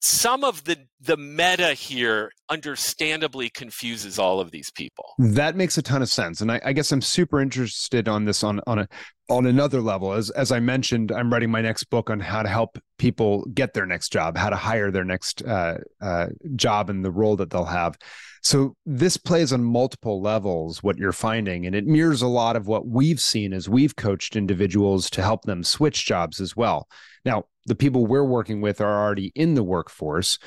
some 0.00 0.44
of 0.44 0.64
the 0.64 0.78
the 1.00 1.16
meta 1.16 1.74
here 1.74 2.30
understandably 2.48 3.50
confuses 3.50 4.18
all 4.18 4.40
of 4.40 4.50
these 4.50 4.70
people 4.70 5.14
that 5.18 5.56
makes 5.56 5.76
a 5.76 5.82
ton 5.82 6.02
of 6.02 6.08
sense 6.08 6.40
and 6.40 6.50
I, 6.50 6.60
I, 6.64 6.72
guess 6.72 6.92
i'm 6.92 7.02
super 7.02 7.40
interested 7.40 8.08
on 8.08 8.24
this 8.24 8.42
on 8.42 8.60
on 8.66 8.78
a 8.78 8.88
on 9.28 9.46
another 9.46 9.80
level, 9.80 10.12
as 10.12 10.30
as 10.30 10.52
I 10.52 10.60
mentioned, 10.60 11.10
I'm 11.10 11.32
writing 11.32 11.50
my 11.50 11.60
next 11.60 11.84
book 11.84 12.10
on 12.10 12.20
how 12.20 12.42
to 12.42 12.48
help 12.48 12.78
people 12.98 13.44
get 13.52 13.74
their 13.74 13.86
next 13.86 14.10
job, 14.10 14.36
how 14.36 14.50
to 14.50 14.56
hire 14.56 14.90
their 14.90 15.04
next 15.04 15.42
uh, 15.42 15.78
uh, 16.00 16.26
job 16.54 16.90
and 16.90 17.04
the 17.04 17.10
role 17.10 17.36
that 17.36 17.50
they'll 17.50 17.64
have. 17.64 17.98
So 18.42 18.76
this 18.86 19.16
plays 19.16 19.52
on 19.52 19.64
multiple 19.64 20.22
levels. 20.22 20.82
What 20.82 20.98
you're 20.98 21.12
finding, 21.12 21.66
and 21.66 21.74
it 21.74 21.86
mirrors 21.86 22.22
a 22.22 22.28
lot 22.28 22.54
of 22.54 22.68
what 22.68 22.86
we've 22.86 23.20
seen 23.20 23.52
as 23.52 23.68
we've 23.68 23.96
coached 23.96 24.36
individuals 24.36 25.10
to 25.10 25.22
help 25.22 25.42
them 25.42 25.64
switch 25.64 26.06
jobs 26.06 26.40
as 26.40 26.56
well. 26.56 26.86
Now, 27.24 27.46
the 27.66 27.74
people 27.74 28.06
we're 28.06 28.24
working 28.24 28.60
with 28.60 28.80
are 28.80 29.02
already 29.04 29.32
in 29.34 29.54
the 29.54 29.64
workforce, 29.64 30.38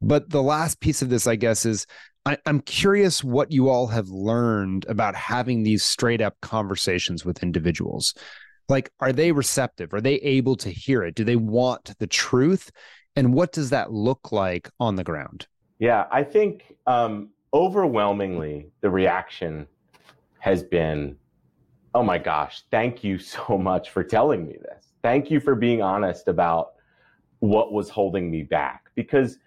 but 0.00 0.30
the 0.30 0.42
last 0.42 0.80
piece 0.80 1.02
of 1.02 1.08
this, 1.08 1.26
I 1.26 1.36
guess, 1.36 1.66
is 1.66 1.86
I, 2.24 2.36
am 2.46 2.60
curious 2.60 3.24
what 3.24 3.52
you 3.52 3.68
all 3.68 3.86
have 3.88 4.08
learned 4.10 4.84
about 4.88 5.14
having 5.14 5.62
these 5.62 5.84
straight 5.84 6.20
up 6.20 6.36
conversations 6.42 7.24
with 7.24 7.42
individuals. 7.42 8.14
Like, 8.68 8.90
are 9.00 9.12
they 9.12 9.32
receptive? 9.32 9.94
Are 9.94 10.00
they 10.00 10.16
able 10.16 10.56
to 10.56 10.70
hear 10.70 11.02
it? 11.02 11.14
Do 11.14 11.24
they 11.24 11.36
want 11.36 11.98
the 11.98 12.06
truth? 12.06 12.70
And 13.16 13.32
what 13.32 13.52
does 13.52 13.70
that 13.70 13.92
look 13.92 14.30
like 14.30 14.68
on 14.78 14.96
the 14.96 15.04
ground? 15.04 15.46
Yeah, 15.78 16.06
I 16.10 16.22
think 16.22 16.76
um, 16.86 17.30
overwhelmingly 17.54 18.70
the 18.80 18.90
reaction 18.90 19.66
has 20.40 20.62
been, 20.62 21.16
oh 21.94 22.02
my 22.02 22.18
gosh, 22.18 22.62
thank 22.70 23.02
you 23.02 23.18
so 23.18 23.56
much 23.58 23.90
for 23.90 24.04
telling 24.04 24.46
me 24.46 24.56
this. 24.60 24.92
Thank 25.02 25.30
you 25.30 25.40
for 25.40 25.54
being 25.54 25.80
honest 25.80 26.28
about 26.28 26.72
what 27.38 27.72
was 27.72 27.88
holding 27.88 28.30
me 28.30 28.42
back. 28.42 28.90
Because 28.94 29.38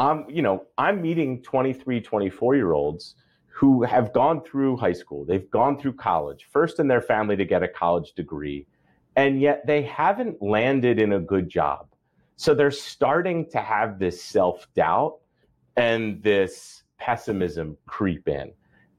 I'm, 0.00 0.24
you 0.30 0.40
know, 0.40 0.64
I'm 0.78 1.02
meeting 1.02 1.42
23, 1.42 2.00
24 2.00 2.56
year 2.56 2.72
olds 2.72 3.16
who 3.48 3.82
have 3.82 4.14
gone 4.14 4.42
through 4.42 4.78
high 4.78 4.94
school, 4.94 5.26
they've 5.26 5.50
gone 5.50 5.78
through 5.78 5.92
college, 5.92 6.48
first 6.50 6.80
in 6.80 6.88
their 6.88 7.02
family 7.02 7.36
to 7.36 7.44
get 7.44 7.62
a 7.62 7.68
college 7.68 8.14
degree, 8.14 8.66
and 9.16 9.42
yet 9.42 9.66
they 9.66 9.82
haven't 9.82 10.40
landed 10.40 10.98
in 10.98 11.12
a 11.12 11.20
good 11.20 11.50
job. 11.50 11.86
So 12.36 12.54
they're 12.54 12.70
starting 12.70 13.50
to 13.50 13.58
have 13.58 13.98
this 13.98 14.22
self 14.22 14.66
doubt 14.74 15.18
and 15.76 16.22
this 16.22 16.84
pessimism 16.96 17.76
creep 17.84 18.26
in. 18.26 18.52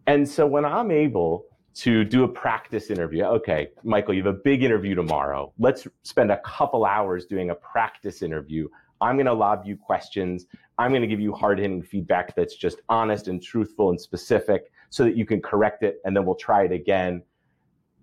And 0.06 0.30
so 0.30 0.46
when 0.46 0.66
I'm 0.66 0.92
able 0.92 1.46
to 1.74 2.04
do 2.04 2.24
a 2.24 2.28
practice 2.28 2.92
interview, 2.92 3.24
okay, 3.24 3.70
Michael, 3.84 4.14
you 4.14 4.24
have 4.24 4.36
a 4.36 4.38
big 4.38 4.62
interview 4.62 4.94
tomorrow. 4.94 5.52
Let's 5.58 5.88
spend 6.04 6.32
a 6.32 6.40
couple 6.42 6.86
hours 6.86 7.26
doing 7.26 7.50
a 7.50 7.56
practice 7.56 8.22
interview. 8.22 8.68
I'm 9.02 9.16
going 9.16 9.26
to 9.26 9.34
lob 9.34 9.64
you 9.66 9.76
questions. 9.76 10.46
I'm 10.78 10.92
going 10.92 11.02
to 11.02 11.08
give 11.08 11.20
you 11.20 11.34
hard 11.34 11.60
hitting 11.60 11.82
feedback 11.82 12.36
that's 12.36 12.56
just 12.56 12.82
honest 12.88 13.28
and 13.28 13.42
truthful 13.42 13.90
and 13.90 14.00
specific 14.00 14.72
so 14.90 15.04
that 15.04 15.18
you 15.18 15.26
can 15.26 15.42
correct 15.42 15.84
it 15.84 15.98
and 16.06 16.16
then 16.16 16.26
we'll 16.26 16.36
try 16.36 16.64
it 16.64 16.72
again. 16.72 17.24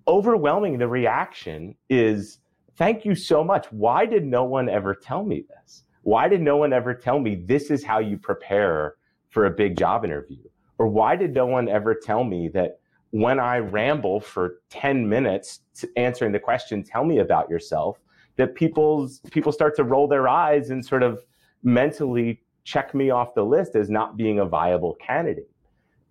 Overwhelming 0.06 0.78
the 0.78 0.88
reaction 0.88 1.74
is 1.88 2.40
thank 2.76 3.04
you 3.04 3.14
so 3.14 3.44
much. 3.44 3.66
Why 3.70 4.06
did 4.06 4.24
no 4.24 4.44
one 4.44 4.68
ever 4.68 4.94
tell 4.94 5.24
me 5.24 5.44
this? 5.48 5.84
Why 6.02 6.28
did 6.28 6.40
no 6.40 6.56
one 6.56 6.72
ever 6.72 6.94
tell 6.94 7.18
me 7.18 7.34
this 7.34 7.70
is 7.70 7.84
how 7.84 7.98
you 7.98 8.16
prepare 8.16 8.94
for 9.28 9.46
a 9.46 9.50
big 9.50 9.76
job 9.76 10.04
interview? 10.04 10.42
Or 10.78 10.88
why 10.88 11.16
did 11.16 11.34
no 11.34 11.46
one 11.46 11.68
ever 11.68 11.94
tell 11.94 12.24
me 12.24 12.48
that 12.48 12.80
when 13.10 13.40
I 13.40 13.58
ramble 13.58 14.20
for 14.20 14.60
10 14.70 15.08
minutes 15.08 15.60
answering 15.96 16.32
the 16.32 16.38
question, 16.38 16.82
tell 16.82 17.04
me 17.04 17.18
about 17.18 17.50
yourself, 17.50 17.98
that 18.38 18.54
people's 18.54 19.20
people 19.30 19.52
start 19.52 19.76
to 19.76 19.84
roll 19.84 20.08
their 20.08 20.26
eyes 20.26 20.70
and 20.70 20.84
sort 20.84 21.02
of 21.02 21.22
mentally 21.62 22.40
check 22.64 22.94
me 22.94 23.10
off 23.10 23.34
the 23.34 23.44
list 23.44 23.74
as 23.74 23.90
not 23.90 24.16
being 24.16 24.38
a 24.38 24.46
viable 24.46 24.94
candidate. 24.94 25.50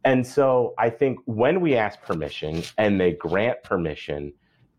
And 0.03 0.25
so 0.25 0.73
I 0.77 0.89
think 0.89 1.19
when 1.25 1.61
we 1.61 1.75
ask 1.75 2.01
permission 2.01 2.63
and 2.77 2.99
they 2.99 3.13
grant 3.13 3.63
permission, 3.63 4.33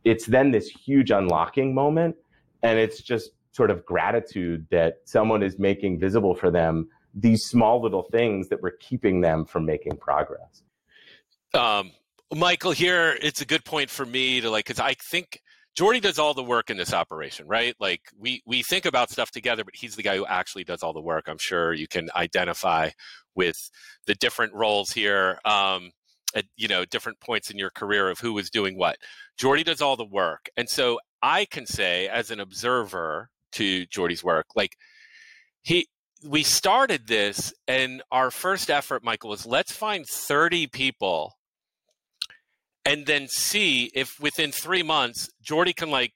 it's 0.04 0.26
then 0.26 0.52
this 0.52 0.68
huge 0.68 1.10
unlocking 1.10 1.74
moment. 1.74 2.16
And 2.62 2.78
it's 2.78 3.02
just 3.02 3.30
sort 3.52 3.70
of 3.70 3.84
gratitude 3.84 4.66
that 4.70 4.98
someone 5.04 5.42
is 5.42 5.58
making 5.58 5.98
visible 5.98 6.34
for 6.34 6.50
them 6.50 6.88
these 7.14 7.44
small 7.44 7.82
little 7.82 8.02
things 8.02 8.48
that 8.48 8.62
were 8.62 8.76
keeping 8.78 9.20
them 9.20 9.44
from 9.44 9.64
making 9.64 9.96
progress. 9.96 10.62
Um, 11.54 11.92
Michael, 12.34 12.72
here 12.72 13.16
it's 13.22 13.40
a 13.40 13.46
good 13.46 13.64
point 13.64 13.90
for 13.90 14.04
me 14.04 14.40
to 14.40 14.50
like, 14.50 14.66
because 14.66 14.80
I 14.80 14.94
think 14.94 15.42
Geordie 15.78 16.00
does 16.00 16.18
all 16.18 16.34
the 16.34 16.42
work 16.42 16.70
in 16.70 16.76
this 16.76 16.92
operation, 16.92 17.46
right? 17.46 17.72
Like 17.78 18.00
we 18.18 18.42
we 18.44 18.64
think 18.64 18.84
about 18.84 19.10
stuff 19.10 19.30
together, 19.30 19.62
but 19.62 19.76
he's 19.76 19.94
the 19.94 20.02
guy 20.02 20.16
who 20.16 20.26
actually 20.26 20.64
does 20.64 20.82
all 20.82 20.92
the 20.92 21.00
work. 21.00 21.28
I'm 21.28 21.38
sure 21.38 21.72
you 21.72 21.86
can 21.86 22.08
identify 22.16 22.90
with 23.36 23.70
the 24.04 24.16
different 24.16 24.54
roles 24.54 24.90
here. 24.90 25.38
Um, 25.44 25.92
at 26.34 26.46
you 26.56 26.66
know 26.66 26.84
different 26.84 27.20
points 27.20 27.48
in 27.48 27.58
your 27.58 27.70
career 27.70 28.10
of 28.10 28.18
who 28.18 28.32
was 28.32 28.50
doing 28.50 28.76
what. 28.76 28.96
Geordie 29.36 29.62
does 29.62 29.80
all 29.80 29.94
the 29.94 30.04
work, 30.04 30.50
and 30.56 30.68
so 30.68 30.98
I 31.22 31.44
can 31.44 31.64
say 31.64 32.08
as 32.08 32.32
an 32.32 32.40
observer 32.40 33.30
to 33.52 33.86
Geordie's 33.86 34.24
work, 34.24 34.46
like 34.56 34.74
he 35.62 35.86
we 36.26 36.42
started 36.42 37.06
this, 37.06 37.54
and 37.68 38.02
our 38.10 38.32
first 38.32 38.68
effort, 38.68 39.04
Michael, 39.04 39.30
was 39.30 39.46
let's 39.46 39.70
find 39.70 40.04
30 40.04 40.66
people 40.66 41.37
and 42.88 43.04
then 43.04 43.28
see 43.28 43.90
if 43.94 44.18
within 44.18 44.50
three 44.50 44.82
months 44.82 45.28
Geordie 45.42 45.74
can 45.74 45.90
like 45.90 46.12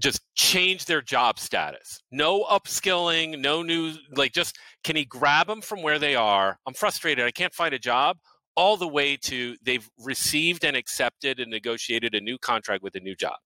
just 0.00 0.20
change 0.34 0.86
their 0.86 1.00
job 1.00 1.38
status. 1.38 2.00
No 2.10 2.42
upskilling, 2.44 3.38
no 3.38 3.62
new 3.62 3.92
like 4.16 4.32
just 4.32 4.58
can 4.82 4.96
he 4.96 5.04
grab 5.04 5.46
them 5.46 5.60
from 5.60 5.82
where 5.82 6.00
they 6.00 6.16
are? 6.16 6.58
I'm 6.66 6.74
frustrated. 6.74 7.24
I 7.24 7.30
can't 7.30 7.54
find 7.54 7.72
a 7.72 7.78
job. 7.78 8.16
All 8.56 8.76
the 8.76 8.88
way 8.88 9.16
to 9.28 9.56
they've 9.62 9.88
received 10.04 10.64
and 10.64 10.76
accepted 10.76 11.38
and 11.38 11.50
negotiated 11.50 12.14
a 12.14 12.20
new 12.20 12.38
contract 12.38 12.82
with 12.82 12.96
a 12.96 13.00
new 13.00 13.14
job. 13.14 13.36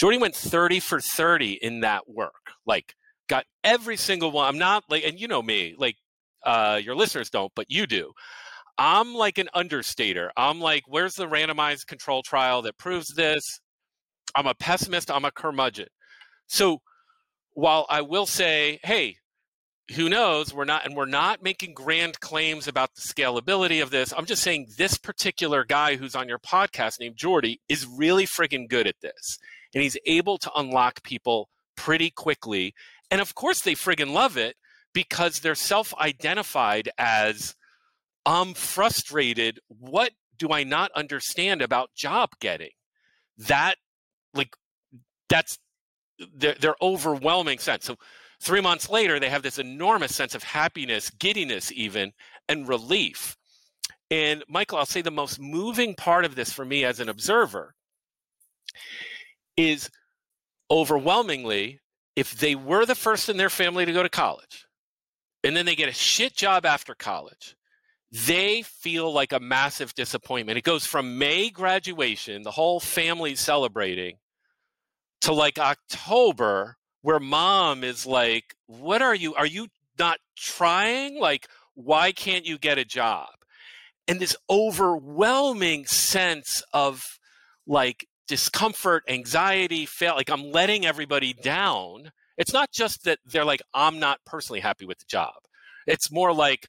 Geordie 0.00 0.18
went 0.18 0.34
30 0.34 0.80
for 0.80 1.00
30 1.00 1.58
in 1.62 1.80
that 1.80 2.08
work. 2.08 2.52
Like 2.66 2.94
got 3.28 3.44
every 3.62 3.98
single 3.98 4.30
one. 4.30 4.48
I'm 4.48 4.58
not 4.58 4.84
like 4.88 5.04
and 5.04 5.20
you 5.20 5.28
know 5.28 5.42
me, 5.42 5.74
like 5.76 5.96
uh 6.44 6.80
your 6.82 6.94
listeners 6.94 7.28
don't, 7.28 7.52
but 7.54 7.66
you 7.68 7.86
do. 7.86 8.12
I'm 8.78 9.14
like 9.14 9.38
an 9.38 9.48
understater. 9.54 10.32
I'm 10.36 10.60
like, 10.60 10.84
where's 10.86 11.14
the 11.14 11.26
randomized 11.26 11.86
control 11.86 12.22
trial 12.22 12.62
that 12.62 12.78
proves 12.78 13.14
this? 13.14 13.60
I'm 14.34 14.46
a 14.46 14.54
pessimist. 14.54 15.10
I'm 15.10 15.24
a 15.24 15.30
curmudgeon. 15.30 15.88
So 16.46 16.80
while 17.52 17.86
I 17.88 18.00
will 18.00 18.26
say, 18.26 18.80
hey, 18.82 19.16
who 19.94 20.08
knows? 20.08 20.54
We're 20.54 20.64
not, 20.64 20.86
and 20.86 20.96
we're 20.96 21.06
not 21.06 21.42
making 21.42 21.74
grand 21.74 22.20
claims 22.20 22.66
about 22.66 22.94
the 22.94 23.02
scalability 23.02 23.82
of 23.82 23.90
this. 23.90 24.12
I'm 24.16 24.26
just 24.26 24.42
saying 24.42 24.68
this 24.78 24.96
particular 24.96 25.64
guy 25.64 25.96
who's 25.96 26.14
on 26.14 26.28
your 26.28 26.38
podcast 26.38 27.00
named 27.00 27.16
Geordie 27.16 27.60
is 27.68 27.86
really 27.86 28.26
friggin' 28.26 28.68
good 28.68 28.86
at 28.86 29.00
this. 29.02 29.38
And 29.74 29.82
he's 29.82 29.96
able 30.06 30.38
to 30.38 30.50
unlock 30.56 31.02
people 31.02 31.48
pretty 31.76 32.10
quickly. 32.10 32.74
And 33.10 33.20
of 33.20 33.34
course, 33.34 33.60
they 33.60 33.74
friggin' 33.74 34.12
love 34.12 34.36
it 34.36 34.56
because 34.92 35.40
they're 35.40 35.54
self 35.54 35.94
identified 35.96 36.88
as 36.96 37.54
I'm 38.24 38.54
frustrated. 38.54 39.60
What 39.68 40.12
do 40.38 40.50
I 40.50 40.64
not 40.64 40.90
understand 40.94 41.62
about 41.62 41.94
job 41.94 42.30
getting? 42.40 42.70
That, 43.38 43.76
like, 44.34 44.54
that's 45.28 45.58
their, 46.34 46.54
their 46.54 46.74
overwhelming 46.80 47.58
sense. 47.58 47.84
So, 47.84 47.96
three 48.40 48.60
months 48.60 48.88
later, 48.88 49.18
they 49.18 49.30
have 49.30 49.42
this 49.42 49.58
enormous 49.58 50.14
sense 50.14 50.34
of 50.34 50.42
happiness, 50.42 51.10
giddiness, 51.10 51.72
even, 51.72 52.12
and 52.48 52.68
relief. 52.68 53.36
And, 54.10 54.44
Michael, 54.48 54.78
I'll 54.78 54.86
say 54.86 55.02
the 55.02 55.10
most 55.10 55.40
moving 55.40 55.94
part 55.94 56.24
of 56.24 56.34
this 56.34 56.52
for 56.52 56.64
me 56.64 56.84
as 56.84 57.00
an 57.00 57.08
observer 57.08 57.74
is 59.56 59.90
overwhelmingly 60.70 61.80
if 62.16 62.32
they 62.32 62.54
were 62.54 62.86
the 62.86 62.94
first 62.94 63.28
in 63.28 63.36
their 63.36 63.50
family 63.50 63.84
to 63.84 63.92
go 63.92 64.02
to 64.02 64.08
college 64.08 64.66
and 65.44 65.56
then 65.56 65.66
they 65.66 65.74
get 65.74 65.88
a 65.88 65.92
shit 65.92 66.34
job 66.34 66.64
after 66.64 66.94
college 66.94 67.56
they 68.12 68.60
feel 68.62 69.10
like 69.10 69.32
a 69.32 69.40
massive 69.40 69.94
disappointment. 69.94 70.58
It 70.58 70.64
goes 70.64 70.84
from 70.84 71.18
May 71.18 71.48
graduation, 71.48 72.42
the 72.42 72.50
whole 72.50 72.78
family 72.78 73.34
celebrating, 73.34 74.18
to 75.22 75.32
like 75.32 75.58
October, 75.58 76.76
where 77.00 77.18
mom 77.18 77.82
is 77.82 78.06
like, 78.06 78.54
What 78.66 79.00
are 79.00 79.14
you? 79.14 79.34
Are 79.34 79.46
you 79.46 79.68
not 79.98 80.18
trying? 80.36 81.18
Like, 81.18 81.48
why 81.74 82.12
can't 82.12 82.44
you 82.44 82.58
get 82.58 82.78
a 82.78 82.84
job? 82.84 83.28
And 84.06 84.20
this 84.20 84.36
overwhelming 84.50 85.86
sense 85.86 86.62
of 86.72 87.18
like 87.66 88.06
discomfort, 88.28 89.04
anxiety, 89.08 89.86
fail, 89.86 90.16
like 90.16 90.30
I'm 90.30 90.52
letting 90.52 90.84
everybody 90.84 91.32
down. 91.32 92.12
It's 92.36 92.52
not 92.52 92.72
just 92.72 93.04
that 93.04 93.20
they're 93.24 93.44
like, 93.44 93.62
I'm 93.72 93.98
not 93.98 94.20
personally 94.26 94.60
happy 94.60 94.84
with 94.84 94.98
the 94.98 95.04
job. 95.06 95.34
It's 95.86 96.10
more 96.10 96.32
like, 96.32 96.68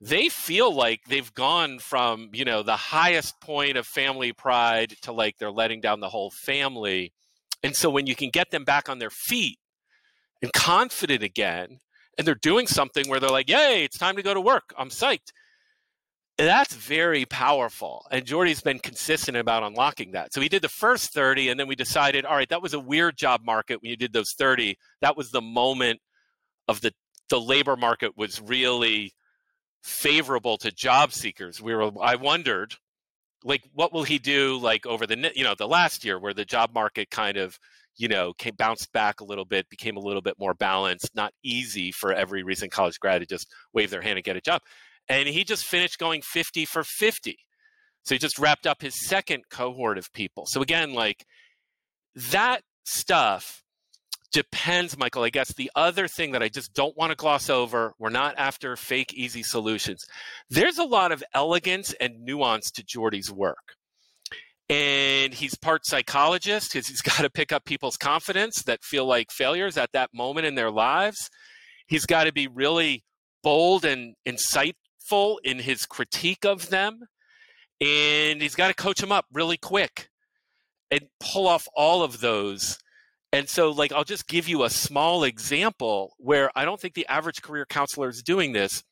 they 0.00 0.28
feel 0.28 0.74
like 0.74 1.00
they've 1.08 1.32
gone 1.34 1.78
from 1.78 2.30
you 2.32 2.44
know 2.44 2.62
the 2.62 2.76
highest 2.76 3.40
point 3.40 3.76
of 3.76 3.86
family 3.86 4.32
pride 4.32 4.94
to 5.02 5.12
like 5.12 5.36
they're 5.38 5.50
letting 5.50 5.80
down 5.80 6.00
the 6.00 6.08
whole 6.08 6.30
family 6.30 7.12
and 7.62 7.74
so 7.74 7.88
when 7.90 8.06
you 8.06 8.14
can 8.14 8.30
get 8.30 8.50
them 8.50 8.64
back 8.64 8.88
on 8.88 8.98
their 8.98 9.10
feet 9.10 9.58
and 10.42 10.52
confident 10.52 11.22
again 11.22 11.80
and 12.18 12.26
they're 12.26 12.34
doing 12.34 12.66
something 12.66 13.08
where 13.08 13.20
they're 13.20 13.30
like 13.30 13.48
yay 13.48 13.84
it's 13.84 13.98
time 13.98 14.16
to 14.16 14.22
go 14.22 14.34
to 14.34 14.40
work 14.40 14.74
i'm 14.76 14.90
psyched 14.90 15.32
that's 16.38 16.74
very 16.74 17.24
powerful. 17.24 18.06
And 18.10 18.26
Geordie's 18.26 18.60
been 18.60 18.78
consistent 18.78 19.38
about 19.38 19.62
unlocking 19.62 20.12
that. 20.12 20.34
So 20.34 20.40
he 20.40 20.50
did 20.50 20.60
the 20.60 20.68
first 20.68 21.14
30, 21.14 21.48
and 21.48 21.58
then 21.58 21.66
we 21.66 21.74
decided, 21.74 22.26
all 22.26 22.36
right, 22.36 22.48
that 22.50 22.60
was 22.60 22.74
a 22.74 22.80
weird 22.80 23.16
job 23.16 23.40
market 23.42 23.80
when 23.80 23.90
you 23.90 23.96
did 23.96 24.12
those 24.12 24.32
30. 24.32 24.76
That 25.00 25.16
was 25.16 25.30
the 25.30 25.40
moment 25.40 26.00
of 26.68 26.80
the 26.80 26.92
the 27.28 27.40
labor 27.40 27.74
market 27.76 28.16
was 28.16 28.40
really 28.40 29.12
favorable 29.86 30.58
to 30.58 30.70
job 30.72 31.12
seekers. 31.12 31.62
We 31.62 31.74
were 31.74 31.90
I 32.02 32.16
wondered, 32.16 32.74
like, 33.44 33.62
what 33.72 33.92
will 33.92 34.04
he 34.04 34.18
do 34.18 34.58
like 34.58 34.86
over 34.86 35.06
the 35.06 35.32
you 35.34 35.44
know 35.44 35.54
the 35.56 35.68
last 35.68 36.04
year 36.04 36.18
where 36.18 36.34
the 36.34 36.44
job 36.44 36.74
market 36.74 37.10
kind 37.10 37.36
of 37.36 37.58
you 37.96 38.08
know 38.08 38.32
came 38.34 38.54
bounced 38.56 38.92
back 38.92 39.20
a 39.20 39.24
little 39.24 39.44
bit, 39.44 39.68
became 39.70 39.96
a 39.96 40.00
little 40.00 40.22
bit 40.22 40.34
more 40.38 40.54
balanced. 40.54 41.14
Not 41.14 41.32
easy 41.42 41.92
for 41.92 42.12
every 42.12 42.42
recent 42.42 42.72
college 42.72 42.98
grad 43.00 43.20
to 43.20 43.26
just 43.26 43.48
wave 43.72 43.90
their 43.90 44.02
hand 44.02 44.18
and 44.18 44.24
get 44.24 44.36
a 44.36 44.40
job 44.40 44.60
and 45.08 45.28
he 45.28 45.44
just 45.44 45.64
finished 45.64 45.98
going 45.98 46.22
50 46.22 46.64
for 46.64 46.82
50. 46.84 47.38
So 48.04 48.14
he 48.14 48.18
just 48.18 48.38
wrapped 48.38 48.66
up 48.66 48.82
his 48.82 49.06
second 49.06 49.44
cohort 49.50 49.98
of 49.98 50.12
people. 50.12 50.46
So 50.46 50.62
again, 50.62 50.94
like 50.94 51.24
that 52.14 52.62
stuff 52.84 53.62
depends, 54.32 54.96
Michael. 54.96 55.22
I 55.24 55.30
guess 55.30 55.52
the 55.54 55.70
other 55.74 56.08
thing 56.08 56.32
that 56.32 56.42
I 56.42 56.48
just 56.48 56.74
don't 56.74 56.96
want 56.96 57.10
to 57.10 57.16
gloss 57.16 57.50
over, 57.50 57.94
we're 57.98 58.10
not 58.10 58.34
after 58.38 58.76
fake 58.76 59.14
easy 59.14 59.42
solutions. 59.42 60.04
There's 60.50 60.78
a 60.78 60.84
lot 60.84 61.12
of 61.12 61.22
elegance 61.34 61.94
and 62.00 62.20
nuance 62.20 62.70
to 62.72 62.84
Geordie's 62.84 63.30
work. 63.30 63.74
And 64.68 65.32
he's 65.32 65.54
part 65.54 65.86
psychologist 65.86 66.72
because 66.72 66.88
he's 66.88 67.02
got 67.02 67.18
to 67.18 67.30
pick 67.30 67.52
up 67.52 67.64
people's 67.64 67.96
confidence 67.96 68.62
that 68.64 68.82
feel 68.82 69.06
like 69.06 69.30
failures 69.30 69.76
at 69.76 69.92
that 69.92 70.10
moment 70.12 70.46
in 70.46 70.54
their 70.54 70.70
lives. 70.70 71.30
He's 71.86 72.06
got 72.06 72.24
to 72.24 72.32
be 72.32 72.48
really 72.48 73.04
bold 73.42 73.84
and 73.84 74.14
insightful 74.26 75.36
in 75.44 75.60
his 75.60 75.86
critique 75.86 76.44
of 76.44 76.68
them, 76.68 77.00
and 77.80 78.42
he's 78.42 78.56
got 78.56 78.68
to 78.68 78.74
coach 78.74 79.00
them 79.00 79.12
up 79.12 79.26
really 79.32 79.56
quick 79.56 80.08
and 80.90 81.02
pull 81.20 81.46
off 81.46 81.68
all 81.76 82.02
of 82.02 82.20
those. 82.20 82.78
And 83.36 83.48
so, 83.48 83.70
like, 83.70 83.92
I'll 83.92 84.04
just 84.04 84.28
give 84.28 84.48
you 84.48 84.64
a 84.64 84.70
small 84.70 85.24
example 85.24 86.14
where 86.18 86.50
I 86.56 86.64
don't 86.64 86.80
think 86.80 86.94
the 86.94 87.06
average 87.06 87.42
career 87.42 87.66
counselor 87.66 88.08
is 88.08 88.22
doing 88.22 88.52
this. 88.52 88.82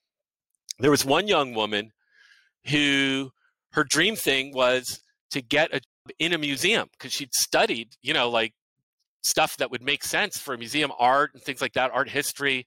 There 0.78 0.90
was 0.90 1.04
one 1.04 1.28
young 1.28 1.54
woman 1.54 1.92
who 2.66 3.30
her 3.72 3.84
dream 3.84 4.16
thing 4.16 4.52
was 4.54 5.00
to 5.30 5.40
get 5.40 5.74
a 5.74 5.80
in 6.18 6.32
a 6.32 6.38
museum 6.38 6.88
because 6.92 7.12
she'd 7.12 7.32
studied, 7.34 7.88
you 8.02 8.12
know, 8.12 8.28
like 8.28 8.52
stuff 9.22 9.56
that 9.56 9.70
would 9.70 9.82
make 9.82 10.04
sense 10.04 10.38
for 10.38 10.54
a 10.54 10.58
museum 10.58 10.92
art 10.98 11.30
and 11.32 11.42
things 11.42 11.62
like 11.62 11.72
that, 11.72 11.90
art 11.92 12.10
history 12.10 12.66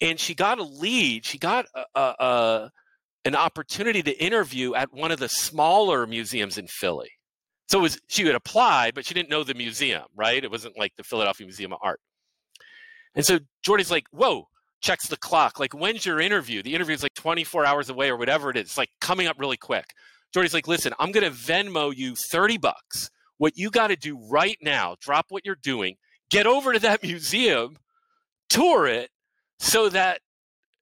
and 0.00 0.18
she 0.18 0.34
got 0.34 0.58
a 0.58 0.62
lead. 0.62 1.24
She 1.24 1.38
got 1.38 1.66
a, 1.74 1.84
a, 1.94 2.14
a, 2.18 2.70
an 3.24 3.34
opportunity 3.34 4.02
to 4.02 4.22
interview 4.22 4.74
at 4.74 4.92
one 4.92 5.10
of 5.10 5.18
the 5.18 5.28
smaller 5.28 6.06
museums 6.06 6.58
in 6.58 6.66
Philly. 6.66 7.10
So 7.68 7.80
was, 7.80 7.98
she 8.08 8.24
would 8.24 8.34
apply, 8.34 8.90
but 8.94 9.06
she 9.06 9.14
didn't 9.14 9.30
know 9.30 9.42
the 9.42 9.54
museum, 9.54 10.04
right? 10.14 10.42
It 10.42 10.50
wasn't 10.50 10.78
like 10.78 10.92
the 10.96 11.04
Philadelphia 11.04 11.46
Museum 11.46 11.72
of 11.72 11.78
Art. 11.82 12.00
And 13.14 13.24
so 13.24 13.38
Geordie's 13.62 13.90
like, 13.90 14.06
whoa, 14.10 14.48
checks 14.82 15.08
the 15.08 15.16
clock. 15.16 15.58
Like, 15.58 15.72
when's 15.72 16.04
your 16.04 16.20
interview? 16.20 16.62
The 16.62 16.74
interview 16.74 16.94
is 16.94 17.02
like 17.02 17.14
24 17.14 17.64
hours 17.64 17.88
away 17.88 18.10
or 18.10 18.16
whatever 18.16 18.50
it 18.50 18.56
is. 18.56 18.64
It's 18.64 18.78
like 18.78 18.90
coming 19.00 19.26
up 19.26 19.36
really 19.38 19.56
quick. 19.56 19.86
Geordie's 20.32 20.54
like, 20.54 20.68
listen, 20.68 20.92
I'm 20.98 21.12
going 21.12 21.24
to 21.24 21.36
Venmo 21.36 21.94
you 21.96 22.14
30 22.14 22.58
bucks. 22.58 23.10
What 23.38 23.56
you 23.56 23.70
got 23.70 23.88
to 23.88 23.96
do 23.96 24.18
right 24.28 24.58
now, 24.60 24.96
drop 25.00 25.26
what 25.30 25.44
you're 25.44 25.56
doing, 25.56 25.96
get 26.30 26.46
over 26.46 26.72
to 26.72 26.78
that 26.80 27.02
museum, 27.02 27.76
tour 28.48 28.86
it, 28.86 29.10
so 29.58 29.88
that 29.88 30.20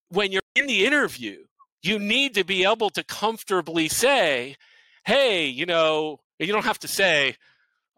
when 0.09 0.33
you're 0.33 0.43
in 0.57 0.67
the 0.67 0.85
interview, 0.85 1.45
you 1.83 1.99
need 1.99 2.35
to 2.35 2.45
be 2.45 2.65
able 2.65 2.91
to 2.91 3.05
comfortably 3.05 3.89
say, 3.89 4.57
hey, 5.05 5.47
you 5.47 5.67
know, 5.67 6.21
you 6.47 6.53
don't 6.53 6.65
have 6.65 6.79
to 6.81 6.89
say, 6.89 7.37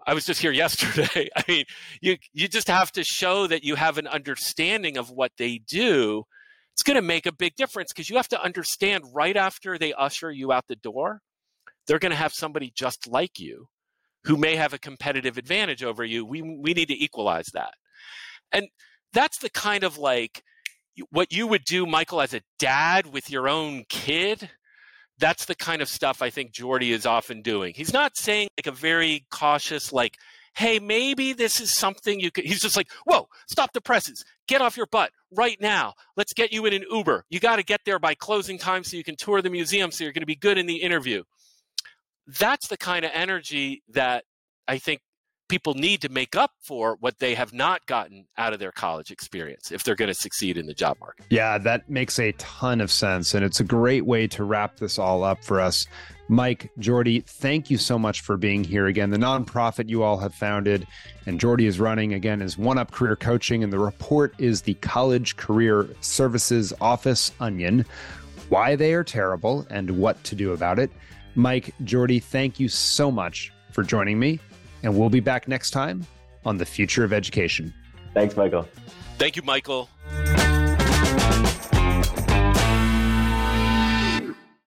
I 0.07 0.15
was 0.15 0.27
just 0.27 0.41
here 0.41 0.53
yesterday. 0.65 1.29
I 1.37 1.45
mean, 1.49 1.65
you 2.01 2.17
you 2.33 2.49
just 2.49 2.69
have 2.69 2.93
to 2.93 3.05
show 3.05 3.47
that 3.47 3.65
you 3.65 3.75
have 3.75 3.99
an 3.99 4.07
understanding 4.07 4.97
of 4.97 5.11
what 5.11 5.33
they 5.39 5.59
do. 5.59 6.25
It's 6.73 6.83
going 6.83 6.97
to 6.97 7.03
make 7.03 7.27
a 7.27 7.33
big 7.33 7.55
difference 7.55 7.93
because 7.93 8.11
you 8.11 8.17
have 8.17 8.29
to 8.29 8.43
understand 8.43 9.05
right 9.15 9.37
after 9.37 9.79
they 9.79 9.93
usher 9.93 10.31
you 10.31 10.51
out 10.53 10.65
the 10.69 10.75
door, 10.75 11.21
they're 11.87 12.01
going 12.01 12.11
to 12.11 12.17
have 12.17 12.35
somebody 12.35 12.73
just 12.75 13.07
like 13.07 13.39
you 13.39 13.69
who 14.25 14.37
may 14.37 14.57
have 14.57 14.73
a 14.73 14.79
competitive 14.79 15.39
advantage 15.39 15.85
over 15.85 16.05
you. 16.05 16.25
We 16.25 16.43
we 16.43 16.75
need 16.75 16.89
to 16.89 17.03
equalize 17.03 17.47
that. 17.55 17.75
And 18.53 18.69
that's 19.13 19.39
the 19.39 19.51
kind 19.51 19.85
of 19.85 19.99
like 19.99 20.43
what 21.11 21.33
you 21.33 21.47
would 21.47 21.65
do, 21.65 21.87
Michael, 21.87 22.21
as 22.21 22.35
a 22.35 22.43
dad 22.59 23.13
with 23.13 23.31
your 23.31 23.49
own 23.49 23.85
kid, 23.89 24.51
that's 25.19 25.45
the 25.45 25.55
kind 25.55 25.83
of 25.83 25.89
stuff 25.89 26.23
I 26.23 26.31
think 26.31 26.53
Geordie 26.53 26.93
is 26.93 27.07
often 27.07 27.43
doing. 27.43 27.75
He's 27.75 27.93
not 27.93 28.17
saying 28.17 28.49
like 28.59 28.67
a 28.67 28.77
very 28.77 29.27
cautious, 29.31 29.93
like, 29.93 30.19
hey, 30.57 30.79
maybe 30.79 31.33
this 31.33 31.61
is 31.61 31.75
something 31.75 32.21
you 32.21 32.31
could. 32.31 32.45
He's 32.45 32.61
just 32.61 32.77
like, 32.77 32.91
whoa, 33.07 33.29
stop 33.49 33.73
the 33.73 33.81
presses. 33.81 34.25
Get 34.47 34.61
off 34.61 34.77
your 34.77 34.87
butt 34.87 35.11
right 35.33 35.61
now. 35.61 35.95
Let's 36.17 36.33
get 36.33 36.53
you 36.53 36.67
in 36.67 36.73
an 36.73 36.85
Uber. 36.91 37.25
You 37.29 37.41
got 37.41 37.57
to 37.57 37.65
get 37.65 37.81
there 37.85 37.99
by 37.99 38.15
closing 38.15 38.59
time 38.59 38.85
so 38.85 38.97
you 38.97 39.05
can 39.05 39.17
tour 39.17 39.43
the 39.43 39.51
museum 39.51 39.91
so 39.91 40.05
you're 40.05 40.13
going 40.13 40.23
to 40.23 40.27
be 40.27 40.37
good 40.37 40.59
in 40.59 40.67
the 40.67 40.77
interview. 40.77 41.25
That's 42.27 42.69
the 42.69 42.77
kind 42.77 43.05
of 43.05 43.11
energy 43.15 43.83
that 43.91 44.25
I 44.67 44.79
think 44.79 45.01
people 45.55 45.75
need 45.75 46.01
to 46.01 46.09
make 46.09 46.35
up 46.35 46.51
for 46.61 46.97
what 46.99 47.21
they 47.21 47.33
have 47.33 47.53
not 47.53 47.87
gotten 47.87 48.27
out 48.37 48.53
of 48.53 48.59
their 48.59 48.73
college 48.73 49.13
experience 49.13 49.71
if 49.71 49.85
they're 49.85 49.95
going 49.95 50.09
to 50.09 50.15
succeed 50.15 50.57
in 50.57 50.67
the 50.67 50.75
job 50.75 50.97
market. 50.99 51.25
Yeah, 51.31 51.59
that 51.59 51.89
makes 51.89 52.19
a 52.19 52.33
ton 52.33 52.81
of 52.81 52.91
sense. 52.91 53.35
And 53.35 53.45
it's 53.45 53.61
a 53.61 53.65
great 53.65 54.05
way 54.05 54.27
to 54.27 54.43
wrap 54.43 54.79
this 54.79 54.99
all 54.99 55.23
up 55.23 55.45
for 55.45 55.61
us. 55.61 55.87
Mike, 56.29 56.73
Geordie, 56.81 57.21
thank 57.21 57.71
you 57.71 57.79
so 57.79 57.97
much 57.97 58.23
for 58.23 58.37
being 58.37 58.65
here 58.65 58.89
again. 58.89 59.11
The 59.11 59.17
nonprofit 59.17 59.89
you 59.89 60.03
all 60.03 60.17
have 60.17 60.35
founded 60.35 60.89
and 61.25 61.39
Geordie 61.39 61.67
is 61.67 61.79
running 61.79 62.15
again 62.15 62.43
is 62.43 62.59
One 62.59 62.77
Up 62.77 62.91
Career 62.91 63.15
Coaching, 63.15 63.63
and 63.63 63.73
the 63.73 63.79
report 63.79 64.35
is 64.39 64.63
the 64.63 64.75
College 64.75 65.37
Career 65.37 65.89
Services 66.01 66.73
Office 66.81 67.31
Onion 67.39 67.85
why 68.49 68.75
they 68.75 68.93
are 68.93 69.05
terrible 69.05 69.67
and 69.71 69.99
what 69.99 70.23
to 70.25 70.35
do 70.35 70.53
about 70.53 70.81
it. 70.81 70.91
Mike, 71.37 71.73
Geordie, 71.85 72.19
thank 72.19 72.59
you 72.59 72.69
so 72.69 73.11
much 73.11 73.53
for 73.71 73.85
joining 73.85 74.19
me 74.19 74.41
and 74.85 74.97
we'll 74.97 75.11
be 75.11 75.21
back 75.21 75.49
next 75.49 75.71
time 75.71 76.07
on 76.45 76.59
the 76.59 76.67
future 76.67 77.03
of 77.03 77.13
education. 77.13 77.75
Thanks, 78.13 78.37
Michael. 78.37 78.69
Thank 79.19 79.35
you, 79.35 79.43
Michael. 79.43 79.89